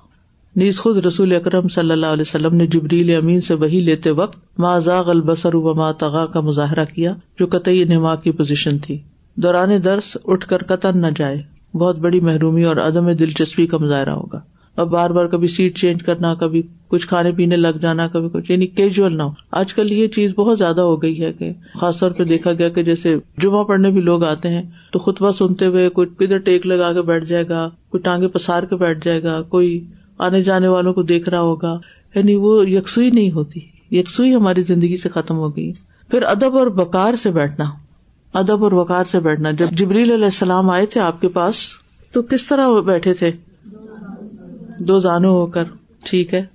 نیز 0.55 0.79
خود 0.79 1.05
رسول 1.05 1.35
اکرم 1.35 1.67
صلی 1.67 1.91
اللہ 1.91 2.05
علیہ 2.05 2.23
وسلم 2.27 2.55
نے 2.55 2.67
جبریل 2.67 3.15
امین 3.15 3.41
سے 3.41 3.53
وہی 3.53 3.79
لیتے 3.79 4.11
وقت 4.11 4.59
ما 4.59 4.79
زاغ 4.79 5.09
البصر 5.09 5.53
و 5.53 5.75
ما 5.75 5.91
تغا 5.91 6.25
کا 6.25 6.39
مظاہرہ 6.39 6.85
کیا، 6.95 7.13
جو 7.39 7.47
قطعی 7.47 7.83
نما 7.83 8.15
کی 8.15 8.31
پوزیشن 8.31 8.77
تھی۔ 8.77 8.97
دوران 9.35 9.69
درس 9.83 10.17
اٹھ 10.25 10.47
کر 10.47 10.57
قطن 10.57 11.01
نہ 11.01 11.07
جائے۔ 11.15 11.41
بہت 11.73 11.95
بڑی 11.95 12.19
محرومی 12.19 12.63
اور 12.63 12.75
عدم 12.75 13.11
دلچسپی 13.11 13.67
کا 13.67 13.77
مظاہرہ 13.77 14.09
ہوگا۔ 14.09 14.39
اب 14.77 14.87
بار 14.89 15.09
بار 15.09 15.25
کبھی 15.25 15.47
سیٹ 15.47 15.77
چینج 15.77 16.03
کرنا، 16.03 16.33
کبھی 16.33 16.61
کچھ 16.87 17.07
کھانے 17.07 17.31
پینے 17.31 17.55
لگ 17.55 17.77
جانا، 17.81 18.07
کبھی 18.07 18.29
کچھ 18.29 18.51
یعنی 18.51 18.67
کیجول 18.67 19.17
نہ 19.17 19.23
ہو۔ 19.23 19.29
آج 19.51 19.73
کل 19.73 19.91
یہ 19.91 20.07
چیز 20.07 20.31
بہت 20.35 20.57
زیادہ 20.57 20.81
ہو 20.81 21.01
گئی 21.01 21.23
ہے 21.23 21.33
کہ 21.33 21.51
خاص 21.73 21.99
طور 21.99 22.11
پہ 22.11 22.23
دیکھا 22.23 22.53
گیا 22.53 22.69
کہ 22.69 22.83
جیسے 22.83 23.15
جمعہ 23.37 23.63
پڑھنے 23.63 23.89
بھی 23.89 24.01
لوگ 24.01 24.23
آتے 24.23 24.49
ہیں 24.49 24.63
تو 24.91 24.99
خطبہ 24.99 25.31
سنتے 25.31 25.65
ہوئے 25.65 25.89
کوئی 25.89 26.07
کدھر 26.17 26.37
ٹیک 26.37 26.67
لگا 26.67 26.93
کے 26.93 27.01
بیٹھ 27.01 27.25
جائے 27.25 27.49
گا 27.49 27.69
کوئی 27.89 28.01
ٹانگے 28.01 28.27
پسار 28.27 28.63
کے 28.63 28.75
بیٹھ 28.75 29.05
جائے 29.05 29.23
گا، 29.23 29.41
کوئی 29.41 29.85
آنے 30.17 30.43
جانے 30.43 30.67
والوں 30.67 30.93
کو 30.93 31.03
دیکھ 31.03 31.29
رہا 31.29 31.39
ہوگا۔ 31.39 31.79
یعنی 32.15 32.35
وہ 32.35 32.69
یکسوئی 32.69 33.11
نہیں 33.11 33.31
ہوتی۔ 33.31 33.59
یکسوئی 33.91 34.35
ہماری 34.35 34.61
زندگی 34.61 34.97
سے 34.97 35.09
ختم 35.09 35.35
ہو 35.35 35.55
گئی۔ 35.55 35.71
پھر 36.09 36.23
ادب 36.23 36.57
اور 36.57 36.67
بکار 36.67 37.13
سے 37.23 37.31
بیٹھنا۔ 37.31 37.65
ادب 38.33 38.63
اور 38.63 38.71
وقار 38.71 39.03
سے 39.11 39.19
بیٹھنا۔ 39.19 39.51
جب 39.51 39.67
جبریل 39.71 40.11
علیہ 40.11 40.25
السلام 40.25 40.69
آئے 40.69 40.85
تھے 40.85 41.01
آپ 41.01 41.21
کے 41.21 41.27
پاس، 41.27 41.55
تو 42.11 42.21
کس 42.21 42.47
طرح 42.47 42.67
وہ 42.67 42.81
بیٹھے 42.81 43.13
تھے؟ 43.13 43.31
دو 44.79 44.99
زانو 44.99 45.29
ہو 45.29 45.45
کر، 45.45 45.63
ٹھیک 46.03 46.33
ہے؟ 46.33 46.45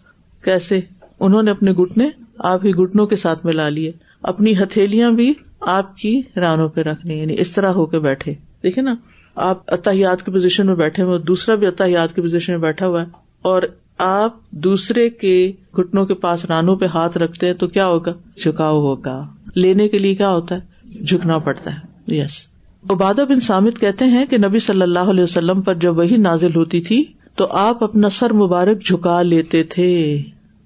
کیسے؟ 0.45 0.81
انہوں 1.21 1.43
نے 1.43 1.51
اپنے 1.51 1.73
گٹنے 1.73 2.11
آپ 2.39 2.65
ہی 2.65 2.71
گٹنوں 2.71 3.07
کے 3.07 3.17
ساتھ 3.17 3.47
ملا 3.47 3.69
لیے۔ 3.69 3.93
اپنی 4.23 4.59
ہتھیلیاں 4.59 5.11
بھی 5.11 5.35
آپ 5.61 5.97
کی 5.97 6.23
رانوں 6.37 6.69
پہ 6.69 6.81
رکھنی 6.81 7.19
یعنی 7.19 7.37
اس 7.39 7.51
طرح 7.51 7.69
ہو 7.69 7.87
کے 7.87 7.99
بیٹھے۔ 7.99 8.35
دیکھے 8.63 8.83
نا، 8.83 8.95
آپ 9.35 9.73
اتحیات 9.73 10.23
کی 10.23 10.33
پوزیشن 10.33 10.67
میں 10.67 10.75
بیٹھے 10.75 11.03
ہوئے، 11.03 11.19
دوسرا 11.19 11.55
بھی 11.55 11.67
اتحیات 11.67 12.15
کی 12.15 12.21
پوزیشن 12.21 12.53
میں 12.53 12.61
بیٹھا 12.61 12.87
ہوا 12.87 13.01
ہے۔ 13.01 13.07
اور 13.43 13.63
آپ 13.99 14.51
دوسرے 14.51 15.11
کے 15.11 15.53
گٹنوں 15.79 16.07
کے 16.07 16.15
پاس 16.15 16.45
رانوں 16.45 16.77
پہ 16.77 16.87
ہاتھ 16.87 17.19
رکھتے 17.19 17.47
ہیں 17.47 17.55
تو 17.55 17.69
کیا 17.69 17.87
ہوگا؟ 17.87 18.13
چکاؤ 18.37 18.81
ہوگا۔ 18.81 19.29
لینے 19.55 19.89
کے 19.89 19.99
لیے 19.99 20.15
کیا 20.15 20.31
ہوتا 20.31 20.55
ہے؟ 20.55 20.89
جھکنا 21.05 21.39
پڑتا 21.39 21.71
ہے۔ 21.75 22.15
یس 22.17 22.47
عبادہ 22.91 23.25
بن 23.29 23.41
سامد 23.41 23.81
کہتے 23.81 24.05
ہیں 24.05 24.27
کہ 24.27 24.39
نبی 24.39 24.59
صلی 24.59 24.83
اللہ 24.83 24.99
علیہ 24.99 25.25
وسلم 25.25 25.63
پر 25.63 25.75
جب 25.75 25.99
وہی 25.99 26.17
نازل 26.17 26.55
ہوتی 26.57 26.81
تھی 26.81 27.05
تو 27.37 27.47
آپ 27.51 27.85
اپنا 27.85 28.09
سر 28.09 28.33
مبارک 28.33 28.85
جھکا 28.85 29.23
لیتے 29.23 29.63
تھے 29.63 30.23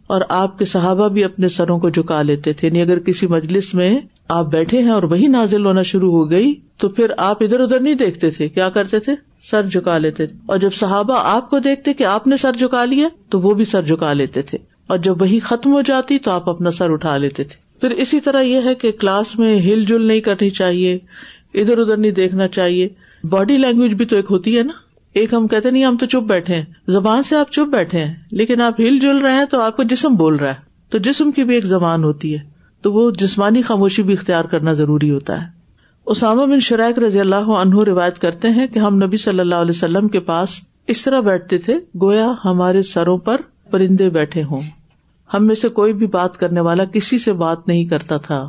اور 0.07 0.20
آپ 0.29 0.59
کے 0.59 0.64
صحابہ 0.64 1.09
بھی 1.09 1.24
اپنے 1.24 1.48
سروں 1.48 1.79
کو 1.79 1.88
جھکا 1.88 2.22
لیتے 2.22 2.52
تھے۔ 2.52 2.68
یعنی 2.68 2.83
اگر 2.83 2.98
کسی 2.98 3.26
مجلس 3.26 3.74
میں 3.74 4.00
آپ 4.29 4.46
بیٹھے 4.46 4.79
ہیں 4.79 4.90
اور 4.90 5.02
وہی 5.02 5.26
نازل 5.26 5.66
ہونا 5.66 5.83
شروع 5.83 6.12
ہو 6.12 6.31
گئی 6.31 6.55
تو 6.79 6.88
پھر 6.88 7.11
آپ 7.16 7.42
ادھر 7.42 7.61
ادھر 7.61 7.81
نہیں 7.81 7.94
دیکھتے 7.94 8.31
تھے۔ 8.31 8.48
کیا 8.48 8.70
کرتے 8.70 8.98
تھے؟ 8.98 9.12
سر 9.42 9.66
جھکا 9.66 9.98
لیتے 9.98 10.26
تھے۔ 10.26 10.38
اور 10.46 10.59
جب 10.59 10.72
صحابہ 10.72 11.14
آپ 11.18 11.50
کو 11.50 11.59
دیکھتے 11.59 11.92
کہ 11.94 12.05
آپ 12.05 12.26
نے 12.26 12.37
سر 12.37 12.52
جھکا 12.52 12.85
لیا 12.85 13.09
تو 13.29 13.40
وہ 13.40 13.55
بھی 13.55 13.64
سر 13.64 13.83
جھکا 13.83 14.12
لیتے 14.12 14.42
تھے۔ 14.42 14.59
اور 14.87 14.98
جب 14.98 15.22
وہی 15.22 15.40
ختم 15.40 15.72
ہو 15.72 15.81
جاتی 15.81 16.18
تو 16.18 16.31
آپ 16.31 16.48
اپنا 16.48 16.70
سر 16.70 16.90
اٹھا 16.90 17.16
لیتے 17.16 17.44
تھے۔ 17.44 17.81
پھر 17.81 17.90
اسی 17.90 18.20
طرح 18.20 18.40
یہ 18.40 18.61
ہے 18.64 18.74
کہ 18.74 18.92
کلاس 18.92 19.38
میں 19.38 19.61
ہل 19.61 19.85
جل 19.85 20.02
نہیں 20.02 20.20
کرنی 20.20 20.50
چاہیے، 20.50 20.98
ادھر 21.55 21.79
ادھر 21.79 21.96
نہیں 21.96 22.11
دیکھنا 22.11 22.48
چاہیے۔ 22.48 22.88
باڈی 23.24 23.59
لینگویج 23.59 23.94
بھی 23.94 24.05
تو 24.05 24.16
ایک 24.16 24.24
ہوتی 24.31 24.59
ہے 24.59 24.62
نا۔ 24.62 24.72
ایک 25.16 25.35
ہم 25.35 25.46
کہتے 25.46 25.70
نہیں، 25.70 25.85
ہم 25.85 25.96
تو 25.96 26.07
چپ 26.07 26.22
بیٹھے 26.22 26.55
ہیں۔ 26.55 26.64
زبان 26.87 27.22
سے 27.22 27.37
آپ 27.37 27.52
چپ 27.52 27.68
بیٹھے 27.70 28.05
ہیں، 28.05 28.14
لیکن 28.31 28.61
آپ 28.61 28.81
ہل 28.81 28.98
جل 28.98 29.16
رہے 29.16 29.33
ہیں 29.33 29.44
تو 29.44 29.61
آپ 29.61 29.76
کو 29.76 29.83
جسم 29.83 30.14
بول 30.14 30.37
رہا 30.37 30.48
ہے۔ 30.48 30.55
تو 30.90 30.98
جسم 30.98 31.31
کی 31.31 31.44
بھی 31.44 31.55
ایک 31.55 31.64
زبان 31.64 32.05
ہوتی 32.05 32.35
ہے۔ 32.35 32.57
تو 32.83 32.92
وہ 32.92 33.11
جسمانی 33.11 33.62
خاموشی 33.62 34.02
بھی 34.02 34.14
اختیار 34.14 34.44
کرنا 34.44 34.72
ضروری 34.72 35.11
ہوتا 35.11 35.42
ہے۔ 35.42 35.46
اسامہ 36.07 36.46
بن 36.46 36.61
شرائق 36.61 36.98
رضی 36.98 37.20
اللہ 37.20 37.35
عنہ 37.37 37.83
روایت 37.83 38.18
کرتے 38.18 38.48
ہیں 38.48 38.66
کہ 38.66 38.79
ہم 38.79 38.94
نبی 38.96 39.16
صلی 39.16 39.40
اللہ 39.40 39.55
علیہ 39.55 39.70
وسلم 39.70 40.09
کے 40.09 40.20
پاس 40.20 40.48
اس 40.87 41.02
طرح 41.02 41.20
بیٹھتے 41.20 41.59
تھے، 41.59 41.81
گویا 42.02 42.33
ہمارے 42.44 42.83
سروں 42.83 43.18
پر 43.18 43.37
پرندے 43.70 44.11
بیٹھے 44.11 44.42
ہوں۔ 44.42 44.61
ہم 45.35 45.46
میں 45.46 45.55
سے 45.55 45.68
کوئی 45.68 45.92
بھی 45.92 46.07
بات 46.07 46.38
کرنے 46.38 46.61
والا 46.61 46.85
کسی 46.85 47.18
سے 47.18 47.33
بات 47.33 47.68
نہیں 47.68 47.85
کرتا 47.85 48.16
تھا۔ 48.16 48.48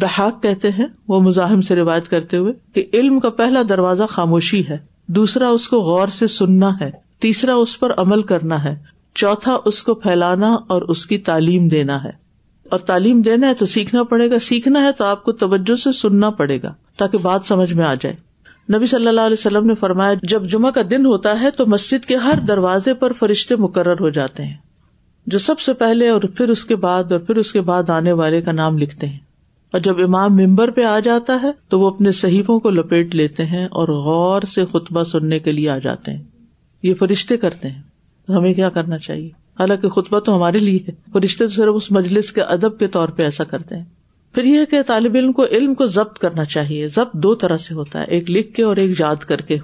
دہاق 0.00 0.42
کہتے 0.42 0.70
ہیں، 0.70 0.86
وہ 1.08 1.20
مزاحم 1.20 1.60
سے 1.60 1.74
روایت 1.74 2.08
کرتے 2.08 2.36
ہوئے 2.36 2.52
کہ 2.72 2.84
علم 2.92 3.20
کا 3.20 3.30
پہلا 3.30 3.62
دروازہ 3.68 4.02
خاموشی 4.08 4.68
ہے۔ 4.68 4.93
دوسرا 5.06 5.48
اس 5.48 5.68
کو 5.68 5.80
غور 5.80 6.08
سے 6.08 6.26
سننا 6.26 6.70
ہے، 6.80 6.90
تیسرا 7.18 7.54
اس 7.54 7.80
پر 7.80 7.92
عمل 7.96 8.22
کرنا 8.22 8.64
ہے، 8.64 8.76
چوتھا 9.14 9.58
اس 9.64 9.82
کو 9.82 9.94
پھیلانا 9.94 10.54
اور 10.54 10.82
اس 10.82 11.06
کی 11.06 11.18
تعلیم 11.18 11.68
دینا 11.68 12.04
ہے۔ 12.04 12.10
اور 12.64 12.78
تعلیم 12.78 13.22
دینا 13.22 13.48
ہے 13.48 13.54
تو 13.54 13.66
سیکھنا 13.66 14.02
پڑے 14.02 14.30
گا، 14.30 14.38
سیکھنا 14.38 14.84
ہے 14.84 14.92
تو 14.92 15.04
آپ 15.04 15.24
کو 15.24 15.32
توجہ 15.32 15.76
سے 15.76 15.92
سننا 15.92 16.30
پڑے 16.30 16.62
گا 16.62 16.74
تاکہ 16.96 17.18
بات 17.18 17.40
سمجھ 17.44 17.72
میں 17.72 17.84
آ 17.84 17.94
جائے۔ 17.94 18.16
نبی 18.76 18.86
صلی 18.86 19.08
اللہ 19.08 19.20
علیہ 19.20 19.36
وسلم 19.38 19.66
نے 19.66 19.74
فرمایا، 19.74 20.14
جب 20.22 20.48
جمعہ 20.48 20.70
کا 20.70 20.80
دن 20.90 21.06
ہوتا 21.06 21.40
ہے 21.40 21.50
تو 21.50 21.66
مسجد 21.66 22.04
کے 22.04 22.16
ہر 22.16 22.38
دروازے 22.48 22.94
پر 22.94 23.12
فرشتے 23.12 23.56
مقرر 23.56 24.00
ہو 24.00 24.08
جاتے 24.08 24.44
ہیں، 24.44 24.56
جو 25.26 25.38
سب 25.38 25.60
سے 25.60 25.72
پہلے 25.72 26.08
اور 26.08 26.22
پھر 26.22 26.48
اس 26.48 26.64
کے 26.64 26.76
بعد 26.76 27.12
اور 27.12 27.20
پھر 27.20 27.36
اس 27.36 27.52
کے 27.52 27.60
بعد 27.60 27.90
آنے 27.90 28.12
والے 28.12 28.40
کا 28.40 28.52
نام 28.52 28.78
لکھتے 28.78 29.06
ہیں۔ 29.06 29.18
اور 29.74 29.82
جب 29.82 29.98
امام 29.98 30.36
ممبر 30.36 30.70
پہ 30.70 30.84
آ 30.84 30.98
جاتا 30.98 31.38
ہے 31.42 31.50
تو 31.68 31.80
وہ 31.80 31.86
اپنے 31.86 32.12
صحیفوں 32.12 32.60
کو 32.60 32.70
لپیٹ 32.70 33.14
لیتے 33.14 33.44
ہیں 33.44 33.64
اور 33.64 33.88
غور 33.88 34.42
سے 34.42 34.66
خطبہ 34.66 35.04
سننے 35.04 35.38
کے 35.38 35.52
لیے 35.52 35.70
آ 35.70 35.78
جاتے 35.78 36.10
ہیں۔ 36.10 36.22
یہ 36.82 36.94
فرشتے 36.94 37.36
کرتے 37.36 37.70
ہیں۔ 37.70 37.82
ہمیں 38.28 38.54
کیا 38.54 38.70
کرنا 38.70 38.98
چاہیے؟ 38.98 39.28
حالانکہ 39.60 39.88
خطبہ 39.88 40.18
تو 40.18 40.36
ہمارے 40.36 40.58
لیے 40.58 40.78
ہے۔ 40.88 40.92
فرشتے 41.12 41.46
تو 41.46 41.52
صرف 41.52 41.70
اس 41.74 41.92
مجلس 41.92 42.32
کے 42.32 42.42
ادب 42.42 42.78
کے 42.78 42.86
طور 42.86 43.08
پہ 43.08 43.22
ایسا 43.22 43.44
کرتے 43.44 43.76
ہیں۔ 43.76 43.84
پھر 44.34 44.44
یہ 44.44 44.64
کہ 44.70 44.82
طالب 44.82 45.14
علم 45.14 45.32
کو 45.32 45.44
علم 45.44 45.74
کو 45.74 45.86
ضبط 45.86 46.18
کرنا 46.18 46.44
چاہیے۔ 46.44 46.86
ضبط 46.86 47.12
دو 47.12 47.34
طرح 47.34 47.56
سے 47.56 47.74
ہوتا 47.74 48.00
ہے۔ 48.00 48.04
ایک 48.04 48.30
لکھ 48.30 48.54
کے 48.54 48.62
اور 48.62 48.76
ایک 48.76 49.00
یاد 49.00 49.16
کر 49.16 49.40
کے۔ 49.40 49.56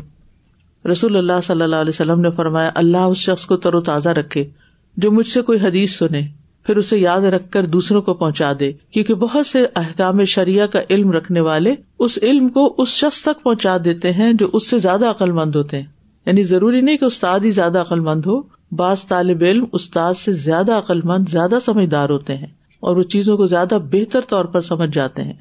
رسول 0.92 1.16
اللہ 1.16 1.40
صلی 1.42 1.62
اللہ 1.62 1.76
علیہ 1.76 1.92
وسلم 1.94 2.20
نے 2.20 2.30
فرمایا، 2.30 2.70
اللہ 2.74 2.98
اس 2.98 3.16
شخص 3.16 3.46
کو 3.46 3.56
تر 3.56 3.74
و 3.74 3.80
تازہ 3.80 4.08
رکھے 4.08 4.48
جو 4.96 5.12
مجھ 5.12 5.28
سے 5.28 5.42
کوئی 5.42 5.58
حدیث 5.60 5.96
سنے۔ 5.96 6.39
پھر 6.66 6.76
اسے 6.76 6.98
یاد 6.98 7.20
رکھ 7.20 7.50
کر 7.50 7.66
دوسروں 7.66 8.02
کو 8.02 8.14
پہنچا 8.14 8.52
دے، 8.60 8.72
کیونکہ 8.90 9.14
بہت 9.14 9.46
سے 9.46 9.66
احکام 9.76 10.24
شریعہ 10.24 10.66
کا 10.66 10.80
علم 10.90 11.10
رکھنے 11.10 11.40
والے 11.40 11.74
اس 11.98 12.18
علم 12.22 12.48
کو 12.48 12.74
اس 12.78 12.88
شخص 12.88 13.22
تک 13.22 13.42
پہنچا 13.42 13.76
دیتے 13.84 14.12
ہیں 14.12 14.32
جو 14.32 14.50
اس 14.52 14.70
سے 14.70 14.78
زیادہ 14.78 15.10
عقل 15.10 15.32
مند 15.32 15.54
ہوتے 15.54 15.78
ہیں۔ 15.78 15.86
یعنی 16.26 16.42
ضروری 16.42 16.80
نہیں 16.80 16.96
کہ 16.96 17.04
استاد 17.04 17.40
ہی 17.40 17.50
زیادہ 17.50 17.80
عقل 17.80 18.00
مند 18.00 18.26
ہو، 18.26 18.40
بعض 18.72 19.04
طالب 19.08 19.42
علم 19.42 19.64
استاد 19.72 20.14
سے 20.24 20.32
زیادہ 20.32 20.72
عقل 20.72 21.00
مند 21.04 21.28
زیادہ 21.28 21.58
سمجھدار 21.64 22.08
ہوتے 22.08 22.36
ہیں 22.36 22.46
اور 22.80 22.96
وہ 22.96 23.02
چیزوں 23.02 23.36
کو 23.36 23.46
زیادہ 23.46 23.78
بہتر 23.92 24.20
طور 24.20 24.44
پر 24.44 24.60
سمجھ 24.60 24.90
جاتے 24.90 25.22
ہیں۔ 25.22 25.32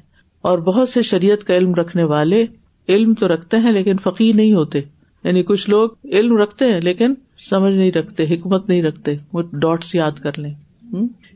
اور 0.42 0.58
بہت 0.58 0.88
سے 0.88 1.02
شریعت 1.02 1.44
کا 1.44 1.56
علم 1.56 1.74
رکھنے 1.74 2.04
والے 2.04 2.46
علم 2.88 3.14
تو 3.14 3.28
رکھتے 3.28 3.56
ہیں 3.56 3.72
لیکن 3.72 3.96
فقیر 4.02 4.34
نہیں 4.34 4.52
ہوتے۔ 4.52 4.80
یعنی 5.24 5.42
کچھ 5.42 5.70
لوگ 5.70 5.90
علم 6.04 6.36
رکھتے 6.36 6.64
ہیں 6.64 6.80
لیکن 6.80 7.14
سمجھ 7.50 7.74
نہیں 7.74 7.92
رکھتے، 7.92 8.24
حکمت 8.24 8.68
نہیں 8.68 8.82
رکھتے، 8.82 9.16
وہ 9.32 9.42
ڈاٹس 9.52 9.94
یاد 9.94 10.12
کر 10.22 10.30
لیں۔ 10.36 10.54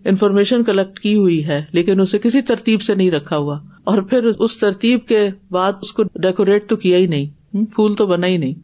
انفارمیشن 0.05 0.65
کلیکٹ 0.65 1.01
کی 1.01 1.15
ہوئی 1.15 1.47
ہے، 1.47 1.65
لیکن 1.73 2.01
اسے 2.01 2.19
کسی 2.19 2.43
ترتیب 2.43 2.83
سے 2.83 2.95
نہیں 2.95 3.11
رکھا 3.11 3.37
ہوا۔ 3.37 3.59
اور 3.85 4.03
پھر 4.03 4.25
اس 4.25 4.59
ترتیب 4.59 5.07
کے 5.07 5.29
بعد 5.51 5.73
اس 5.83 5.93
کو 5.93 6.03
ڈیکوریٹ 6.03 6.67
تو 6.67 6.77
کیا 6.77 6.99
ہی 6.99 7.07
نہیں۔ 7.07 7.57
پھول 7.65 7.95
تو 7.95 8.07
بنا 8.07 8.27
ہی 8.27 8.37
نہیں۔ 8.37 8.55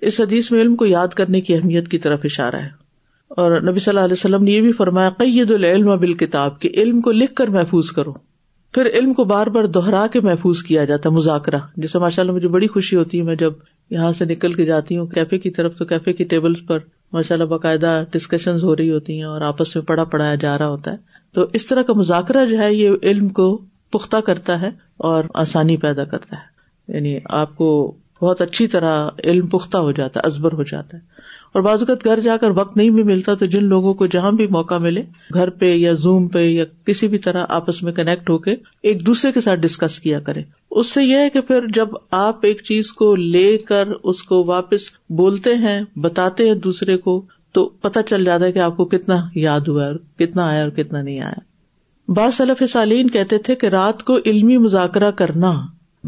اس 0.00 0.20
حدیث 0.20 0.52
میں 0.52 0.60
علم 0.60 0.76
کو 0.76 0.86
یاد 0.86 1.08
کرنے 1.08 1.40
کی 1.40 1.54
اہمیت 1.54 1.88
کی 1.88 1.98
طرف 1.98 2.20
اشارہ 2.24 2.56
ہے۔ 2.56 2.68
اور 3.28 3.60
نبی 3.60 3.78
صلی 3.78 3.90
اللہ 3.90 4.00
علیہ 4.00 4.12
وسلم 4.12 4.44
نے 4.44 4.50
یہ 4.50 4.60
بھی 4.60 4.72
فرمایا، 4.72 5.10
قید 5.10 5.50
العلم 5.50 5.86
بال 5.86 6.12
کتاب 6.12 6.60
کے 6.60 6.68
علم 6.74 7.00
کو 7.00 7.12
لکھ 7.12 7.34
کر 7.34 7.48
محفوظ 7.48 7.90
کرو۔ 7.90 8.12
پھر 8.72 8.86
علم 8.86 9.14
کو 9.14 9.24
بار 9.24 9.46
بار 9.46 9.64
دوہرا 9.64 10.06
کے 10.06 10.20
محفوظ 10.20 10.62
کیا 10.62 10.84
جاتا 10.84 11.08
ہے، 11.08 11.14
مذاکرہ۔ 11.14 11.58
جسے 11.76 11.98
ماشاء 11.98 12.22
اللہ 12.22 12.34
مجھے 12.34 12.48
بڑی 12.48 12.66
خوشی 12.66 12.96
ہوتی 12.96 13.18
ہے، 13.18 13.22
میں 13.22 13.34
جب 13.34 13.52
یہاں 13.90 14.12
سے 14.12 14.24
نکل 14.24 14.52
کے 14.52 14.64
جاتی 14.66 14.96
ہوں، 14.96 15.06
کیفے 15.06 15.38
کی 15.38 15.50
طرف 15.50 15.76
تو 15.76 15.84
کیفے 15.84 16.12
کی 16.12 16.24
ٹیبل 16.24 16.54
پر 16.54 16.78
ماشاء 17.12 17.34
اللہ 17.34 17.46
باقاعدہ 17.46 18.04
ڈسکشن 18.10 18.56
ہو 18.62 18.76
رہی 18.76 18.90
ہوتی 18.90 19.16
ہیں 19.16 19.22
اور 19.22 19.40
آپس 19.40 19.76
میں 19.76 19.84
پڑھا 19.84 20.04
پڑھایا 20.04 20.34
جا 20.34 20.58
رہا 20.58 20.68
ہوتا 20.68 20.92
ہے۔ 20.92 20.96
تو 21.32 21.46
اس 21.52 21.66
طرح 21.66 21.82
کا 21.82 21.92
مذاکرہ 21.92 22.46
جو 22.46 22.58
ہے 22.58 22.74
یہ 22.74 22.90
علم 23.02 23.28
کو 23.28 23.64
پختہ 23.90 24.16
کرتا 24.16 24.60
ہے 24.60 24.70
اور 24.96 25.24
آسانی 25.34 25.76
پیدا 25.76 26.04
کرتا 26.04 26.36
ہے۔ 26.36 26.60
یعنی 26.92 27.18
آپ 27.24 27.56
کو 27.56 27.94
بہت 28.20 28.42
اچھی 28.42 28.66
طرح 28.66 29.08
علم 29.24 29.46
پختہ 29.46 29.78
ہو 29.78 29.92
جاتا 29.92 30.20
ہے، 30.20 30.26
ازبر 30.26 30.52
ہو 30.52 30.62
جاتا 30.62 30.96
ہے۔ 30.96 31.02
اور 31.52 31.62
بعض 31.62 31.80
اوقات 31.80 32.04
گھر 32.04 32.20
جا 32.20 32.36
کر 32.36 32.50
وقت 32.50 32.76
نہیں 32.76 32.90
بھی 32.90 33.02
ملتا 33.02 33.34
تو 33.34 33.46
جن 33.46 33.64
لوگوں 33.64 33.94
کو 33.94 34.06
جہاں 34.06 34.32
بھی 34.32 34.46
موقع 34.50 34.78
ملے، 34.78 35.02
گھر 35.34 35.50
پہ 35.50 35.74
یا 35.74 35.92
زوم 35.92 36.28
پہ 36.28 36.38
یا 36.38 36.64
کسی 36.84 37.08
بھی 37.08 37.18
طرح 37.18 37.46
آپس 37.48 37.82
میں 37.82 37.92
کنیکٹ 37.92 38.30
ہو 38.30 38.38
کے 38.38 38.54
ایک 38.82 39.06
دوسرے 39.06 39.32
کے 39.32 39.40
ساتھ 39.40 39.60
ڈسکس 39.60 40.00
کیا 40.00 40.20
کرے 40.20 40.42
اس 40.70 40.86
سے 40.86 41.04
یہ 41.04 41.16
ہے 41.16 41.30
کہ 41.30 41.40
پھر 41.40 41.66
جب 41.74 41.88
آپ 42.10 42.38
ایک 42.42 42.62
چیز 42.62 42.92
کو 42.92 43.16
لے 43.16 43.58
کر 43.58 43.88
اس 44.04 44.22
کو 44.22 44.44
واپس 44.44 44.80
بولتے 45.10 45.54
ہیں، 45.54 45.80
بتاتے 45.96 46.48
ہیں 46.48 46.54
دوسرے 46.54 46.96
کو، 46.96 47.24
تو 47.52 47.68
پتا 47.68 48.02
چل 48.02 48.24
جاتا 48.24 48.44
ہے 48.44 48.52
کہ 48.52 48.58
آپ 48.58 48.76
کو 48.76 48.84
کتنا 48.84 49.16
یاد 49.34 49.60
ہوا 49.60 49.86
اور 49.86 49.94
کتنا 50.18 50.48
آیا 50.48 50.62
اور 50.62 50.70
کتنا 50.70 51.02
نہیں 51.02 51.20
آیا۔ 51.20 51.40
بعض 52.08 52.34
صلف 52.34 52.70
سالین 52.70 53.10
کہتے 53.10 53.38
تھے 53.38 53.54
کہ 53.54 53.66
رات 53.66 54.02
کو 54.02 54.18
علمی 54.26 54.58
مذاکرہ 54.58 55.10
کرنا، 55.10 55.52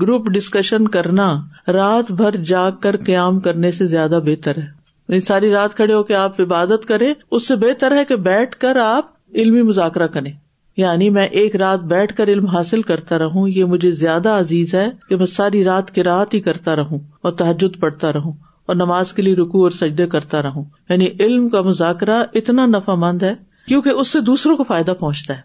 گروپ 0.00 0.26
ڈسکشن 0.26 0.88
کرنا، 0.88 1.40
رات 1.68 2.12
بھر 2.12 2.36
جاگ 2.36 2.72
کر 2.80 2.96
قیام 2.96 3.40
کرنے 3.40 3.70
سے 3.70 3.86
زیادہ 3.86 4.20
بہتر 4.24 4.56
ہے۔ 4.56 4.82
یعنی 5.08 5.20
ساری 5.20 5.50
رات 5.50 5.74
کھڑے 5.74 5.94
ہو 5.94 6.02
کے 6.02 6.14
آپ 6.14 6.40
عبادت 6.40 6.88
کرے 6.88 7.12
اس 7.30 7.48
سے 7.48 7.56
بہتر 7.56 7.96
ہے 7.96 8.04
کہ 8.04 8.16
بیٹھ 8.16 8.56
کر 8.56 8.76
آپ 8.76 9.10
علمی 9.34 9.62
مذاکرہ 9.62 10.06
کریں۔ 10.06 10.32
یعنی 10.76 11.10
میں 11.10 11.26
ایک 11.26 11.56
رات 11.56 11.80
بیٹھ 11.80 12.16
کر 12.16 12.28
علم 12.28 12.46
حاصل 12.46 12.82
کرتا 12.82 13.18
رہوں، 13.18 13.48
یہ 13.48 13.64
مجھے 13.64 13.90
زیادہ 13.90 14.28
عزیز 14.28 14.74
ہے 14.74 14.88
کہ 15.08 15.16
میں 15.16 15.26
ساری 15.26 15.64
رات 15.64 15.90
کی 15.90 16.04
رات 16.04 16.34
ہی 16.34 16.40
کرتا 16.40 16.76
رہوں 16.76 16.98
اور 17.22 17.32
تحجد 17.32 17.80
پڑھتا 17.80 18.12
رہوں 18.12 18.32
اور 18.66 18.76
نماز 18.76 19.12
کے 19.12 19.22
لیے 19.22 19.34
رکو 19.34 19.62
اور 19.62 19.70
سجدے 19.70 20.06
کرتا 20.06 20.42
رہوں۔ 20.42 20.64
یعنی 20.88 21.08
علم 21.20 21.48
کا 21.48 21.62
مذاکرہ 21.62 22.24
اتنا 22.34 22.66
نفع 22.66 22.94
مند 22.94 23.22
ہے 23.22 23.34
کیونکہ 23.68 23.88
اس 23.88 24.08
سے 24.08 24.20
دوسروں 24.20 24.56
کو 24.56 24.64
فائدہ 24.64 24.90
پہنچتا 25.00 25.36
ہے۔ 25.36 25.40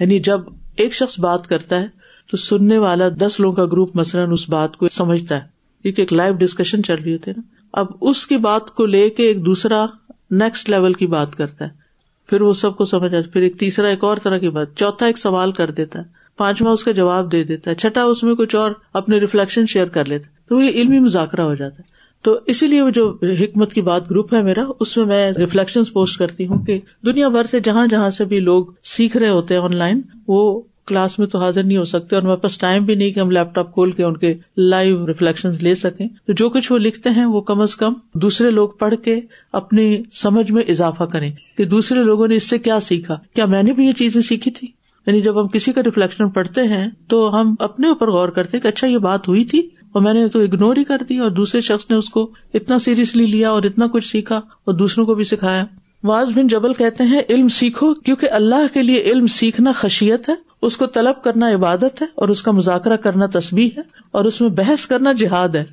یعنی 0.00 0.18
جب 0.18 0.40
ایک 0.76 0.94
شخص 0.94 1.20
بات 1.20 1.46
کرتا 1.46 1.80
ہے 1.80 1.86
تو 2.30 2.36
سننے 2.36 2.78
والا 2.78 3.08
دس 3.08 3.40
لوگوں 3.40 3.56
کا 3.56 3.64
گروپ 3.64 3.96
مثلاً 3.96 4.32
اس 4.32 4.48
بات 4.48 4.76
کو 4.76 4.88
سمجھتا 4.88 5.34
ہے۔ 5.34 5.52
کیونکہ 5.82 6.02
ایک 6.02 6.12
لائیو 6.12 6.34
ڈسکشن 6.34 6.82
چل 6.82 6.94
رہی 6.94 7.12
ہوتی 7.12 7.30
ہے 7.30 7.36
نا۔ 7.36 7.42
اب 7.72 7.86
اس 8.00 8.26
کی 8.26 8.36
بات 8.36 8.70
کو 8.70 8.86
لے 8.86 9.10
کے 9.10 9.22
ایک 9.22 9.46
دوسرا 9.46 9.86
نیکسٹ 10.30 10.70
لیول 10.70 10.92
کی 10.92 11.06
بات 11.06 11.36
کرتا 11.36 11.64
ہے۔ 11.64 11.81
پھر 12.26 12.40
وہ 12.40 12.52
سب 12.52 12.76
کو 12.76 12.84
سمجھ 12.84 13.14
آتا 13.14 13.30
پھر 13.32 13.40
ایک 13.40 13.58
تیسرا 13.58 13.88
ایک 13.88 14.04
اور 14.04 14.16
طرح 14.22 14.38
کی 14.38 14.48
بات 14.48 14.76
چوتھا 14.76 15.06
ایک 15.06 15.18
سوال 15.18 15.52
کر 15.52 15.70
دیتا 15.70 15.98
ہے۔ 15.98 16.04
پانچواں 16.36 16.72
اس 16.72 16.84
کا 16.84 16.90
جواب 16.90 17.32
دے 17.32 17.44
دیتا 17.44 17.70
ہے۔ 17.70 17.76
چھٹا 17.76 18.02
اس 18.02 18.22
میں 18.22 18.34
کچھ 18.34 18.56
اور 18.56 18.70
اپنے 18.92 19.18
ریفلیکشن 19.18 19.66
شیئر 19.66 19.86
کر 19.86 20.04
لیتا 20.04 20.26
ہے۔ 20.26 20.34
تو 20.48 20.62
یہ 20.62 20.68
علمی 20.68 20.98
مذاکرہ 20.98 21.40
ہو 21.40 21.54
جاتا 21.54 21.76
ہے۔ 21.78 21.82
تو 22.22 22.38
اسی 22.46 22.66
لیے 22.66 22.82
وہ 22.82 22.90
جو 22.90 23.18
حکمت 23.22 23.72
کی 23.72 23.82
بات 23.82 24.10
گروپ 24.10 24.34
ہے 24.34 24.42
میرا، 24.42 24.62
اس 24.80 24.96
میں 24.96 25.06
میں 25.06 25.32
ریفلیکشن 25.38 25.84
پوسٹ 25.84 26.18
کرتی 26.18 26.46
ہوں 26.46 26.64
کہ 26.64 26.80
دنیا 27.06 27.28
بھر 27.28 27.44
سے 27.44 27.60
جہاں 27.60 27.86
جہاں 27.86 28.10
سے 28.10 28.24
بھی 28.24 28.40
لوگ 28.40 28.66
سیکھ 28.84 29.16
رہے 29.16 29.28
ہوتے 29.28 29.54
ہیں 29.54 29.62
آن 29.62 29.76
لائن، 29.76 30.00
وہ 30.28 30.62
کلاس 30.86 31.18
میں 31.18 31.26
تو 31.26 31.38
حاضر 31.38 31.62
نہیں 31.62 31.78
ہو 31.78 31.84
سکتے 31.84 32.16
اور 32.16 32.22
ہمارے 32.22 32.36
پاس 32.36 32.58
ٹائم 32.58 32.84
بھی 32.84 32.94
نہیں 32.94 33.10
کہ 33.10 33.20
ہم 33.20 33.30
لیپ 33.30 33.54
ٹاپ 33.54 33.74
کھول 33.74 33.90
کے 33.90 34.04
ان 34.04 34.16
کے 34.16 34.34
لائیو 34.56 35.06
ریفلیکشن 35.06 35.48
لے 35.60 35.74
سکیں۔ 35.74 36.08
تو 36.26 36.32
جو 36.32 36.48
کچھ 36.48 36.72
وہ 36.72 36.78
لکھتے 36.78 37.10
ہیں 37.10 37.24
وہ 37.24 37.40
کم 37.40 37.60
از 37.60 37.76
کم 37.76 37.92
دوسرے 38.14 38.50
لوگ 38.50 38.68
پڑھ 38.68 38.94
کے 39.04 39.20
اپنی 39.52 40.02
سمجھ 40.12 40.52
میں 40.52 40.62
اضافہ 40.68 41.04
کریں 41.04 41.32
کہ 41.56 41.64
دوسرے 41.64 42.02
لوگوں 42.02 42.28
نے 42.28 42.36
اس 42.36 42.48
سے 42.48 42.58
کیا 42.58 42.80
سیکھا۔ 42.80 43.18
کیا 43.34 43.46
میں 43.46 43.62
نے 43.62 43.72
بھی 43.72 43.86
یہ 43.86 43.92
چیزیں 43.92 44.22
سیکھی 44.22 44.50
تھی؟ 44.50 44.68
یعنی 45.06 45.20
جب 45.20 45.40
ہم 45.40 45.48
کسی 45.48 45.72
کا 45.72 45.82
ریفلیکشن 45.82 46.28
پڑھتے 46.28 46.62
ہیں 46.62 46.90
تو 47.08 47.40
ہم 47.40 47.54
اپنے 47.58 47.88
اوپر 47.88 48.10
غور 48.10 48.28
کرتے 48.28 48.60
کہ 48.60 48.68
اچھا 48.68 48.86
یہ 48.86 48.98
بات 48.98 49.28
ہوئی 49.28 49.44
تھی 49.44 49.58
اور 49.58 50.02
میں 50.02 50.12
نے 50.12 50.28
تو 50.28 50.40
اگنور 50.40 50.76
ہی 50.76 50.84
کر 50.84 50.98
دی 51.08 51.18
اور 51.18 51.30
دوسرے 51.30 51.60
شخص 51.60 51.90
نے 51.90 51.96
اس 51.96 52.08
کو 52.08 52.30
اتنا 52.54 52.78
سیریسلی 52.78 53.26
لیا 53.26 53.50
اور 53.50 53.62
اتنا 53.62 53.86
کچھ 53.86 54.06
سیکھا 54.06 54.36
اور 54.36 54.74
دوسروں 54.74 55.06
کو 55.06 55.14
بھی 55.14 55.24
سکھایا۔ 55.24 55.64
واز 56.04 56.30
بن 56.34 56.46
جبل 56.46 56.74
کہتے 56.74 57.04
ہیں 57.04 57.20
علم 57.28 57.48
سیکھو 57.48 57.94
کیونکہ 57.94 58.28
اللہ 58.30 58.74
کے 58.74 58.82
لیے 58.82 59.00
علم 59.00 59.26
سیکھنا 59.26 59.72
خشیت 59.72 60.28
ہے 60.28 60.34
اس 60.62 60.76
کو 60.76 60.86
طلب 60.86 61.22
کرنا 61.22 61.54
عبادت 61.54 62.02
ہے 62.02 62.06
اور 62.14 62.28
اس 62.28 62.42
کا 62.42 62.50
مذاکرہ 62.50 62.96
کرنا 62.96 63.26
تصویر 63.32 63.78
ہے 63.78 63.82
اور 64.10 64.24
اس 64.24 64.40
میں 64.40 64.48
بحث 64.48 64.86
کرنا 64.86 65.12
جہاد 65.12 65.48
ہے۔ 65.48 65.64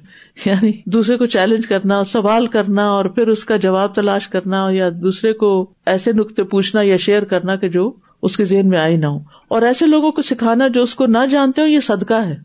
یعنی 0.45 0.71
دوسرے 0.86 1.17
کو 1.17 1.25
چیلنج 1.25 1.67
کرنا، 1.67 2.04
سوال 2.04 2.47
کرنا 2.47 2.89
اور 2.89 3.06
پھر 3.06 3.28
اس 3.28 3.45
کا 3.45 3.58
جواب 3.58 3.95
تلاش 3.95 4.28
کرنا 4.28 4.67
یا 4.71 4.89
دوسرے 5.02 5.34
کو 5.34 5.69
ایسے 5.86 6.12
نقطے 6.12 6.43
پوچھنا 6.43 6.82
یا 6.82 6.97
شیئر 6.97 7.23
کرنا 7.23 7.56
کہ 7.56 7.69
جو 7.69 7.91
اس 8.21 8.38
کے 8.38 8.45
ذہن 8.45 8.69
میں 8.69 8.78
آئی 8.78 8.97
نہ 8.97 9.06
ہو۔ 9.06 9.19
اور 9.47 9.62
ایسے 9.62 9.86
لوگوں 9.86 10.12
کو 10.12 10.21
سکھانا 10.21 10.67
جو 10.67 10.84
اس 10.84 10.95
کو 10.95 11.06
نہ 11.06 11.25
جانتے 11.32 11.62
ہو 11.62 11.67
یہ 11.67 11.80
صدقہ 11.80 12.13
ہے۔ 12.13 12.38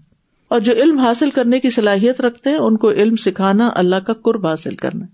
اور 0.49 0.61
جو 0.61 0.73
علم 0.73 0.99
حاصل 0.99 1.31
کرنے 1.31 1.61
کی 1.61 1.71
صلاحیت 1.71 2.21
رکھتے 2.21 2.51
ہیں، 2.51 2.57
ان 2.57 2.77
کو 2.77 2.91
علم 2.91 3.17
سکھانا 3.17 3.71
اللہ 3.75 3.97
کا 4.07 4.13
قرب 4.13 4.47
حاصل 4.47 4.75
کرنا۔ 4.75 5.07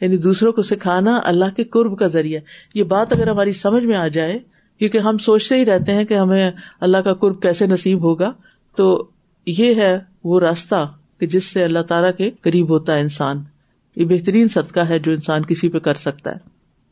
یعنی 0.00 0.16
دوسروں 0.16 0.52
کو 0.52 0.62
سکھانا 0.62 1.20
اللہ 1.24 1.44
کے 1.56 1.64
قرب 1.64 1.98
کا 1.98 2.06
ذریعہ۔ 2.06 2.40
یہ 2.74 2.82
بات 2.82 3.12
اگر 3.12 3.28
ہماری 3.28 3.52
سمجھ 3.52 3.84
میں 3.84 3.96
آ 3.96 4.08
جائے 4.08 4.38
کیونکہ 4.80 4.98
ہم 4.98 5.18
سوچتے 5.18 5.56
ہی 5.56 5.64
رہتے 5.64 5.94
ہیں 5.94 6.04
کہ 6.04 6.14
ہمیں 6.14 6.50
اللہ 6.80 6.96
کا 6.96 7.14
قرب 7.14 7.42
کیسے 7.42 7.66
نصیب 7.66 8.02
ہوگا۔ 8.02 8.32
تو 8.76 9.08
یہ 9.46 9.74
ہے 9.74 9.98
وہ 10.24 10.40
راستہ 10.40 10.92
کہ 11.20 11.26
جس 11.26 11.44
سے 11.44 11.64
اللہ 11.64 11.78
تعالیٰ 11.78 12.10
کے 12.18 12.30
قریب 12.40 12.68
ہوتا 12.68 12.94
ہے 12.94 13.00
انسان۔ 13.00 13.42
یہ 13.96 14.04
بہترین 14.04 14.48
صدقہ 14.48 14.80
ہے 14.80 14.98
جو 14.98 15.12
انسان 15.12 15.42
کسی 15.42 15.68
پہ 15.68 15.78
کر 15.78 15.94
سکتا 15.94 16.30
ہے۔ 16.30 16.36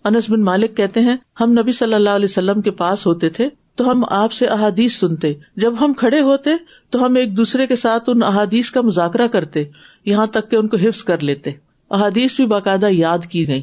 انس 0.05 0.31
بن 0.31 0.41
مالک 0.43 0.77
کہتے 0.77 1.01
ہیں، 1.01 1.17
ہم 1.41 1.53
نبی 1.53 1.73
صلی 1.73 1.95
اللہ 1.95 2.11
علیہ 2.11 2.25
وسلم 2.25 2.61
کے 2.61 2.71
پاس 2.71 3.07
ہوتے 3.07 3.29
تھے 3.29 3.49
تو 3.75 3.91
ہم 3.91 4.05
آپ 4.09 4.33
سے 4.33 4.47
احادیث 4.47 4.95
سنتے۔ 4.95 5.35
جب 5.57 5.75
ہم 5.81 5.93
کھڑے 5.93 6.21
ہوتے 6.21 6.51
تو 6.91 7.07
ہم 7.07 7.15
ایک 7.15 7.37
دوسرے 7.37 7.67
کے 7.67 7.77
ساتھ 7.77 8.11
ان 8.11 8.23
احادیث 8.23 8.71
کا 8.71 8.81
مذاکرہ 8.81 9.27
کرتے، 9.27 9.65
یہاں 10.05 10.27
تک 10.27 10.51
کہ 10.51 10.57
ان 10.57 10.69
کو 10.69 10.77
حفظ 10.77 11.05
کر 11.05 11.23
لیتے۔ 11.23 11.51
احادیث 11.91 12.37
بھی 12.37 12.47
باقاعدہ 12.47 12.87
یاد 12.91 13.27
کی 13.29 13.49
گئی 13.49 13.63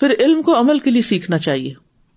پھر 0.00 0.14
علم 0.18 0.42
کو 0.42 0.60
عمل 0.60 0.78
کے 0.78 0.90
لیے 0.90 1.02
سیکھنا 1.02 1.38
چاہیے۔ 1.38 1.74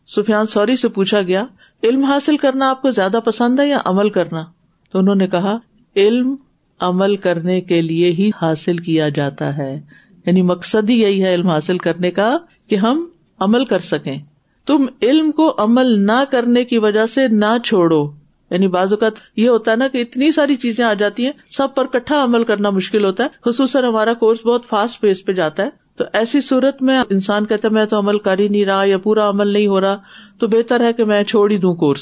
سفیان 0.07 0.45
سوری 0.45 0.75
سے 0.75 0.87
پوچھا 0.87 1.21
گیا، 1.21 1.45
علم 1.83 2.03
حاصل 2.03 2.37
کرنا 2.37 2.69
آپ 2.69 2.81
کو 2.81 2.91
زیادہ 2.91 3.19
پسند 3.25 3.59
ہے 3.59 3.67
یا 3.67 3.77
عمل 3.85 4.09
کرنا؟ 4.09 4.45
تو 4.91 4.99
انہوں 4.99 5.15
نے 5.15 5.27
کہا، 5.27 5.57
علم 5.95 6.35
عمل 6.79 7.15
کرنے 7.15 7.61
کے 7.61 7.81
لیے 7.81 8.11
ہی 8.11 8.31
حاصل 8.41 8.77
کیا 8.77 9.09
جاتا 9.09 9.57
ہے۔ 9.57 9.81
یعنی 10.25 10.41
مقصد 10.41 10.89
ہی 10.89 11.01
یہی 11.01 11.23
ہے 11.23 11.33
علم 11.33 11.47
حاصل 11.47 11.77
کرنے 11.77 12.11
کا، 12.11 12.37
کہ 12.69 12.75
ہم 12.75 13.05
عمل 13.39 13.65
کر 13.65 13.79
سکیں۔ 13.79 14.17
تم 14.65 14.85
علم 15.01 15.31
کو 15.31 15.55
عمل 15.57 15.85
نہ 15.85 16.23
کرنے 16.31 16.65
کی 16.65 16.77
وجہ 16.77 17.05
سے 17.05 17.27
نہ 17.27 17.57
چھوڑو۔ 17.65 18.11
یعنی 18.49 18.67
بعض 18.67 18.93
اوقات 18.93 19.11
یہ 19.35 19.49
ہوتا 19.49 19.71
ہے 19.71 19.75
نا 19.75 19.87
کہ 19.87 19.97
اتنی 19.97 20.31
ساری 20.31 20.55
چیزیں 20.55 20.85
آ 20.85 20.93
جاتی 20.93 21.25
ہیں، 21.25 21.31
سب 21.49 21.75
پر 21.75 21.85
کٹھا 21.85 22.23
عمل 22.23 22.43
کرنا 22.43 22.69
مشکل 22.69 23.05
ہوتا 23.05 23.23
ہے۔ 23.23 23.29
خصوصاً 23.45 23.83
ہمارا 23.83 24.13
کورس 24.13 24.45
بہت 24.45 24.65
فاسٹ 24.65 25.01
پیس 25.01 25.25
پہ 25.25 25.31
جاتا 25.33 25.63
ہے۔ 25.63 25.84
تو 25.95 26.03
ایسی 26.13 26.41
صورت 26.41 26.81
میں 26.81 26.99
انسان 27.09 27.45
کہتا 27.45 27.69
میں 27.69 27.85
تو 27.85 27.99
عمل 27.99 28.19
کر 28.19 28.39
ہی 28.39 28.47
نہیں 28.47 28.65
رہا 28.65 28.83
یا 28.85 28.97
پورا 28.97 29.29
عمل 29.29 29.47
نہیں 29.47 29.67
ہو 29.67 29.81
رہا، 29.81 29.97
تو 30.39 30.47
بہتر 30.47 30.85
ہے 30.85 30.93
کہ 30.93 31.03
میں 31.03 31.23
چھوڑ 31.23 31.51
ہی 31.51 31.57
دوں 31.57 31.75
کورس۔ 31.75 32.01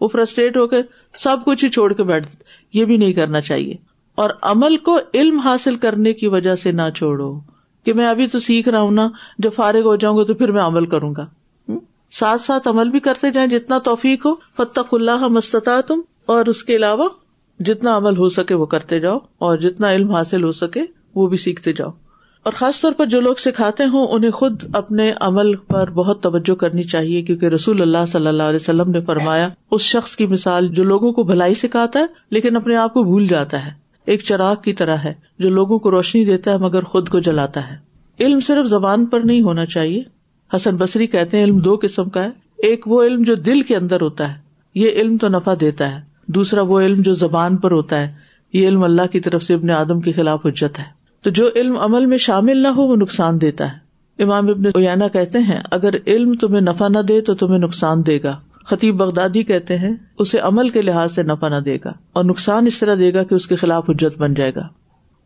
وہ 0.00 0.08
فرسٹریٹ 0.08 0.56
ہو 0.56 0.66
کے 0.66 0.76
سب 1.18 1.36
کچھ 1.46 1.64
ہی 1.64 1.70
چھوڑ 1.70 1.92
کے 1.92 2.02
بیٹھ، 2.02 2.26
یہ 2.72 2.84
بھی 2.84 2.96
نہیں 2.96 3.12
کرنا 3.12 3.40
چاہیے۔ 3.40 3.74
اور 4.14 4.30
عمل 4.42 4.76
کو 4.76 4.98
علم 5.14 5.38
حاصل 5.38 5.76
کرنے 5.76 6.12
کی 6.12 6.26
وجہ 6.26 6.54
سے 6.54 6.72
نہ 6.72 6.82
چھوڑو 6.96 7.40
کہ 7.84 7.92
میں 7.92 8.06
ابھی 8.06 8.26
تو 8.26 8.38
سیکھ 8.38 8.68
رہا 8.68 8.80
ہوں 8.80 8.90
نا، 8.90 9.08
جب 9.38 9.50
فارغ 9.54 9.82
ہو 9.84 9.96
جاؤں 9.96 10.16
گا 10.16 10.24
تو 10.24 10.34
پھر 10.34 10.50
میں 10.50 10.62
عمل 10.62 10.86
کروں 10.86 11.14
گا۔ 11.16 11.26
ساتھ 12.12 12.42
ساتھ 12.42 12.68
عمل 12.68 12.90
بھی 12.90 13.00
کرتے 13.00 13.30
جائیں 13.30 13.48
جتنا 13.50 13.78
توفیق 13.78 14.26
ہو 14.26 14.34
فتح 14.56 14.80
اللہ 14.92 15.28
مستتا 15.28 15.80
تم 15.80 16.00
اور 16.26 16.46
اس 16.46 16.64
کے 16.64 16.76
علاوہ 16.76 17.08
جتنا 17.60 17.96
عمل 17.96 18.16
ہو 18.16 18.28
سکے 18.28 18.54
وہ 18.54 18.66
کرتے 18.66 19.00
جاؤ، 19.00 19.18
اور 19.38 19.56
جتنا 19.56 19.92
علم 19.92 20.10
حاصل 20.10 20.42
ہو 20.44 20.52
سکے 20.52 20.82
وہ 21.14 21.26
بھی 21.26 21.36
سیکھتے 21.36 21.72
جاؤ۔ 21.72 21.90
اور 22.44 22.52
خاص 22.52 22.80
طور 22.80 22.92
پر 22.92 23.06
جو 23.06 23.20
لوگ 23.20 23.34
سکھاتے 23.34 23.84
ہوں، 23.84 24.06
انہیں 24.06 24.30
خود 24.30 24.62
اپنے 24.74 25.12
عمل 25.20 25.54
پر 25.56 25.90
بہت 25.90 26.22
توجہ 26.22 26.54
کرنی 26.54 26.82
چاہیے، 26.82 27.22
کیونکہ 27.22 27.46
رسول 27.46 27.82
اللہ 27.82 28.06
صلی 28.08 28.26
اللہ 28.26 28.42
علیہ 28.42 28.56
وسلم 28.56 28.90
نے 28.90 29.00
فرمایا، 29.00 29.48
اس 29.70 29.80
شخص 29.80 30.16
کی 30.16 30.26
مثال 30.26 30.68
جو 30.68 30.84
لوگوں 30.84 31.12
کو 31.12 31.22
بھلائی 31.22 31.54
سکھاتا 31.54 32.00
ہے، 32.00 32.04
لیکن 32.30 32.56
اپنے 32.56 32.76
آپ 32.76 32.94
کو 32.94 33.02
بھول 33.02 33.26
جاتا 33.26 33.66
ہے۔ 33.66 33.70
ایک 34.06 34.22
چراغ 34.22 34.54
کی 34.64 34.72
طرح 34.72 34.96
ہے، 34.96 35.14
جو 35.38 35.50
لوگوں 35.50 35.78
کو 35.78 35.90
روشنی 35.90 36.24
دیتا 36.24 36.50
ہے، 36.50 36.58
مگر 36.58 36.82
خود 36.82 37.08
کو 37.08 37.18
جلاتا 37.18 37.70
ہے۔ 37.70 37.76
علم 38.20 38.40
صرف 38.40 38.66
زبان 38.66 39.06
پر 39.06 39.20
نہیں 39.20 39.42
ہونا 39.42 39.66
چاہیے۔ 39.66 40.02
حسن 40.56 40.76
بصری 40.76 41.06
کہتے 41.06 41.36
ہیں، 41.36 41.44
علم 41.44 41.58
دو 41.58 41.78
قسم 41.82 42.08
کا 42.08 42.24
ہے۔ 42.24 42.30
ایک 42.58 42.88
وہ 42.88 43.04
علم 43.04 43.22
جو 43.22 43.34
دل 43.34 43.60
کے 43.60 43.76
اندر 43.76 44.00
ہوتا 44.00 44.32
ہے۔ 44.32 44.38
یہ 44.74 44.90
علم 44.90 45.16
تو 45.16 45.28
نفع 45.28 45.54
دیتا 45.60 45.94
ہے۔ 45.94 46.00
دوسرا 46.26 46.60
وہ 46.60 46.80
علم 46.80 47.02
جو 47.02 47.14
زبان 47.14 47.56
پر 47.56 47.70
ہوتا 47.70 48.00
ہے۔ 48.00 48.14
یہ 48.52 48.68
علم 48.68 48.82
اللہ 48.82 49.06
کی 49.12 49.20
طرف 49.20 49.42
سے 49.42 49.54
ابن 49.54 49.70
آدم 49.70 50.00
کے 50.00 50.12
خلاف 50.12 50.46
حجت 50.46 50.78
ہے۔ 50.78 51.03
تو 51.24 51.30
جو 51.30 51.48
علم 51.56 51.76
عمل 51.76 52.06
میں 52.06 52.18
شامل 52.18 52.56
نہ 52.56 52.68
ہو 52.68 52.82
وہ 52.82 52.96
نقصان 52.96 53.40
دیتا 53.40 53.72
ہے۔ 53.72 53.84
امام 54.22 54.48
ابن 54.48 54.66
اویانا 54.66 55.08
کہتے 55.08 55.38
ہیں، 55.38 55.60
اگر 55.70 55.90
علم 56.06 56.34
تمہیں 56.34 56.60
نفع 56.60 56.88
نہ 56.88 56.98
دے 56.98 57.20
تو 57.20 57.34
تمہیں 57.34 57.58
نقصان 57.58 58.06
دے 58.06 58.18
گا۔ 58.22 58.36
خطیب 58.66 58.96
بغدادی 58.96 59.42
کہتے 59.42 59.78
ہیں، 59.78 59.94
اسے 60.18 60.38
عمل 60.38 60.68
کے 60.68 60.82
لحاظ 60.82 61.14
سے 61.14 61.22
نفع 61.22 61.48
نہ 61.48 61.60
دے 61.60 61.78
گا 61.84 61.92
اور 62.12 62.24
نقصان 62.24 62.66
اس 62.66 62.78
طرح 62.78 62.94
دے 62.94 63.14
گا 63.14 63.22
کہ 63.22 63.34
اس 63.34 63.46
کے 63.46 63.56
خلاف 63.56 63.90
حجت 63.90 64.18
بن 64.18 64.34
جائے 64.34 64.54
گا۔ 64.54 64.68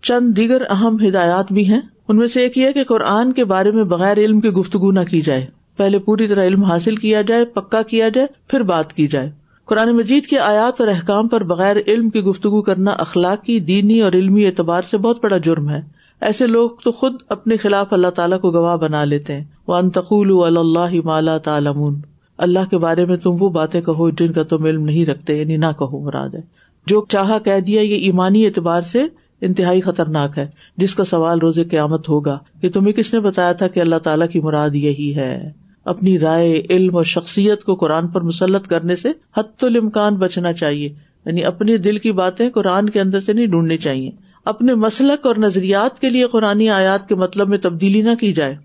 چند 0.03 0.36
دیگر 0.36 0.62
اہم 0.70 0.96
ہدایات 1.09 1.53
بھی 1.53 1.68
ہیں۔ 1.68 1.80
ان 2.09 2.16
میں 2.16 2.26
سے 2.26 2.42
ایک 2.42 2.59
یہ 2.59 2.70
کہ 2.70 2.84
قرآن 2.84 3.32
کے 3.32 3.44
بارے 3.44 3.70
میں 3.70 3.84
بغیر 3.84 4.18
علم 4.18 4.40
کی 4.40 4.49
گفتگو 4.49 4.92
نہ 4.92 5.01
کی 5.11 5.20
جائے۔ 5.20 5.46
پہلے 5.76 5.99
پوری 5.99 6.26
طرح 6.26 6.44
علم 6.46 6.64
حاصل 6.64 6.96
کیا 6.96 7.22
جائے، 7.22 7.44
پکا 7.44 7.82
کیا 7.82 8.09
جائے، 8.09 8.26
پھر 8.49 8.61
بات 8.61 8.92
کی 8.92 9.07
جائے۔ 9.07 9.30
قرآن 9.68 9.96
مجید 9.96 10.26
کے 10.26 10.38
آیات 10.38 10.80
اور 10.80 10.88
احکام 10.88 11.28
پر 11.28 11.42
بغیر 11.42 11.76
علم 11.86 12.10
کی 12.10 12.20
گفتگو 12.20 12.62
کرنا 12.62 12.90
اخلاقی، 12.90 13.60
دینی 13.60 14.00
اور 14.00 14.12
علمی 14.12 14.46
اعتبار 14.46 14.82
سے 14.82 14.98
بہت 14.98 15.18
بڑا 15.22 15.38
جرم 15.38 15.70
ہے۔ 15.70 15.82
ایسے 16.20 16.46
لوگ 16.46 16.70
تو 16.84 16.92
خود 16.92 17.14
اپنے 17.28 17.56
خلاف 17.56 17.92
اللہ 17.92 18.08
تعالیٰ 18.08 18.40
کو 18.40 18.50
گواہ 18.50 18.76
بنا 18.76 19.04
لیتے 19.04 19.34
ہیں۔ 19.34 19.44
وہ 19.66 19.74
انتقول 19.74 20.56
اللہ 20.56 21.00
مالا 21.04 21.38
تعالمون 21.38 22.00
اللہ 22.38 22.58
کے 22.70 22.78
بارے 22.78 23.04
میں 23.04 23.16
تم 23.16 23.36
وہ 23.40 23.48
باتیں 23.48 23.80
کہو 23.80 24.10
جن 24.10 24.32
کا 24.32 24.42
تم 24.42 24.64
علم 24.64 24.84
نہیں 24.84 25.06
رکھتے 25.06 25.34
یعنی 25.34 25.56
نہ 25.56 25.66
کہو، 25.78 26.04
مراد 26.04 26.34
ہے۔ 26.34 26.40
جو 26.86 27.04
چاہا 27.08 27.38
کہہ 27.38 27.60
دیا 27.60 27.82
یہ 27.82 27.94
ایمانی 27.94 28.46
اعتبار 28.46 28.82
سے 28.82 29.02
انتہائی 29.40 29.80
خطرناک 29.80 30.38
ہے، 30.38 30.46
جس 30.76 30.94
کا 30.94 31.04
سوال 31.04 31.38
روز 31.38 31.58
قیامت 31.70 32.08
ہوگا 32.08 32.38
کہ 32.60 32.70
تمہیں 32.70 32.92
کس 32.92 33.14
نے 33.14 33.20
بتایا 33.20 33.52
تھا 33.52 33.68
کہ 33.68 33.80
اللہ 33.80 33.96
تعالیٰ 33.96 34.28
کی 34.28 34.40
مراد 34.40 34.70
یہی 34.74 35.16
ہے؟ 35.16 35.67
اپنی 35.89 36.18
رائے، 36.18 36.62
علم 36.70 36.97
اور 36.97 37.05
شخصیت 37.05 37.64
کو 37.64 37.74
قرآن 37.74 38.09
پر 38.09 38.20
مسلط 38.20 38.66
کرنے 38.66 38.95
سے 38.95 39.09
حت 39.36 39.64
الامکان 39.64 40.14
بچنا 40.14 40.53
چاہیے۔ 40.53 40.89
یعنی 41.26 41.45
اپنی 41.45 41.76
دل 41.76 41.99
کی 41.99 42.12
باتیں 42.12 42.51
قرآن 42.51 42.91
کے 42.91 43.01
اندر 43.01 43.20
سے 43.20 43.32
نہیں 43.32 43.47
ڈھونڈنی 43.47 43.78
چاہیے۔ 43.78 44.11
اپنے 44.45 44.74
مسلک 44.74 45.26
اور 45.26 45.36
نظریات 45.39 46.01
کے 46.01 46.11
لیے 46.11 46.26
قرآن 46.26 46.68
آیات 46.68 47.09
کے 47.09 47.14
مطلب 47.14 47.49
میں 47.49 47.59
تبدیلی 47.59 48.03
نہ 48.03 48.14
کی 48.20 48.32
جائے۔ 48.32 48.57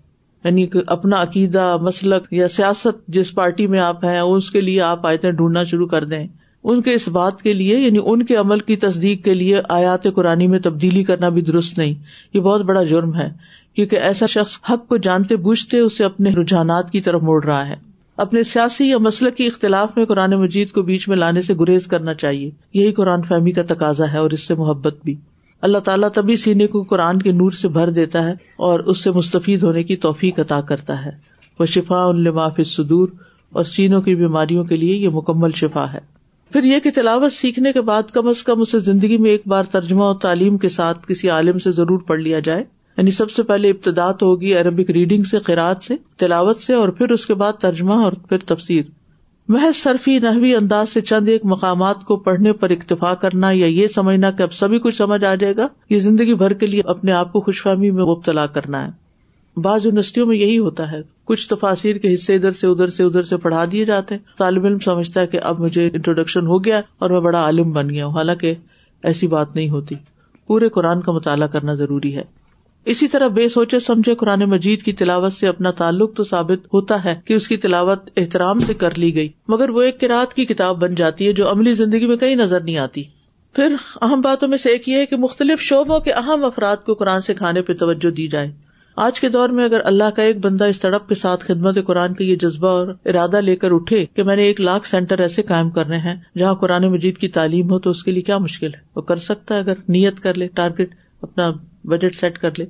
یعنی 0.44 0.66
اپنا 0.86 1.22
عقیدہ، 1.22 1.76
مسلک 1.80 2.32
یا 2.32 2.48
سیاست 2.48 3.06
جس 3.08 3.34
پارٹی 3.34 3.66
میں 3.66 3.80
آپ 3.80 4.04
ہیں، 4.04 4.20
اس 4.20 4.50
کے 4.50 4.60
لیے 4.60 4.80
آپ 4.80 5.06
آیتیں 5.06 5.30
ڈھونڈنا 5.30 5.64
شروع 5.64 5.86
کر 5.86 6.04
دیں۔ 6.04 6.26
ان 6.64 6.80
کے 6.80 6.94
اس 6.94 7.08
بات 7.08 7.42
کے 7.42 7.52
لیے 7.52 7.78
یعنی 7.78 7.98
ان 8.04 8.22
کے 8.22 8.36
عمل 8.36 8.58
کی 8.58 8.76
تصدیق 8.76 9.24
کے 9.24 9.34
لیے 9.34 9.60
آیات 9.68 10.06
قرآن 10.14 10.50
میں 10.50 10.58
تبدیلی 10.58 11.04
کرنا 11.04 11.28
بھی 11.28 11.42
درست 11.42 11.78
نہیں۔ 11.78 11.94
یہ 12.34 12.40
بہت 12.40 12.60
بڑا 12.60 12.82
جرم 12.82 13.14
ہے۔ 13.14 13.30
کیونکہ 13.74 13.96
ایسا 13.96 14.26
شخص 14.26 14.58
حق 14.70 14.88
کو 14.88 14.96
جانتے 14.96 15.36
بوجھتے 15.36 15.78
اسے 15.78 16.04
اپنے 16.04 16.30
رجحانات 16.30 16.90
کی 16.90 17.00
طرف 17.00 17.22
موڑ 17.22 17.44
رہا 17.44 17.68
ہے۔ 17.68 17.76
اپنے 18.16 18.42
سیاسی 18.42 18.88
یا 18.88 18.98
مسلک 18.98 19.36
کے 19.36 19.46
اختلاف 19.46 19.96
میں 19.96 20.04
قرآن 20.04 20.30
مجید 20.30 20.70
کو 20.70 20.82
بیچ 20.82 21.08
میں 21.08 21.16
لانے 21.16 21.42
سے 21.42 21.54
گریز 21.54 21.86
کرنا 21.86 22.14
چاہیے۔ 22.14 22.50
یہی 22.74 22.92
قرآن 22.92 23.22
فہمی 23.22 23.52
کا 23.52 23.62
تقاضا 23.68 24.12
ہے 24.12 24.18
اور 24.18 24.30
اس 24.30 24.46
سے 24.46 24.54
محبت 24.54 24.96
بھی۔ 25.04 25.14
اللہ 25.62 25.78
تعالیٰ 25.78 26.08
تبھی 26.14 26.36
سینے 26.36 26.66
کو 26.66 26.82
قرآن 26.82 27.22
کے 27.22 27.32
نور 27.32 27.50
سے 27.50 27.68
بھر 27.68 27.90
دیتا 27.90 28.24
ہے 28.24 28.32
اور 28.56 28.80
اس 28.80 29.04
سے 29.04 29.10
مستفید 29.10 29.62
ہونے 29.62 29.82
کی 29.82 29.96
توفیق 29.96 30.40
عطا 30.40 30.60
کرتا 30.60 31.04
ہے۔ 31.04 31.10
وہ 31.58 31.66
شفا 31.66 32.04
النماف 32.04 32.60
صدور 32.66 33.08
اور 33.50 33.64
سینوں 33.64 34.02
کی 34.02 34.14
بیماریوں 34.14 34.64
کے 34.64 34.76
لیے 34.76 34.96
یہ 34.96 35.08
مکمل 35.12 35.50
شفا 35.50 35.92
ہے۔ 35.92 35.98
پھر 36.52 36.64
یہ 36.64 36.78
کہ 36.78 36.90
تلاوت 36.94 37.32
سیکھنے 37.32 37.72
کے 37.72 37.80
بعد 37.80 38.02
کم 38.02 38.28
از 38.28 38.42
کم 38.42 38.60
اسے 38.60 38.78
زندگی 38.78 39.18
میں 39.18 39.30
ایک 39.30 39.42
بار 39.46 39.64
ترجمہ 39.64 40.02
اور 40.02 40.14
تعلیم 40.14 40.56
کے 40.56 40.68
ساتھ 40.68 40.98
کسی 41.08 41.28
عالم 41.28 41.58
سے 41.58 41.70
ضرور 41.70 41.98
پڑھ 41.98 42.20
لیا 42.20 42.40
جائے۔ 42.40 42.64
یعنی 42.96 43.10
سب 43.10 43.30
سے 43.30 43.42
پہلے 43.42 43.70
ابتدا 43.70 44.10
ہوگی 44.10 44.54
عربک 44.54 44.90
ریڈنگ 44.90 45.22
سے 45.22 45.38
قرآد 45.38 45.74
سے، 45.82 45.94
تلاوت 46.16 46.60
سے 46.60 46.74
اور 46.74 46.88
پھر 46.88 47.10
اس 47.10 47.26
کے 47.26 47.34
بعد 47.34 47.52
ترجمہ 47.52 47.94
اور 47.94 48.12
پھر 48.12 48.38
تفصیل 48.38 48.82
محض 49.48 49.82
صرفی 49.82 50.18
نحوی 50.18 50.54
انداز 50.54 50.88
سے 50.88 51.00
چند 51.00 51.28
ایک 51.28 51.40
مقامات 51.44 52.04
کو 52.04 52.16
پڑھنے 52.16 52.52
پر 52.52 52.70
اکتفا 52.70 53.14
کرنا 53.14 53.50
یا 53.50 53.66
یہ 53.66 53.86
سمجھنا 53.86 54.30
کہ 54.30 54.42
اب 54.42 54.52
سبھی 54.52 54.78
کچھ 54.78 54.96
سمجھ 54.96 55.24
آ 55.24 55.34
جائے 55.34 55.56
گا، 55.56 55.68
یہ 55.90 55.98
زندگی 55.98 56.34
بھر 56.34 56.52
کے 56.52 56.66
لیے 56.66 56.82
اپنے 56.84 57.12
آپ 57.12 57.32
کو 57.32 57.40
خوش 57.40 57.62
فہمی 57.62 57.90
میں 57.90 58.04
مبتلا 58.04 58.46
کرنا 58.46 58.86
ہے۔ 58.86 59.04
بعض 59.60 59.86
یونیورسٹیوں 59.86 60.26
میں 60.26 60.36
یہی 60.36 60.58
ہوتا 60.58 60.92
ہے۔ 60.92 61.00
کچھ 61.24 61.48
تفاصیر 61.48 61.96
کے 61.96 62.14
حصے 62.14 62.34
ادھر 62.34 62.52
سے 62.52 62.66
ادھر 62.66 62.88
سے 62.88 63.02
ادھر 63.02 63.22
سے 63.22 63.36
پڑھا 63.36 63.64
دیے 63.72 63.84
جاتے 63.84 64.14
ہیں۔ 64.14 64.38
طالب 64.38 64.66
علم 64.66 64.78
سمجھتا 64.78 65.20
ہے 65.20 65.26
کہ 65.26 65.38
اب 65.42 65.60
مجھے 65.60 65.90
انٹروڈکشن 65.92 66.46
ہو 66.46 66.64
گیا 66.64 66.80
اور 66.98 67.10
میں 67.10 67.20
بڑا 67.20 67.38
عالم 67.38 67.72
بن 67.72 67.90
گیا 67.90 68.06
ہوں، 68.06 68.14
حالانکہ 68.14 68.54
ایسی 69.02 69.26
بات 69.26 69.56
نہیں 69.56 69.68
ہوتی۔ 69.68 69.94
پورے 70.46 70.68
قرآن 70.68 71.00
کا 71.00 71.12
مطالعہ 71.12 71.48
کرنا 71.48 71.74
ضروری 71.74 72.16
ہے۔ 72.16 72.43
اسی 72.84 73.08
طرح 73.08 73.28
بے 73.28 73.48
سوچے 73.48 73.80
سمجھے 73.80 74.14
قرآن 74.14 74.40
مجید 74.40 74.82
کی 74.82 74.92
تلاوت 74.92 75.32
سے 75.32 75.46
اپنا 75.46 75.70
تعلق 75.70 76.16
تو 76.16 76.24
ثابت 76.24 76.66
ہوتا 76.74 77.04
ہے 77.04 77.14
کہ 77.24 77.34
اس 77.34 77.48
کی 77.48 77.56
تلاوت 77.56 78.10
احترام 78.16 78.60
سے 78.60 78.74
کر 78.74 78.98
لی 78.98 79.14
گئی، 79.14 79.28
مگر 79.48 79.68
وہ 79.68 79.82
ایک 79.82 80.00
کراط 80.00 80.34
کی 80.34 80.44
کتاب 80.44 80.80
بن 80.80 80.94
جاتی 80.94 81.26
ہے 81.26 81.32
جو 81.32 81.50
عملی 81.50 81.72
زندگی 81.72 82.06
میں 82.06 82.16
کہیں 82.16 82.34
نظر 82.36 82.60
نہیں 82.60 82.76
آتی۔ 82.76 83.02
پھر 83.54 83.74
اہم 84.02 84.20
باتوں 84.20 84.48
میں 84.48 84.58
سے 84.58 84.70
ایک 84.70 84.88
یہ 84.88 84.96
ہے 84.96 85.06
کہ 85.06 85.16
مختلف 85.16 85.60
شعبوں 85.60 86.00
کے 86.00 86.12
اہم 86.12 86.44
افراد 86.44 86.76
کو 86.76 86.94
قرآن 86.94 87.20
سکھانے 87.20 87.62
پہ 87.62 87.74
توجہ 87.74 88.10
دی 88.10 88.28
جائے۔ 88.28 88.52
آج 88.96 89.20
کے 89.20 89.28
دور 89.28 89.48
میں 89.48 89.64
اگر 89.64 89.80
اللہ 89.84 90.10
کا 90.16 90.22
ایک 90.22 90.38
بندہ 90.38 90.64
اس 90.64 90.80
تڑپ 90.80 91.08
کے 91.08 91.14
ساتھ 91.14 91.44
خدمت 91.44 91.78
قرآن 91.86 92.14
کا 92.14 92.24
یہ 92.24 92.36
جذبہ 92.36 92.68
اور 92.68 92.88
ارادہ 93.04 93.40
لے 93.40 93.56
کر 93.56 93.72
اٹھے 93.72 94.06
کہ 94.06 94.22
میں 94.22 94.36
نے 94.36 94.42
ایک 94.42 94.60
لاکھ 94.60 94.86
سینٹر 94.88 95.18
ایسے 95.18 95.42
قائم 95.42 95.70
کرنے 95.70 95.96
ہیں 95.96 96.14
جہاں 96.38 96.54
قرآن 96.54 96.88
مجید 96.88 97.18
کی 97.18 97.28
تعلیم 97.28 97.70
ہو 97.70 97.78
تو 97.78 97.90
اس 97.90 98.02
کے 98.04 98.12
لیے 98.12 98.22
کیا 98.22 98.38
مشکل 98.38 98.74
ہے؟ 98.74 98.80
وہ 98.96 99.02
کر 99.02 99.16
سکتا 99.16 99.54
ہے 99.54 99.60
اگر 99.60 99.74
نیت 99.88 100.20
کر 100.20 100.34
لے 100.34 100.48
ٹارگیٹ 100.48 100.94
اپنا 101.22 101.52
بجٹ 101.84 102.14
سیٹ 102.14 102.38
کر 102.38 102.50
لے۔ 102.58 102.66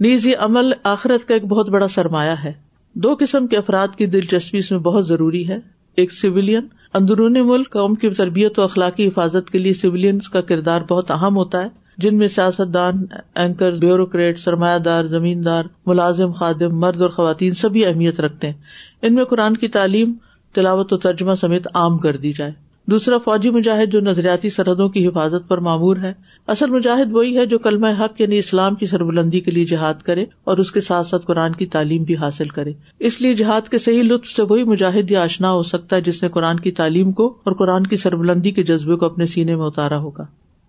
نیز 0.00 0.26
یہ 0.26 0.36
عمل 0.38 0.72
آخرت 0.82 1.28
کا 1.28 1.34
ایک 1.34 1.44
بہت 1.44 1.68
بڑا 1.68 1.88
سرمایہ 1.88 2.34
ہے۔ 2.44 2.52
دو 2.94 3.16
قسم 3.20 3.46
کے 3.46 3.56
افراد 3.56 3.88
کی 3.96 4.06
دلچسپی 4.06 4.58
اس 4.58 4.70
میں 4.70 4.78
بہت 4.78 5.08
ضروری 5.08 5.48
ہے۔ 5.48 5.58
ایک 5.96 6.12
سویلین 6.12 6.66
اندرون 6.94 7.32
ملک، 7.32 7.70
قوم 7.70 7.94
کی 7.94 8.10
تربیت 8.10 8.58
و 8.58 8.62
اخلاقی 8.62 9.08
حفاظت 9.08 9.50
کے 9.50 9.58
لیے 9.58 9.74
سویلینس 9.74 10.28
کا 10.28 10.40
کردار 10.40 10.80
بہت 10.88 11.10
اہم 11.10 11.36
ہوتا 11.36 11.62
ہے، 11.62 11.68
جن 11.98 12.16
میں 12.16 12.28
سیاست 12.28 12.74
دان 12.74 12.94
اینکر، 13.34 13.72
بیوروکریٹ 13.72 14.38
سرمایہ 14.38 14.78
دار 14.78 15.04
زمیندار، 15.04 15.64
ملازم، 15.86 16.32
خادم، 16.32 16.78
مرد 16.78 17.00
اور 17.00 17.10
خواتین 17.10 17.50
سبھی 17.50 17.86
اہمیت 17.86 18.20
رکھتے 18.20 18.46
ہیں۔ 18.46 18.54
ان 19.02 19.14
میں 19.14 19.24
قرآن 19.24 19.56
کی 19.56 19.68
تعلیم، 19.68 20.12
تلاوت 20.54 20.92
و 20.92 20.96
ترجمہ 20.96 21.34
سمیت 21.34 21.68
عام 21.74 21.98
کر 21.98 22.16
دی 22.16 22.32
جائے۔ 22.32 22.67
دوسرا، 22.90 23.18
فوجی 23.18 23.50
مجاہد 23.50 23.92
جو 23.92 24.00
نظریاتی 24.00 24.50
سرحدوں 24.50 24.88
کی 24.88 25.06
حفاظت 25.06 25.48
پر 25.48 25.58
معمور 25.58 25.96
ہے۔ 25.96 26.12
اصل 26.46 26.70
مجاہد 26.70 27.12
وہی 27.12 27.38
ہے 27.38 27.46
جو 27.46 27.58
کلمہ 27.58 27.86
حق 28.00 28.20
یعنی 28.20 28.38
اسلام 28.38 28.74
کی 28.74 28.86
سربلندی 28.86 29.40
کے 29.40 29.50
لیے 29.50 29.64
جہاد 29.64 29.94
کرے 30.02 30.24
اور 30.44 30.58
اس 30.58 30.72
کے 30.72 30.80
ساتھ 30.80 31.06
ساتھ 31.06 31.26
قرآن 31.26 31.52
کی 31.52 31.66
تعلیم 31.66 32.02
بھی 32.02 32.16
حاصل 32.16 32.48
کرے۔ 32.48 32.72
اس 32.98 33.20
لیے 33.20 33.34
جہاد 33.34 33.68
کے 33.68 33.78
صحیح 33.78 34.02
لطف 34.02 34.28
سے 34.28 34.42
وہی 34.42 34.64
مجاہد 34.64 35.10
یا 35.10 35.22
آشنا 35.22 35.52
ہو 35.52 35.62
سکتا 35.62 35.96
ہے 35.96 36.00
جس 36.00 36.22
نے 36.22 36.28
قرآن 36.28 36.60
کی 36.60 36.70
تعلیم 36.70 37.12
کو 37.12 37.26
اور 37.44 37.52
قرآن 37.52 37.86
کی 37.86 37.96
سربلندی 37.96 38.50
کے 38.50 38.62
جذبے 38.62 38.94
کو 38.94 39.06
اپنے 39.06 39.26
سینے 39.26 39.56
میں 39.56 39.66
اتارا 39.66 39.98
ہوگا۔ 39.98 40.26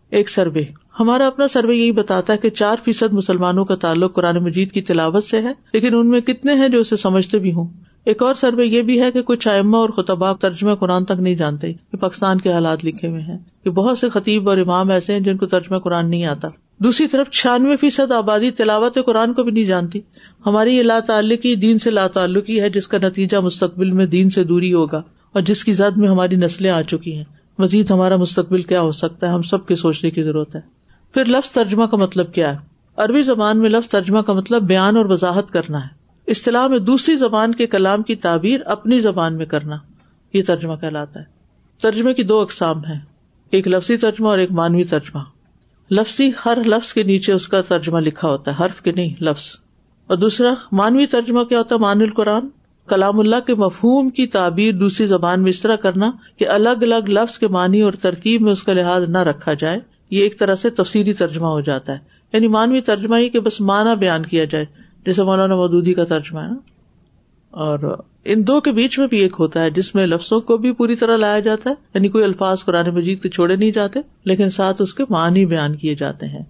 ایک 0.10 0.30
سروے۔ 0.30 0.64
ہمارا 1.00 1.28
اپنا 1.28 1.48
سروے 1.48 1.76
یہی 1.76 1.92
بتاتا 1.92 2.34
ہے 2.34 2.38
کہ 2.38 2.50
چار 2.50 2.78
فیصد 2.86 3.14
مسلمانوں 3.14 3.66
کا 3.66 3.76
تعلق 3.76 4.16
قرآن 4.16 4.38
مجید 4.38 4.72
کی 4.72 4.82
تلاوت 4.82 5.24
سے 5.24 5.42
ہے، 5.42 5.52
لیکن 5.74 5.96
ان 5.96 6.10
میں 6.10 6.22
کتنے 6.22 6.54
ہیں 6.54 6.70
جو 6.70 6.80
اسے 6.80 6.96
سمجھتے 6.96 7.40
بھی 7.40 7.54
ہوں؟ 7.54 7.68
ایک 8.06 8.24
اور 8.24 8.34
سروے 8.34 8.66
یہ 8.66 8.82
بھی 8.82 9.02
ہے 9.02 9.12
کہ 9.12 9.22
کچھ 9.22 9.48
ائمہ 9.48 9.78
اور 9.78 9.90
خطبہ 9.90 10.34
ترجمہ 10.34 10.76
قرآن 10.76 11.06
تک 11.06 11.20
نہیں 11.20 11.36
جانتے 11.36 11.74
کہ 11.74 11.98
پاکستان 11.98 12.38
کے 12.38 12.52
حالات 12.52 12.86
لکھے 12.86 13.08
ہوئے 13.08 13.22
ہیں 13.22 13.38
کہ 13.64 13.70
بہت 13.70 13.98
سے 13.98 14.10
خطیب 14.10 14.50
اور 14.50 14.58
امام 14.58 14.92
ایسے 14.92 15.14
ہیں 15.14 15.20
جن 15.20 15.38
کو 15.38 15.46
ترجمہ 15.46 15.78
قرآن 15.78 16.10
نہیں 16.10 16.26
آتا۔ 16.26 16.48
دوسری 16.78 17.08
طرف 17.08 17.30
چھیانوے 17.30 17.78
فیصد 17.78 18.12
آبادی 18.12 18.52
تلاوت 18.52 18.98
قرآن 19.06 19.34
کو 19.34 19.44
بھی 19.44 19.52
نہیں 19.52 19.66
جانتی۔ 19.66 20.00
ہماری 20.46 20.76
یہ 20.76 20.84
لا 20.84 21.00
تعلقی 21.00 21.56
دین 21.56 21.80
سے 21.80 21.90
لا 21.90 22.08
تعلقی 22.08 22.62
ہے 22.62 22.70
جس 22.70 22.88
کا 22.88 22.98
نتیجہ 23.04 23.38
مستقبل 23.38 23.90
میں 23.90 24.06
دین 24.06 24.30
سے 24.30 24.44
دوری 24.44 24.74
ہوگا 24.74 25.02
اور 25.34 25.42
جس 25.42 25.64
کی 25.64 25.74
زد 25.74 25.98
میں 25.98 26.10
ہماری 26.10 26.36
نسلیں 26.36 26.72
آ 26.72 26.82
چکی 26.82 27.16
ہیں۔ 27.16 27.24
مزید 27.60 27.92
ہمارا 27.92 28.16
مستقبل 28.16 28.62
کیا 28.62 28.82
ہو 28.82 28.92
سکتا 28.92 29.28
ہے، 29.28 29.32
ہم 29.32 29.42
سب 29.42 29.68
کے 29.68 29.76
سوچنے 29.76 30.12
کی 30.12 30.24
ضرورت 30.24 30.56
ہے۔ 30.56 30.62
پھر 31.14 31.26
لفظ 31.26 31.50
ترجمہ 31.50 31.86
کا 31.86 31.98
مطلب 31.98 32.34
کیا 32.34 32.52
ہے؟ 32.52 32.58
عربی 32.98 33.22
زبان 33.22 33.58
میں 33.58 33.70
لفظ 33.70 33.90
ترجمہ 33.90 34.20
کا 34.20 34.34
مطلب 34.34 34.62
بیان 34.62 34.98
اور 34.98 35.06
وضاحت 35.06 35.52
کرنا 35.52 35.82
ہے۔ 35.82 35.99
اصطلاح 36.30 36.68
میں 36.68 36.80
دوسری 36.80 37.16
زبان 37.16 37.56
کے 37.56 37.68
کلام 37.68 38.02
کی 38.02 38.16
تعبیر 38.16 38.60
اپنی 38.66 39.00
زبان 39.00 39.38
میں 39.38 39.46
کرنا، 39.46 39.76
یہ 40.34 40.44
ترجمہ 40.48 40.76
کہلاتا 40.76 41.20
ہے۔ 41.20 41.26
ترجمے 41.82 42.14
کی 42.14 42.24
دو 42.24 42.42
اقسام 42.42 42.86
ہیں، 42.86 43.00
ایک 43.52 43.68
لفظی 43.68 43.98
ترجمہ 43.98 44.28
اور 44.28 44.38
ایک 44.38 44.52
مانوی 44.52 44.84
ترجمہ۔ 44.84 45.20
لفظی 45.92 46.32
ہر 46.46 46.58
لفظ 46.66 46.94
کے 46.94 47.04
نیچے 47.04 47.34
اس 47.34 47.48
کا 47.48 47.62
ترجمہ 47.62 48.00
لکھا 48.00 48.28
ہوتا 48.28 48.60
ہے، 48.60 48.66
حرف 48.66 48.82
کے 48.82 48.92
نہیں، 48.92 49.24
لفظ۔ 49.24 49.46
اور 50.08 50.18
دوسرا، 50.18 50.54
مانوی 50.72 51.06
ترجمہ 51.06 51.44
کیا 51.44 51.58
ہوتا 51.58 51.76
ہے؟ 51.76 51.80
مان 51.80 52.02
القرآن۔ 52.02 52.48
کلام 52.88 53.20
اللہ 53.20 53.36
کے 53.48 53.56
مفہوم 53.56 54.10
کی 54.10 54.28
تعبیر 54.28 54.74
دوسری 54.74 55.08
زبان 55.08 55.44
میں 55.44 55.50
اس 55.50 55.62
طرح 55.62 55.76
کرنا 55.76 56.12
کہ 56.38 56.48
الگ 56.48 56.70
الگ 56.70 57.10
لفظ 57.10 57.40
کے 57.40 57.48
معنی 57.48 57.82
اور 57.82 57.94
ترتیب 57.94 58.42
میں 58.42 58.52
اس 58.52 58.64
کا 58.64 58.74
لحاظ 58.74 59.04
نہ 59.10 59.18
رکھا 59.18 59.54
جائے، 59.54 59.80
یہ 60.10 60.24
ایک 60.24 60.40
طرح 60.40 60.56
سے 60.56 60.70
تفصیلی 60.70 61.14
ترجمہ 61.14 61.48
ہو 61.48 61.62
جاتا 61.62 61.94
ہے۔ 61.94 61.98
یعنی 62.34 62.48
مانوی 62.48 62.82
ترجمہ 62.82 63.16
ہی 63.16 63.30
کہ 63.30 63.40
بس 63.40 63.62
مانا 63.62 63.94
بیان 63.94 64.26
کیا 64.26 64.46
جائے۔ 64.46 64.66
جیسے 65.06 65.24
مولانا 65.24 65.56
مودودی 65.56 65.94
کا 65.94 66.04
ترجمہ 66.04 66.40
ہے 66.40 66.48
نا۔ 66.48 66.56
اور 67.50 67.98
ان 68.26 68.48
دو 68.48 68.62
کے 68.62 68.72
بیچ 68.72 69.00
میں 69.00 69.08
بھی 69.08 69.18
ایک 69.18 69.34
ہوتا 69.40 69.62
ہے، 69.62 69.70
جس 69.70 69.96
میں 69.96 70.08
لفظوں 70.08 70.40
کو 70.40 70.58
بھی 70.58 70.72
پوری 70.72 70.96
طرح 70.96 71.18
لایا 71.18 71.40
جاتا 71.40 71.70
ہے 71.70 71.76
یعنی 71.94 72.08
کوئی 72.10 72.24
الفاظ 72.24 72.64
قرآن 72.66 72.90
مجید 72.90 73.24
تو 73.24 73.30
چھوڑے 73.30 73.56
نہیں 73.56 73.72
جاتے، 73.72 74.00
لیکن 74.26 74.50
ساتھ 74.50 74.82
اس 74.82 74.94
کے 74.94 75.04
معنی 75.10 75.46
بیان 75.46 75.76
کیے 75.76 75.96
جاتے 75.96 76.26
ہیں۔ 76.26 76.44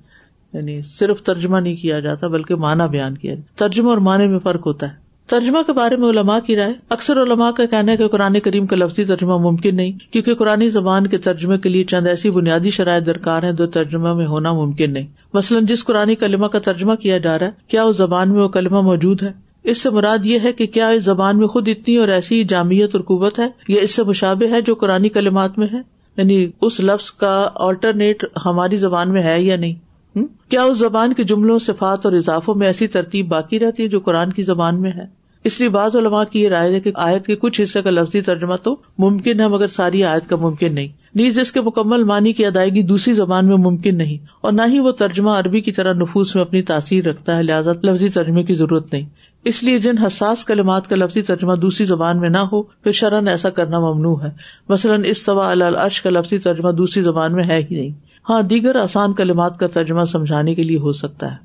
یعنی 0.53 0.81
صرف 0.81 1.21
ترجمہ 1.21 1.57
نہیں 1.57 1.75
کیا 1.75 1.99
جاتا، 1.99 2.27
بلکہ 2.27 2.55
مانا 2.55 2.85
بیان 2.85 3.17
کیا 3.17 3.35
جاتا 3.35 3.67
ترجمہ 3.67 3.89
اور 3.89 3.97
معنی 3.97 4.27
میں 4.27 4.39
فرق 4.39 4.67
ہوتا 4.67 4.89
ہے۔ 4.89 5.08
ترجمہ 5.29 5.57
کے 5.65 5.73
بارے 5.73 5.95
میں 5.95 6.09
علماء 6.09 6.39
کی 6.39 6.55
رائے، 6.55 6.73
اکثر 6.89 7.23
علماء 7.23 7.51
کا 7.51 7.65
کہنا 7.65 7.91
ہے 7.91 7.97
کہ 7.97 8.07
قرآن 8.07 8.39
کریم 8.39 8.65
کا 8.65 8.75
لفظی 8.75 9.05
ترجمہ 9.05 9.37
ممکن 9.37 9.75
نہیں، 9.75 10.13
کیونکہ 10.13 10.35
قرآن 10.35 10.69
زبان 10.69 11.07
کے 11.07 11.17
ترجمے 11.17 11.57
کے 11.57 11.69
لیے 11.69 11.83
چند 11.83 12.07
ایسی 12.07 12.29
بنیادی 12.29 12.69
شرائط 12.69 13.05
درکار 13.05 13.43
ہیں 13.43 13.51
جو 13.51 13.67
ترجمہ 13.67 14.13
میں 14.13 14.25
ہونا 14.25 14.53
ممکن 14.53 14.93
نہیں۔ 14.93 15.07
مثلاً 15.33 15.65
جس 15.65 15.85
قرآن 15.85 16.15
کلمہ 16.15 16.45
کا 16.45 16.59
ترجمہ 16.59 16.95
کیا 16.95 17.17
جا 17.17 17.39
رہا 17.39 17.45
ہے، 17.45 17.51
کیا 17.67 17.83
اس 17.83 17.97
زبان 17.97 18.33
میں 18.33 18.41
وہ 18.41 18.47
کلمہ 18.47 18.81
موجود 18.81 19.23
ہے؟ 19.23 19.31
اس 19.63 19.81
سے 19.81 19.89
مراد 19.89 20.25
یہ 20.25 20.39
ہے 20.43 20.53
کہ 20.53 20.67
کیا 20.67 20.87
اس 20.87 21.03
زبان 21.03 21.37
میں 21.37 21.47
خود 21.47 21.67
اتنی 21.67 21.97
اور 21.97 22.07
ایسی 22.07 22.43
جامعت 22.43 22.95
اور 22.95 23.01
قوت 23.01 23.39
ہے، 23.39 23.47
یا 23.67 23.81
اس 23.81 23.95
سے 23.95 24.03
مشابہ 24.03 24.51
ہے 24.51 24.61
جو 24.61 24.75
قرآن 24.75 25.09
کلمات 25.09 25.57
میں 25.57 25.67
ہے؟ 25.73 25.81
یعنی 26.17 26.47
اس 26.61 26.79
لفظ 26.79 27.11
کا 27.11 27.47
آلٹرنیٹ 27.55 28.25
ہماری 28.45 28.75
زبان 28.75 29.09
میں 29.09 29.23
ہے 29.23 29.41
یا 29.41 29.57
نہیں؟ 29.57 30.19
کیا 30.49 30.63
اس 30.63 30.77
زبان 30.77 31.13
کے 31.13 31.23
جملوں، 31.23 31.59
صفات 31.59 32.05
اور 32.05 32.13
اضافوں 32.13 32.55
میں 32.55 32.67
ایسی 32.67 32.87
ترتیب 32.87 33.27
باقی 33.27 33.59
رہتی 33.59 33.83
ہے 33.83 33.87
جو 33.87 33.99
قرآن 33.99 34.31
کی 34.31 34.41
زبان 34.41 34.81
میں 34.81 34.91
ہے؟ 34.91 35.18
اس 35.45 35.59
لیے 35.59 35.69
بعض 35.69 35.95
علماء 35.95 36.23
کی 36.31 36.41
یہ 36.41 36.49
رائے 36.49 36.73
ہے 36.73 36.79
کہ 36.79 36.91
آیت 36.95 37.25
کے 37.25 37.35
کچھ 37.35 37.61
حصے 37.61 37.81
کا 37.81 37.89
لفظی 37.89 38.21
ترجمہ 38.21 38.55
تو 38.55 38.75
ممکن 38.97 39.39
ہے، 39.39 39.47
مگر 39.47 39.67
ساری 39.67 40.03
آیت 40.03 40.29
کا 40.29 40.35
ممکن 40.35 40.73
نہیں۔ 40.75 40.87
نیز 41.15 41.39
اس 41.39 41.51
کے 41.51 41.61
مکمل 41.61 42.03
معنی 42.03 42.33
کی 42.33 42.45
ادائیگی 42.45 42.81
دوسری 42.83 43.13
زبان 43.13 43.47
میں 43.47 43.57
ممکن 43.57 43.97
نہیں، 43.97 44.25
اور 44.41 44.51
نہ 44.51 44.61
ہی 44.67 44.79
وہ 44.79 44.91
ترجمہ 44.91 45.29
عربی 45.29 45.61
کی 45.61 45.71
طرح 45.71 45.93
نفوس 45.93 46.35
میں 46.35 46.43
اپنی 46.43 46.61
تاثیر 46.61 47.05
رکھتا 47.05 47.37
ہے، 47.37 47.43
لہٰذا 47.43 47.71
لفظی 47.83 48.09
ترجمے 48.09 48.43
کی 48.43 48.53
ضرورت 48.53 48.93
نہیں۔ 48.93 49.05
اس 49.45 49.63
لیے 49.63 49.79
جن 49.79 49.97
حساس 49.97 50.43
کلمات 50.45 50.87
کا 50.89 50.95
لفظی 50.95 51.21
ترجمہ 51.21 51.55
دوسری 51.55 51.85
زبان 51.85 52.19
میں 52.19 52.29
نہ 52.29 52.43
ہو، 52.51 52.61
پھر 52.61 52.91
شرح 52.91 53.29
ایسا 53.29 53.49
کرنا 53.49 53.79
ممنوع 53.79 54.15
ہے۔ 54.23 54.29
مثلاً 54.69 55.03
اس 55.05 55.23
طوا 55.23 55.51
العرش 55.51 56.01
کا 56.01 56.09
لفظی 56.09 56.39
ترجمہ 56.39 56.71
دوسری 56.71 57.03
زبان 57.03 57.33
میں 57.33 57.43
ہے 57.43 57.57
ہی 57.61 57.75
نہیں۔ 57.75 57.91
ہاں 58.29 58.41
دیگر 58.41 58.75
آسان 58.75 59.13
کلمات 59.13 59.59
کا 59.59 59.67
ترجمہ 59.67 60.03
سمجھانے 60.03 60.55
کے 60.55 60.63
لیے 60.63 60.77
ہو 60.77 60.91
سکتا 60.91 61.31
ہے۔ 61.31 61.35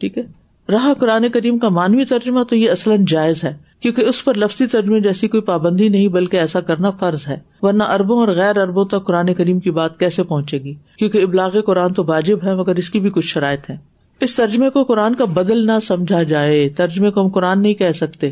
ٹھیک 0.00 0.18
ہے؟ 0.18 0.22
رہا 0.70 0.92
قرآن 0.98 1.28
کریم 1.28 1.58
کا 1.58 1.68
مانوی 1.68 2.04
ترجمہ 2.04 2.42
تو 2.42 2.56
یہ 2.56 2.70
اصلاً 2.70 3.04
جائز 3.08 3.44
ہے، 3.44 3.56
کیونکہ 3.80 4.00
اس 4.00 4.24
پر 4.24 4.34
لفظی 4.34 4.66
ترجمے 4.66 5.00
جیسی 5.00 5.28
کوئی 5.28 5.40
پابندی 5.40 5.88
نہیں، 5.88 6.08
بلکہ 6.08 6.36
ایسا 6.36 6.60
کرنا 6.60 6.90
فرض 6.90 7.28
ہے۔ 7.28 7.38
ورنہ 7.62 7.82
اربوں 7.82 8.18
اور 8.18 8.28
غیر 8.28 8.58
اربوں 8.58 8.84
تک 8.84 9.04
قرآن 9.06 9.34
کریم 9.34 9.60
کی 9.60 9.70
بات 9.70 9.98
کیسے 9.98 10.22
پہنچے 10.22 10.58
گی؟ 10.58 10.74
کیونکہ 10.98 11.22
ابلاغ 11.22 11.60
قرآن 11.60 11.92
تو 11.92 12.04
واجب 12.04 12.38
ہے، 12.44 12.54
مگر 12.54 12.76
اس 12.76 12.90
کی 12.90 13.00
بھی 13.00 13.10
کچھ 13.10 13.26
شرائط 13.26 13.70
ہے 13.70 13.76
اس 14.20 14.34
ترجمے 14.34 14.70
کو 14.70 14.84
قرآن 14.84 15.14
کا 15.14 15.24
بدل 15.24 15.66
نہ 15.66 15.72
سمجھا 15.86 16.22
جائے، 16.22 16.68
ترجمے 16.68 17.10
کو 17.10 17.22
ہم 17.22 17.28
قرآن 17.28 17.62
نہیں 17.62 17.74
کہہ 17.74 17.90
سکتے۔ 17.90 18.30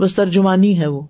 بس 0.00 0.14
ترجمانی 0.14 0.80
ہے 0.80 0.86
وہ، 0.86 1.00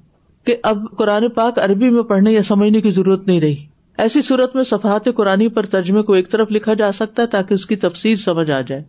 کہ 0.44 0.56
اب 0.62 0.84
قرآن 0.98 1.28
پاک 1.28 1.58
عربی 1.58 1.90
میں 1.90 2.02
پڑھنے 2.02 2.32
یا 2.32 2.42
سمجھنے 2.42 2.80
کی 2.80 2.90
ضرورت 2.90 3.26
نہیں 3.26 3.40
رہی۔ 3.40 3.66
ایسی 3.98 4.22
صورت 4.22 4.56
میں 4.56 4.64
صفحات 4.64 5.04
قرآن 5.16 5.48
پر 5.48 5.66
ترجمے 5.66 6.02
کو 6.02 6.12
ایک 6.12 6.30
طرف 6.30 6.48
لکھا 6.50 6.74
جا 6.74 6.92
سکتا 6.92 7.22
ہے 7.22 7.26
تاکہ 7.26 7.54
اس 7.54 7.66
کی 7.66 7.76
تفصیل 7.76 8.16
سمجھ 8.16 8.50
آ 8.50 8.60
جائے۔ 8.60 8.82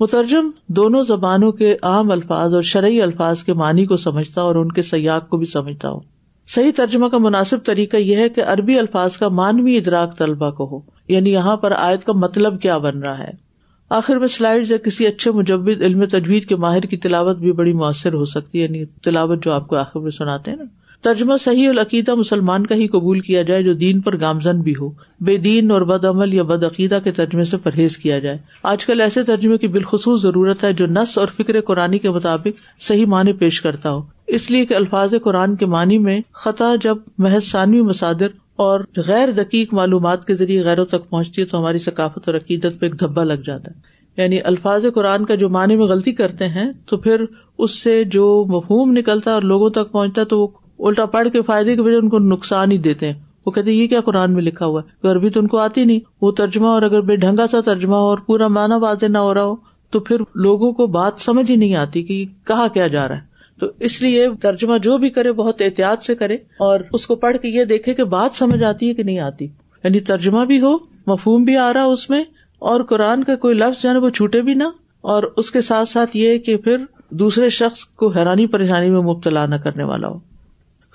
مترجم، 0.00 0.50
دونوں 0.66 1.04
زبانوں 1.04 1.52
کے 1.52 1.76
عام 1.82 2.10
الفاظ 2.10 2.54
اور 2.54 2.62
شرعی 2.62 3.02
الفاظ 3.02 3.44
کے 3.44 3.52
معنی 3.52 3.86
کو 3.86 3.96
سمجھتا 3.96 4.40
اور 4.40 4.54
ان 4.54 4.72
کے 4.72 4.82
سیاق 4.82 5.28
کو 5.28 5.36
بھی 5.36 5.46
سمجھتا 5.46 5.90
ہو 5.90 6.00
صحیح 6.48 6.70
ترجمہ 6.76 7.08
کا 7.08 7.18
مناسب 7.18 7.64
طریقہ 7.64 7.96
یہ 7.96 8.16
ہے 8.16 8.28
کہ 8.28 8.40
عربی 8.40 8.78
الفاظ 8.78 9.16
کا 9.16 9.28
مانوی 9.28 9.76
ادراک 9.76 10.18
طلبہ 10.18 10.50
کو 10.50 10.64
ہو 10.72 10.80
یعنی 11.08 11.32
یہاں 11.32 11.56
پر 11.56 11.72
آیت 11.72 12.04
کا 12.04 12.12
مطلب 12.12 12.62
کیا 12.62 12.78
بن 12.78 12.98
رہا 12.98 13.18
ہے۔ 13.18 13.44
آخر 13.88 14.16
میں 14.16 14.28
سلائڈ 14.28 14.70
یا 14.70 14.76
کسی 14.76 15.06
اچھے 15.06 15.30
مجبد 15.30 15.82
علم 15.82 16.04
تجوید 16.04 16.44
کے 16.44 16.56
ماہر 16.56 16.80
کی 16.80 16.96
تلاوت 16.96 17.36
بھی 17.36 17.52
بڑی 17.52 17.72
مؤثر 17.72 18.12
ہو 18.12 18.24
سکتی 18.24 18.58
ہے 18.58 18.64
یعنی 18.64 18.84
تلاوت 18.84 19.44
جو 19.44 19.52
آپ 19.52 19.68
کو 19.68 19.76
آخر 19.76 20.00
میں 20.00 20.10
سناتے 20.10 20.50
ہیں 20.50 20.58
نا۔ 20.58 20.64
ترجمہ 21.04 21.34
صحیح 21.40 21.68
العقیدہ 21.68 22.14
مسلمان 22.14 22.66
کا 22.66 22.74
ہی 22.74 22.86
قبول 22.86 23.20
کیا 23.20 23.42
جائے 23.42 23.62
جو 23.62 23.72
دین 23.72 24.00
پر 24.00 24.20
گامزن 24.20 24.60
بھی 24.60 24.72
ہو۔ 24.80 24.90
بے 25.20 25.36
دین 25.36 25.70
اور 25.70 25.82
بد 25.82 26.04
عمل 26.04 26.34
یا 26.34 26.42
بد 26.42 26.64
عقیدہ 26.64 26.98
کے 27.04 27.12
ترجمے 27.12 27.44
سے 27.44 27.56
پرہیز 27.56 27.96
کیا 27.96 28.18
جائے۔ 28.18 28.38
آج 28.62 28.86
کل 28.86 29.00
ایسے 29.00 29.22
ترجمے 29.22 29.58
کی 29.58 29.68
بالخصوص 29.68 30.22
ضرورت 30.22 30.64
ہے 30.64 30.72
جو 30.72 30.86
نس 30.86 31.18
اور 31.18 31.26
فکر 31.36 31.60
قرآن 31.60 31.98
کے 31.98 32.10
مطابق 32.10 32.82
صحیح 32.82 33.06
معنی 33.06 33.32
پیش 33.32 33.60
کرتا 33.60 33.92
ہو۔ 33.92 34.02
اس 34.26 34.50
لیے 34.50 34.66
کہ 34.66 34.74
الفاظ 34.74 35.14
قرآن 35.22 35.56
کے 35.56 35.66
معنی 35.66 35.98
میں 35.98 36.20
خطا 36.32 36.74
جب 36.82 36.96
محض 37.18 37.44
ثانوی 37.44 37.82
مسادر 37.82 38.26
اور 38.56 38.80
غیر 38.96 39.30
دقیق 39.30 39.74
معلومات 39.74 40.26
کے 40.26 40.34
ذریعے 40.34 40.62
غیروں 40.62 40.84
تک 40.84 41.10
پہنچتی 41.10 41.40
ہے 41.40 41.46
تو 41.46 41.60
ہماری 41.60 41.78
ثقافت 41.78 42.20
اور 42.26 42.34
عقیدت 42.34 42.80
پہ 42.80 42.86
ایک 42.86 43.00
دھبا 43.00 43.24
لگ 43.24 43.40
جاتا 43.44 43.70
ہے۔ 43.70 43.94
یعنی 44.22 44.40
الفاظ 44.40 44.84
قرآن 44.94 45.24
کا 45.24 45.34
جو 45.34 45.48
معنی 45.48 45.76
میں 45.76 45.86
غلطی 45.86 46.12
کرتے 46.12 46.48
ہیں 46.48 46.72
تو 46.86 46.96
پھر 46.96 47.24
اس 47.58 47.82
سے 47.82 48.04
جو 48.04 48.44
مفہوم 48.48 48.92
نکلتا 48.92 49.30
ہے 49.30 49.34
اور 49.34 49.42
لوگوں 49.42 49.70
تک 49.70 49.92
پہنچتا 49.92 50.20
ہے 50.20 50.26
تو 50.26 50.40
وہ 50.40 50.46
الٹا 50.78 51.06
پڑھ 51.06 51.28
کے 51.28 51.42
فائدے 51.42 51.76
کے 51.76 51.82
بجائے 51.82 51.98
ان 51.98 52.08
کو 52.08 52.18
نقصان 52.18 52.72
ہی 52.72 52.78
دیتے 52.78 53.06
ہیں۔ 53.06 53.20
وہ 53.46 53.50
کہتے 53.50 53.72
یہ 53.72 53.86
کیا 53.86 54.00
قرآن 54.00 54.34
میں 54.34 54.42
لکھا 54.42 54.66
ہوا 54.66 54.80
ہے؟ 54.80 55.08
عربی 55.08 55.30
تو 55.30 55.40
ان 55.40 55.46
کو 55.46 55.58
آتی 55.58 55.84
نہیں۔ 55.84 56.00
وہ 56.22 56.32
ترجمہ 56.32 56.66
اور 56.66 56.82
اگر 56.82 57.00
بے 57.00 57.16
ڈھنگا 57.16 57.46
سا 57.50 57.60
ترجمہ 57.60 57.94
اور 57.94 58.18
پورا 58.18 58.48
مانا 58.48 58.76
واضح 58.76 59.06
نہ 59.06 59.18
ہو 59.18 59.34
رہا 59.34 59.44
ہو، 59.44 59.56
تو 59.90 60.00
پھر 60.00 60.16
لوگوں 60.34 60.72
کو 60.72 60.86
بات 60.86 61.12
سمجھ 61.18 61.50
ہی 61.50 61.56
نہیں 61.56 61.74
آتی 61.74 62.02
کہ 62.02 62.24
کہا 62.44 62.68
کیا 62.68 62.86
جا 62.86 63.08
رہا 63.08 63.16
ہے۔ 63.16 63.20
تو 63.60 63.66
اس 63.80 64.02
لیے 64.02 64.28
ترجمہ 64.42 64.78
جو 64.78 64.98
بھی 64.98 65.10
کرے، 65.10 65.32
بہت 65.32 65.62
احتیاط 65.62 66.02
سے 66.02 66.14
کرے 66.14 66.34
اور 66.34 66.80
اس 66.92 67.06
کو 67.06 67.14
پڑھ 67.14 67.36
کے 67.36 67.48
یہ 67.48 67.64
دیکھے 67.64 67.94
کہ 67.94 68.04
بات 68.04 68.30
سمجھ 68.36 68.62
آتی 68.62 68.88
ہے 68.88 68.94
کہ 68.94 69.02
نہیں 69.02 69.18
آتی۔ 69.18 69.44
یعنی 69.84 70.00
ترجمہ 70.00 70.44
بھی 70.44 70.60
ہو، 70.60 70.76
مفہوم 71.06 71.42
بھی 71.42 71.56
آ 71.56 71.72
رہا 71.72 71.84
اس 71.84 72.10
میں 72.10 72.24
اور 72.58 72.82
قرآن 72.82 73.24
کا 73.24 73.36
کوئی 73.36 73.54
لفظ 73.54 73.82
جو 73.82 73.90
ہے 73.90 73.96
وہ 73.96 74.08
چھوٹے 74.08 74.40
بھی 74.40 74.54
نہ، 74.54 74.64
اور 75.00 75.22
اس 75.36 75.50
کے 75.50 75.60
ساتھ 75.60 75.88
ساتھ 75.88 76.16
یہ 76.16 76.38
کہ 76.38 76.56
پھر 76.56 76.76
دوسرے 77.10 77.48
شخص 77.48 77.84
کو 77.84 78.08
حیرانی 78.08 78.46
پریشانی 78.46 78.90
میں 78.90 79.00
مبتلا 79.00 79.46
نہ 79.46 79.54
کرنے 79.54 79.84
والا 79.84 80.08
ہو۔ 80.08 80.33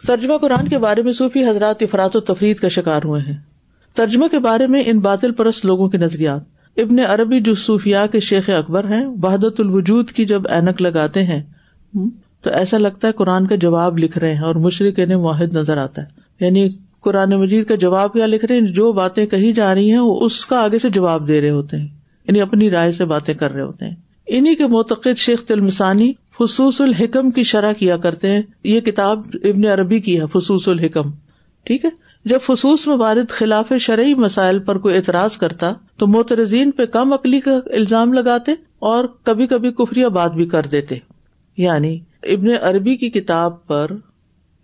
ترجمہ 0.08 0.38
قرآن 0.38 0.68
کے 0.68 0.78
بارے 0.78 1.02
میں 1.02 1.14
صوفی 1.14 1.46
حضرات 1.46 1.76
افراد 1.82 2.16
و 2.16 2.20
تفریح 2.20 2.54
کا 2.54 2.68
شکار 2.68 3.02
ہوئے 3.06 3.22
ہیں۔ 3.22 3.38
ترجمہ 3.94 4.28
کے 4.28 4.40
بارے 4.40 4.68
میں 4.68 4.84
ان 4.86 5.00
باطل 5.00 5.32
پرست 5.32 5.66
لوگوں 5.66 5.90
کے 5.90 5.98
نظریات۔ 5.98 6.42
ابن 6.78 7.00
عربی 7.00 7.40
جو 7.40 7.56
صوفیاء 7.56 8.06
کے 8.06 8.20
شیخ 8.20 8.50
اکبر 8.50 8.84
ہیں، 8.84 9.06
وحدت 9.24 9.60
الوجود 9.60 10.12
کی 10.12 10.26
جب 10.26 10.42
اینک 10.50 10.82
لگاتے 10.82 11.24
ہیں، 11.24 11.44
تو 12.42 12.50
ایسا 12.50 12.78
لگتا 12.78 13.08
ہے 13.08 13.14
قرآن 13.14 13.48
کا 13.48 13.56
جواب 13.56 14.00
لکھ 14.00 14.18
رہے 14.18 14.34
ہیں 14.34 14.42
اور 14.42 14.56
مشرق 14.56 15.00
انہیں 15.00 15.18
واحد 15.18 15.54
نظر 15.54 15.78
آتا 15.78 16.02
ہے۔ 16.02 16.08
یعنی 16.46 16.70
قرآن 17.00 17.30
مجید 17.30 17.66
کا 17.66 17.76
جواب 17.76 18.14
کیا 18.14 18.26
لکھ 18.26 18.46
رہے 18.46 18.56
ہیں؟ 18.56 18.62
جو 18.62 18.92
باتیں 18.92 19.26
کہی 19.26 19.54
جا 19.54 19.76
رہی 19.76 19.92
ہیں، 19.92 20.00
وہ 20.00 20.20
اس 20.22 20.46
کا 20.46 20.64
آگے 20.64 20.80
سے 20.80 20.90
جواب 20.90 21.28
دے 21.28 21.42
رہے 21.42 21.50
ہوتے 21.50 21.78
ہیں۔ 21.78 21.88
یعنی 22.28 22.42
اپنی 22.42 22.72
رائے 22.72 22.92
سے 22.92 23.06
باتیں 23.06 23.34
کر 23.34 23.52
رہے 23.52 23.62
ہوتے 23.62 23.86
ہیں۔ 23.86 23.96
انہیں 24.28 24.56
کے 24.56 24.68
متقد 24.68 25.18
شیخ 25.18 25.44
تلمسانی 25.44 26.14
فصوص 26.40 26.82
الحکم 26.82 27.32
کی 27.32 27.44
شرح 27.44 27.74
کیا 27.74 27.98
کرتے 27.98 28.32
ہیں۔ 28.32 28.42
یہ 28.64 28.80
کتاب 28.80 29.20
ابن 29.34 29.66
عربی 29.66 30.00
کی 30.00 30.22
ہے 30.22 30.26
فصوص 30.34 30.68
الحکم۔ 30.68 31.12
ٹھیک 31.64 31.86
ہے؟ 31.86 31.90
جب 32.26 32.38
فصوص 32.42 32.88
میں 32.88 32.98
وارد 32.98 33.30
خلاف 33.30 33.74
شرعی 33.80 34.14
مسائل 34.14 34.60
پر 34.60 34.78
کوئی 34.78 34.96
اعتراض 34.96 35.38
کرتا، 35.38 35.74
تو 35.98 36.08
موترزین 36.08 36.72
پہ 36.72 36.86
کم 36.86 37.14
عقلی 37.14 37.40
کا 37.40 37.52
الزام 37.66 38.14
لگاتے 38.14 38.52
اور 38.80 39.06
کبھی 39.24 39.48
کبھی 39.48 39.72
کفری 39.72 40.10
بات 40.10 40.34
بھی 40.34 40.46
کر 40.46 40.62
دیتے۔ 40.72 40.98
یعنی 41.58 42.00
ابن 42.24 42.48
عربی 42.62 42.98
کی 42.98 43.10
کتاب 43.10 43.68
پر 43.68 43.88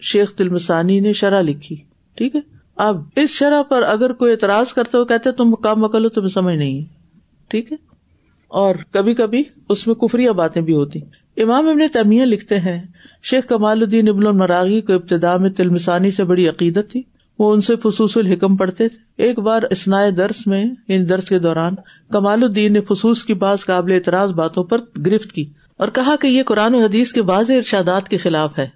شیخ 0.01 0.35
تلمسانی 0.35 0.99
نے 0.99 1.13
شرح 1.13 1.41
لکھی۔ 1.41 1.75
ٹھیک 2.15 2.35
ہے؟ 2.35 2.41
اب 2.75 3.01
اس 3.15 3.29
شرح 3.29 3.61
پر 3.61 3.83
اگر 3.83 4.13
کوئی 4.13 4.31
اعتراض 4.31 4.73
کرتے 4.73 4.97
ہو 4.97 5.05
کہتے 5.05 5.31
تم 5.31 5.55
کم 5.55 5.83
عقل 5.85 6.03
ہو، 6.03 6.09
تمہیں 6.09 6.29
سمجھ 6.29 6.55
نہیں۔ 6.55 6.81
ٹھیک 7.47 7.71
ہے؟ 7.71 7.77
اور 8.47 8.75
کبھی 8.91 9.13
کبھی 9.13 9.43
اس 9.69 9.87
میں 9.87 9.95
کفری 9.95 10.29
باتیں 10.29 10.61
بھی 10.61 10.73
ہوتی۔ 10.73 10.99
امام 11.37 11.67
ابن 11.67 11.81
تمیہ 11.93 12.25
لکھتے 12.25 12.59
ہیں، 12.59 12.81
شیخ 13.23 13.45
کمال 13.47 13.81
الدین 13.81 14.09
ابن 14.09 14.27
المراغی 14.27 14.81
کو 14.81 14.93
ابتدا 14.93 15.37
میں 15.37 15.49
تلمسانی 15.49 16.11
سے 16.11 16.23
بڑی 16.23 16.47
عقیدت 16.47 16.91
تھی۔ 16.91 17.03
وہ 17.39 17.53
ان 17.53 17.61
سے 17.61 17.75
فصوص 17.75 18.17
الحکم 18.17 18.55
پڑھتے 18.55 18.89
تھے۔ 18.89 19.23
ایک 19.23 19.39
بار 19.39 19.63
اسنائے 19.69 20.11
درس 20.11 20.47
میں 20.47 20.65
ان 20.87 21.09
درس 21.09 21.29
کے 21.29 21.39
دوران، 21.39 21.73
کمال 22.11 22.43
الدین 22.43 22.73
نے 22.73 22.81
فصوص 22.81 23.23
کی 23.23 23.33
بعض 23.33 23.65
قابل 23.65 23.91
اعتراض 23.91 24.31
باتوں 24.31 24.63
پر 24.63 24.77
گرفت 25.05 25.31
کی 25.31 25.45
اور 25.77 25.87
کہا 25.87 26.15
کہ 26.21 26.27
یہ 26.27 26.43
قرآن 26.43 26.75
و 26.75 26.83
حدیث 26.83 27.11
کے 27.11 27.21
واضح 27.21 27.53
ارشادات 27.53 28.09
کے 28.09 28.17
خلاف 28.17 28.59
ہے۔ 28.59 28.67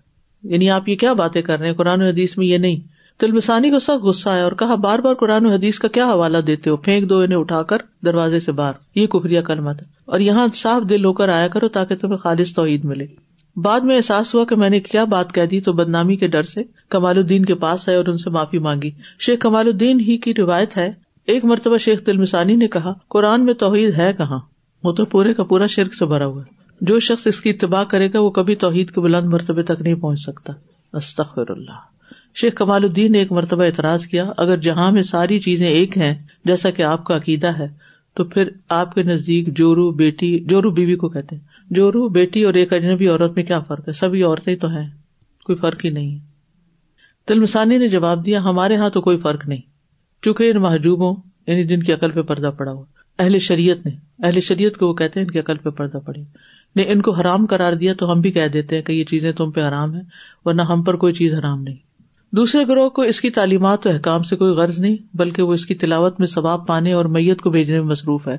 یعنی 0.43 0.69
آپ 0.69 0.89
یہ 0.89 0.95
کیا 0.95 1.13
باتیں 1.13 1.41
کر 1.41 1.59
رہے 1.59 1.67
ہیں؟ 1.67 1.73
قرآن 1.73 2.01
و 2.01 2.05
حدیث 2.05 2.37
میں 2.37 2.45
یہ 2.45 2.57
نہیں۔ 2.57 2.98
تلمسانی 3.19 3.69
کو 3.69 3.79
سخت 3.79 4.03
غصہ 4.03 4.29
آیا 4.29 4.43
اور 4.43 4.51
کہا، 4.51 4.75
بار 4.75 4.99
بار 4.99 5.13
قرآن 5.13 5.45
و 5.45 5.49
حدیث 5.49 5.79
کا 5.79 5.87
کیا 5.87 6.11
حوالہ 6.11 6.37
دیتے 6.37 6.69
ہو؟ 6.69 6.77
پھینک 6.77 7.09
دو 7.09 7.19
انہیں 7.19 7.39
اٹھا 7.39 7.63
کر 7.63 7.77
دروازے 8.05 8.39
سے 8.39 8.51
باہر۔ 8.51 8.73
یہ 8.95 9.07
کفری 9.07 9.41
کلمت 9.41 9.81
ہے 9.81 9.85
اور 10.05 10.19
یہاں 10.19 10.47
صاف 10.53 10.89
دل 10.89 11.05
ہو 11.05 11.13
کر 11.13 11.29
آیا 11.29 11.47
کرو 11.47 11.67
تاکہ 11.67 11.95
تمہیں 11.95 12.17
خالص 12.17 12.53
توحید 12.53 12.85
ملے۔ 12.85 13.05
بعد 13.55 13.79
میں 13.79 13.95
احساس 13.95 14.35
ہوا 14.35 14.45
کہ 14.45 14.55
میں 14.55 14.69
نے 14.69 14.79
کیا 14.79 15.03
بات 15.03 15.33
کہہ 15.33 15.45
دی، 15.45 15.61
تو 15.61 15.73
بدنامی 15.73 16.15
کے 16.15 16.27
ڈر 16.27 16.43
سے 16.43 16.63
کمال 16.89 17.17
الدین 17.17 17.45
کے 17.45 17.55
پاس 17.55 17.89
آئے 17.89 17.97
اور 17.97 18.05
ان 18.05 18.17
سے 18.17 18.29
معافی 18.29 18.57
مانگی۔ 18.57 18.91
شیخ 19.19 19.39
کمال 19.39 19.67
الدین 19.67 19.99
ہی 19.99 20.17
کی 20.17 20.33
روایت 20.33 20.77
ہے۔ 20.77 20.91
ایک 21.25 21.45
مرتبہ 21.45 21.77
شیخ 21.77 22.03
تلمسانی 22.03 22.55
نے 22.55 22.67
کہا، 22.67 22.93
قرآن 23.09 23.45
میں 23.45 23.53
توحید 23.53 23.97
ہے 23.97 24.13
کہاں؟ 24.17 24.39
وہ 24.83 24.91
تو 24.91 25.05
پورے 25.05 25.33
کا 25.33 25.43
پورا 25.43 25.65
شرک 25.65 25.95
سے 25.95 26.05
بھرا 26.05 26.25
ہوا 26.25 26.43
جو 26.81 26.99
شخص 26.99 27.27
اس 27.27 27.41
کی 27.41 27.49
اتباع 27.49 27.83
کرے 27.83 28.13
گا، 28.13 28.19
وہ 28.19 28.29
کبھی 28.29 28.55
توحید 28.55 28.91
کے 28.91 29.01
بلند 29.01 29.25
مرتبے 29.25 29.63
تک 29.63 29.81
نہیں 29.81 29.95
پہنچ 29.95 30.19
سکتا۔ 30.19 30.53
استخر 30.93 31.49
اللہ۔ 31.49 31.88
شیخ 32.35 32.53
کمال 32.53 32.83
الدین 32.83 33.11
نے 33.11 33.17
ایک 33.17 33.31
مرتبہ 33.31 33.63
اعتراض 33.63 34.05
کیا، 34.05 34.31
اگر 34.37 34.57
جہاں 34.57 34.91
میں 34.91 35.01
ساری 35.01 35.39
چیزیں 35.39 35.69
ایک 35.69 35.97
ہیں، 35.97 36.15
جیسا 36.45 36.69
کہ 36.69 36.81
آپ 36.81 37.03
کا 37.03 37.15
عقیدہ 37.15 37.59
ہے، 37.59 37.67
تو 38.13 38.23
پھر 38.23 38.49
آپ 38.69 38.95
کے 38.95 39.03
نزدیک 39.03 39.57
جورو 39.57 39.91
بیٹی، 39.91 40.39
جورو 40.39 40.71
بیوی 40.71 40.95
کو 40.95 41.09
کہتے 41.09 41.35
ہیں۔ 41.35 41.43
جورو 41.69 42.09
بیٹی 42.09 42.43
اور 42.43 42.53
ایک 42.53 42.73
اجنبی 42.73 43.07
عورت 43.07 43.35
میں 43.35 43.43
کیا 43.43 43.59
فرق 43.59 43.87
ہے؟ 43.87 43.93
سبھی 43.93 44.23
عورتیں 44.23 44.55
تو 44.55 44.67
ہیں، 44.67 44.87
کوئی 45.43 45.57
فرق 45.57 45.85
ہی 45.85 45.89
نہیں۔ 45.89 46.19
تلمسانی 47.27 47.77
نے 47.77 47.87
جواب 47.87 48.25
دیا، 48.25 48.43
ہمارے 48.43 48.73
یہاں 48.73 48.89
تو 48.89 49.01
کوئی 49.01 49.17
فرق 49.17 49.47
نہیں۔ 49.47 49.61
چونکہ 50.21 50.51
ان 50.51 50.57
محجوبوں 50.57 51.15
یعنی 51.47 51.63
جن 51.63 51.83
کی 51.83 51.93
عقل 51.93 52.11
پہ 52.11 52.21
پردہ 52.21 52.51
پڑا 52.57 52.71
ہوا۔ 52.71 52.85
اہل 53.19 53.39
شریعت 53.39 53.85
نے، 53.85 53.91
اہل 54.23 54.41
شریعت 54.41 54.77
کو 54.77 54.87
وہ 54.87 54.93
کہتے 54.93 55.19
ہیں، 55.19 55.27
ان 55.27 55.31
کی 55.31 55.39
عقل 55.39 55.57
پہ 55.57 55.69
پردہ 55.69 55.97
پڑی۔ 55.97 56.21
نے 56.75 56.81
ان 56.81 57.01
کو 57.01 57.11
حرام 57.11 57.45
کرار 57.45 57.73
دیا 57.73 57.93
تو 57.93 58.11
ہم 58.11 58.21
بھی 58.21 58.31
کہہ 58.31 58.47
دیتے 58.47 58.75
ہیں 58.75 58.83
کہ 58.83 58.91
یہ 58.91 59.03
چیزیں 59.03 59.31
تم 59.31 59.51
پہ 59.51 59.67
حرام 59.67 59.95
ہے 59.95 60.01
ورنہ 60.45 60.61
ہم 60.61 60.83
پر 60.83 60.95
کوئی 60.95 61.13
چیز 61.13 61.35
حرام 61.35 61.63
نہیں۔ 61.63 61.88
دوسرے 62.31 62.67
گروہ 62.67 62.89
کو 62.89 63.01
اس 63.01 63.21
کی 63.21 63.29
تعلیمات 63.29 63.87
و 63.87 63.89
احکام 63.89 64.23
سے 64.23 64.35
کوئی 64.35 64.51
غرض 64.51 64.79
نہیں، 64.79 64.95
بلکہ 65.13 65.43
وہ 65.43 65.53
اس 65.53 65.65
کی 65.65 65.75
تلاوت 65.75 66.19
میں 66.19 66.27
ثواب 66.27 66.67
پانے 66.67 66.93
اور 66.93 67.05
میت 67.05 67.41
کو 67.41 67.49
بھیجنے 67.49 67.79
میں 67.79 67.87
مصروف 67.87 68.27
ہے۔ 68.27 68.37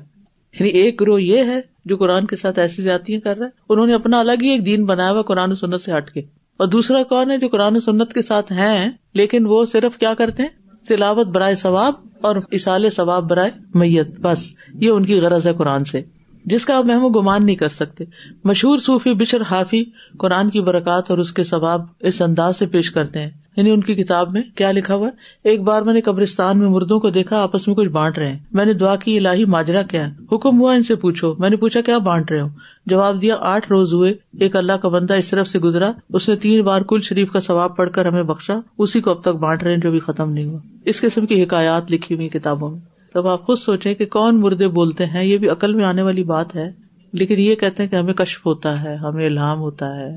یعنی 0.59 0.69
ایک 0.69 1.01
گروہ 1.01 1.21
یہ 1.21 1.37
ہے 1.37 1.61
جو 1.85 1.97
قرآن 1.97 2.27
کے 2.27 2.35
ساتھ 2.35 2.59
ایسی 2.59 2.81
زیادتیاں 2.81 3.19
کر 3.19 3.37
رہا 3.37 3.45
ہے، 3.45 3.51
انہوں 3.69 3.87
نے 3.87 3.93
اپنا 3.93 4.19
الگ 4.19 4.31
ہی 4.41 4.49
ایک 4.49 4.65
دین 4.65 4.85
بنایا 4.85 5.11
ہوا 5.11 5.21
قرآن 5.21 5.51
و 5.51 5.55
سنت 5.55 5.81
سے 5.81 5.91
ہٹ 5.97 6.11
کے۔ 6.11 6.21
اور 6.57 6.67
دوسرا 6.67 7.03
کون 7.03 7.31
ہے 7.31 7.37
جو 7.37 7.47
قرآن 7.47 7.75
و 7.75 7.79
سنت 7.79 8.13
کے 8.13 8.21
ساتھ 8.21 8.51
ہیں، 8.51 8.91
لیکن 9.13 9.45
وہ 9.45 9.65
صرف 9.65 9.97
کیا 9.97 10.13
کرتے 10.13 10.43
ہیں؟ 10.43 10.49
تلاوت 10.87 11.27
برائے 11.27 11.55
ثواب 11.55 11.93
اور 12.21 12.35
اسال 12.51 12.89
ثواب 12.89 13.29
برائے 13.29 13.51
میت۔ 13.73 14.19
بس، 14.21 14.51
یہ 14.73 14.89
ان 14.89 15.05
کی 15.05 15.19
غرض 15.19 15.47
ہے 15.47 15.53
قرآن 15.53 15.85
سے۔ 15.85 16.01
جس 16.45 16.65
کا 16.65 16.77
آپ 16.77 16.85
محم 16.85 17.07
گمان 17.07 17.45
نہیں 17.45 17.55
کر 17.55 17.67
سکتے۔ 17.67 18.03
مشہور 18.43 18.77
صوفی 18.77 19.13
بشر 19.13 19.41
حافی 19.41 19.83
قرآن 20.17 20.49
کی 20.49 20.61
برکات 20.61 21.11
اور 21.11 21.17
اس 21.17 21.31
کے 21.31 21.43
ثواب 21.43 21.81
اس 21.99 22.21
انداز 22.21 22.57
سے 22.57 22.65
پیش 22.65 22.91
کرتے 22.91 23.19
ہیں۔ 23.19 23.29
یعنی 23.57 23.69
ان 23.69 23.81
کی 23.81 23.95
کتاب 23.95 24.31
میں 24.31 24.41
کیا 24.55 24.71
لکھا 24.71 24.95
ہوا 24.95 25.09
ایک 25.43 25.61
بار 25.61 25.81
میں 25.81 25.93
نے 25.93 26.01
قبرستان 26.01 26.59
میں 26.59 26.67
مردوں 26.67 26.99
کو 26.99 27.09
دیکھا، 27.09 27.43
آپس 27.43 27.67
میں 27.67 27.75
کچھ 27.75 27.87
بانٹ 27.87 28.17
رہے 28.17 28.31
ہیں۔ 28.31 28.39
میں 28.51 28.65
نے 28.65 28.73
دعا 28.73 28.95
کی، 28.95 29.17
الہی 29.17 29.45
ماجرا 29.45 29.81
کیا 29.81 30.09
حکم 30.31 30.61
ہوا 30.61 30.73
ان 30.73 30.83
سے 30.83 30.95
پوچھو۔ 30.95 31.33
میں 31.39 31.49
نے 31.49 31.55
پوچھا، 31.55 31.81
کیا 31.81 31.97
بانٹ 31.97 32.31
رہے 32.31 32.41
ہوں 32.41 32.49
جواب 32.85 33.21
دیا، 33.21 33.35
آٹھ 33.39 33.67
روز 33.69 33.93
ہوئے، 33.93 34.13
ایک 34.39 34.55
اللہ 34.55 34.73
کا 34.73 34.87
بندہ 34.87 35.13
اس 35.13 35.27
طرف 35.27 35.47
سے 35.47 35.59
گزرا۔ 35.59 35.91
اس 36.09 36.29
نے 36.29 36.35
تین 36.35 36.61
بار 36.61 36.81
کل 36.81 37.01
شریف 37.01 37.31
کا 37.31 37.41
ثواب 37.41 37.77
پڑھ 37.77 37.91
کر 37.91 38.05
ہمیں 38.05 38.23
بخشا۔ 38.23 38.53
اسی 38.77 39.01
کو 39.01 39.11
اب 39.11 39.21
تک 39.21 39.27
بانٹ 39.27 39.63
رہے 39.63 39.71
ہیں 39.71 39.81
جو 39.81 39.91
بھی 39.91 39.99
ختم 39.99 40.31
نہیں 40.31 40.45
ہوا۔ 40.45 40.59
اس 40.85 41.01
قسم 41.01 41.25
کی 41.25 41.43
حکایات 41.43 41.91
لکھی 41.91 42.15
ہوئی 42.15 42.29
کتابوں 42.29 42.71
میں۔ 42.71 42.90
تب 43.13 43.27
آپ 43.27 43.45
خود 43.45 43.57
سوچیں 43.57 43.93
کہ 43.95 44.05
کون 44.05 44.39
مردے 44.41 44.67
بولتے 44.67 45.05
ہیں، 45.05 45.23
یہ 45.23 45.37
بھی 45.37 45.49
عقل 45.49 45.73
میں 45.73 45.85
آنے 45.85 46.01
والی 46.01 46.23
بات 46.23 46.55
ہے، 46.55 46.71
لیکن 47.13 47.39
یہ 47.39 47.55
کہتے 47.55 47.83
ہیں 47.83 47.89
کہ 47.89 47.95
ہمیں 47.95 48.13
کشف 48.13 48.45
ہوتا 48.45 48.83
ہے، 48.83 48.95
ہمیں 48.95 49.25
الحام 49.25 49.59
ہوتا 49.59 49.95
ہے 49.95 50.09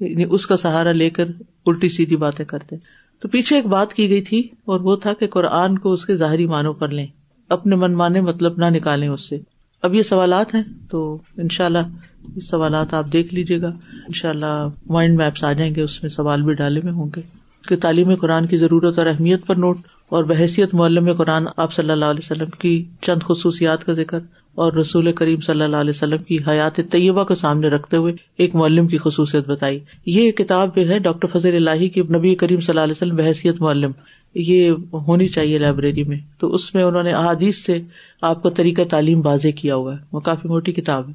یعنی 0.00 0.24
اس 0.30 0.46
کا 0.46 0.56
سہارا 0.56 0.92
لے 0.92 1.10
کر 1.10 1.24
الٹی 1.66 1.88
سیدھی 1.88 2.16
باتیں 2.16 2.44
کرتے۔ 2.44 2.76
تو 3.20 3.28
پیچھے 3.28 3.56
ایک 3.56 3.66
بات 3.66 3.94
کی 3.94 4.08
گئی 4.08 4.22
تھی، 4.22 4.48
اور 4.64 4.80
وہ 4.80 4.96
تھا 4.96 5.12
کہ 5.12 5.26
قرآن 5.26 5.78
کو 5.78 5.92
اس 5.92 6.06
کے 6.06 6.14
ظاہری 6.14 6.46
معنوں 6.46 6.74
پر 6.74 6.88
لیں۔ 6.88 7.06
اپنے 7.48 7.76
من 7.76 7.92
مانے 7.92 8.20
مطلب 8.20 8.52
نہ 8.56 8.64
نکالیں 8.64 9.08
اس 9.08 9.28
سے۔ 9.28 9.38
اب 9.82 9.94
یہ 9.94 10.02
سوالات 10.02 10.54
ہیں، 10.54 10.62
تو 10.90 11.18
ان 11.36 11.48
شاء 11.48 11.64
اللہ 11.64 11.88
یہ 12.36 12.40
سوالات 12.40 12.94
آپ 12.94 13.12
دیکھ 13.12 13.34
لیجیے 13.34 13.60
گا۔ 13.60 13.68
ان 13.92 14.12
شاء 14.12 14.30
اللہ 14.30 14.68
مائنڈ 14.86 15.16
میپس 15.16 15.44
آ 15.44 15.52
جائیں 15.52 15.74
گے، 15.74 15.80
اس 15.80 16.02
میں 16.02 16.10
سوال 16.10 16.42
بھی 16.42 16.54
ڈالے 16.54 16.80
میں 16.84 16.92
ہوں 16.92 17.10
گے۔ 17.16 17.20
کہ 17.68 17.76
تعلیم 17.76 18.14
قرآن 18.14 18.46
کی 18.46 18.56
ضرورت 18.56 18.98
اور 18.98 19.06
اہمیت 19.06 19.46
پر 19.46 19.56
نوٹ 19.56 19.76
اور 20.08 20.24
بحثیت 20.24 20.74
معلم 20.74 21.14
قرآن 21.14 21.46
آپ 21.56 21.72
صلی 21.72 21.90
اللہ 21.90 22.04
علیہ 22.04 22.32
وسلم 22.32 22.48
کی 22.58 22.84
چند 23.00 23.22
خصوصیات 23.22 23.86
کا 23.86 23.92
ذکر 23.92 24.18
اور 24.54 24.72
رسول 24.72 25.12
کریم 25.12 25.40
صلی 25.40 25.62
اللہ 25.62 25.76
علیہ 25.76 25.90
وسلم 25.90 26.18
کی 26.18 26.38
حیات 26.48 26.76
طیبہ 26.76 27.24
کو 27.24 27.34
سامنے 27.34 27.68
رکھتے 27.68 27.96
ہوئے 27.96 28.14
ایک 28.38 28.54
معلم 28.54 28.86
کی 28.86 28.98
خصوصیت 28.98 29.48
بتائی۔ 29.48 29.78
یہ 30.06 30.32
کتاب 30.32 30.76
جو 30.76 30.88
ہے 30.88 30.98
ڈاکٹر 30.98 31.38
فضل 31.38 31.54
اللہ 31.54 31.88
کی 31.88 32.00
نبی 32.00 32.34
کریم 32.34 32.60
صلی 32.60 32.66
اللہ 32.68 32.80
علیہ 32.80 32.94
وسلم 32.96 33.16
بحثیت 33.16 33.60
معلم۔ 33.60 33.90
یہ 34.34 34.70
ہونی 34.92 35.28
چاہیے 35.28 35.58
لائبریری 35.58 36.04
میں۔ 36.04 36.18
تو 36.38 36.54
اس 36.54 36.74
میں 36.74 36.82
انہوں 36.82 37.02
نے 37.02 37.12
احادیث 37.12 37.58
سے 37.58 37.80
آپ 38.22 38.42
کو 38.42 38.50
طریقہ 38.50 38.82
تعلیم 38.90 39.26
واضح 39.26 39.48
کیا 39.56 39.74
ہوا 39.74 39.92
ہے۔ 39.92 39.98
وہ 40.12 40.20
کافی 40.20 40.48
موٹی 40.48 40.72
کتاب 40.72 41.08
ہے۔ 41.08 41.12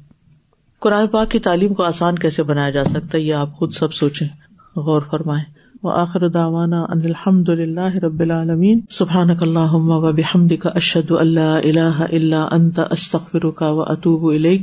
قرآن 0.80 1.06
پاک 1.06 1.30
کی 1.30 1.38
تعلیم 1.38 1.74
کو 1.74 1.82
آسان 1.82 2.18
کیسے 2.18 2.42
بنایا 2.42 2.70
جا 2.70 2.84
سکتا 2.84 3.18
ہے 3.18 3.22
یہ 3.22 3.34
آپ 3.34 3.52
خود 3.52 3.72
سب 3.72 3.94
سوچیں۔ 3.94 4.28
غور 4.76 5.02
فرمائیں۔ 5.10 5.57
وآخر 5.82 6.26
دعوانا 6.26 6.86
ان 6.92 7.04
الحمد 7.04 7.50
لله 7.50 7.98
رب 8.02 8.22
العالمین. 8.22 8.78
العالمين 8.78 8.80
سبحانك 8.90 9.42
اللهم 9.42 9.90
وبحمدك 9.90 10.66
اشهد 10.66 11.10
ان 11.10 11.26
لا 11.26 11.58
اله 11.58 12.04
الا 12.04 12.56
انت 12.56 12.78
استغفرك 12.78 13.62
واتوب 13.62 14.28
اليك 14.28 14.62